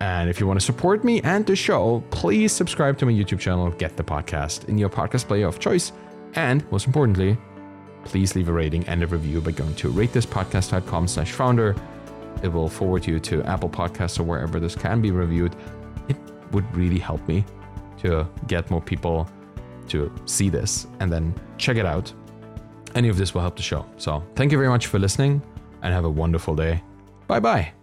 And 0.00 0.30
if 0.30 0.40
you 0.40 0.46
want 0.46 0.58
to 0.58 0.64
support 0.64 1.04
me 1.04 1.20
and 1.22 1.44
the 1.44 1.54
show, 1.54 2.02
please 2.10 2.52
subscribe 2.52 2.96
to 2.98 3.06
my 3.06 3.12
YouTube 3.12 3.38
channel, 3.38 3.70
Get 3.70 3.98
the 3.98 4.02
Podcast, 4.02 4.68
in 4.70 4.78
your 4.78 4.88
podcast 4.88 5.26
player 5.26 5.46
of 5.46 5.58
choice. 5.58 5.92
And 6.36 6.58
most 6.72 6.86
importantly, 6.86 7.36
please 8.04 8.34
leave 8.34 8.48
a 8.48 8.52
rating 8.52 8.82
and 8.88 9.02
a 9.02 9.06
review 9.06 9.42
by 9.42 9.50
going 9.50 9.74
to 9.74 9.92
ratethispodcast.com 9.92 11.06
slash 11.06 11.32
founder. 11.32 11.76
It 12.42 12.48
will 12.48 12.68
forward 12.68 13.06
you 13.06 13.20
to 13.20 13.42
Apple 13.42 13.68
Podcasts 13.68 14.18
or 14.18 14.22
wherever 14.22 14.58
this 14.58 14.74
can 14.74 15.02
be 15.02 15.10
reviewed. 15.10 15.54
It 16.08 16.16
would 16.52 16.64
really 16.74 16.98
help 16.98 17.26
me 17.28 17.44
to 17.98 18.26
get 18.46 18.70
more 18.70 18.80
people 18.80 19.28
to 19.88 20.10
see 20.24 20.48
this 20.48 20.86
and 21.00 21.12
then 21.12 21.34
check 21.58 21.76
it 21.76 21.84
out 21.84 22.10
any 22.94 23.08
of 23.08 23.16
this 23.16 23.34
will 23.34 23.40
help 23.40 23.56
the 23.56 23.62
show. 23.62 23.84
So 23.96 24.22
thank 24.34 24.52
you 24.52 24.58
very 24.58 24.68
much 24.68 24.86
for 24.86 24.98
listening 24.98 25.42
and 25.82 25.92
have 25.92 26.04
a 26.04 26.10
wonderful 26.10 26.54
day. 26.54 26.82
Bye 27.26 27.40
bye. 27.40 27.79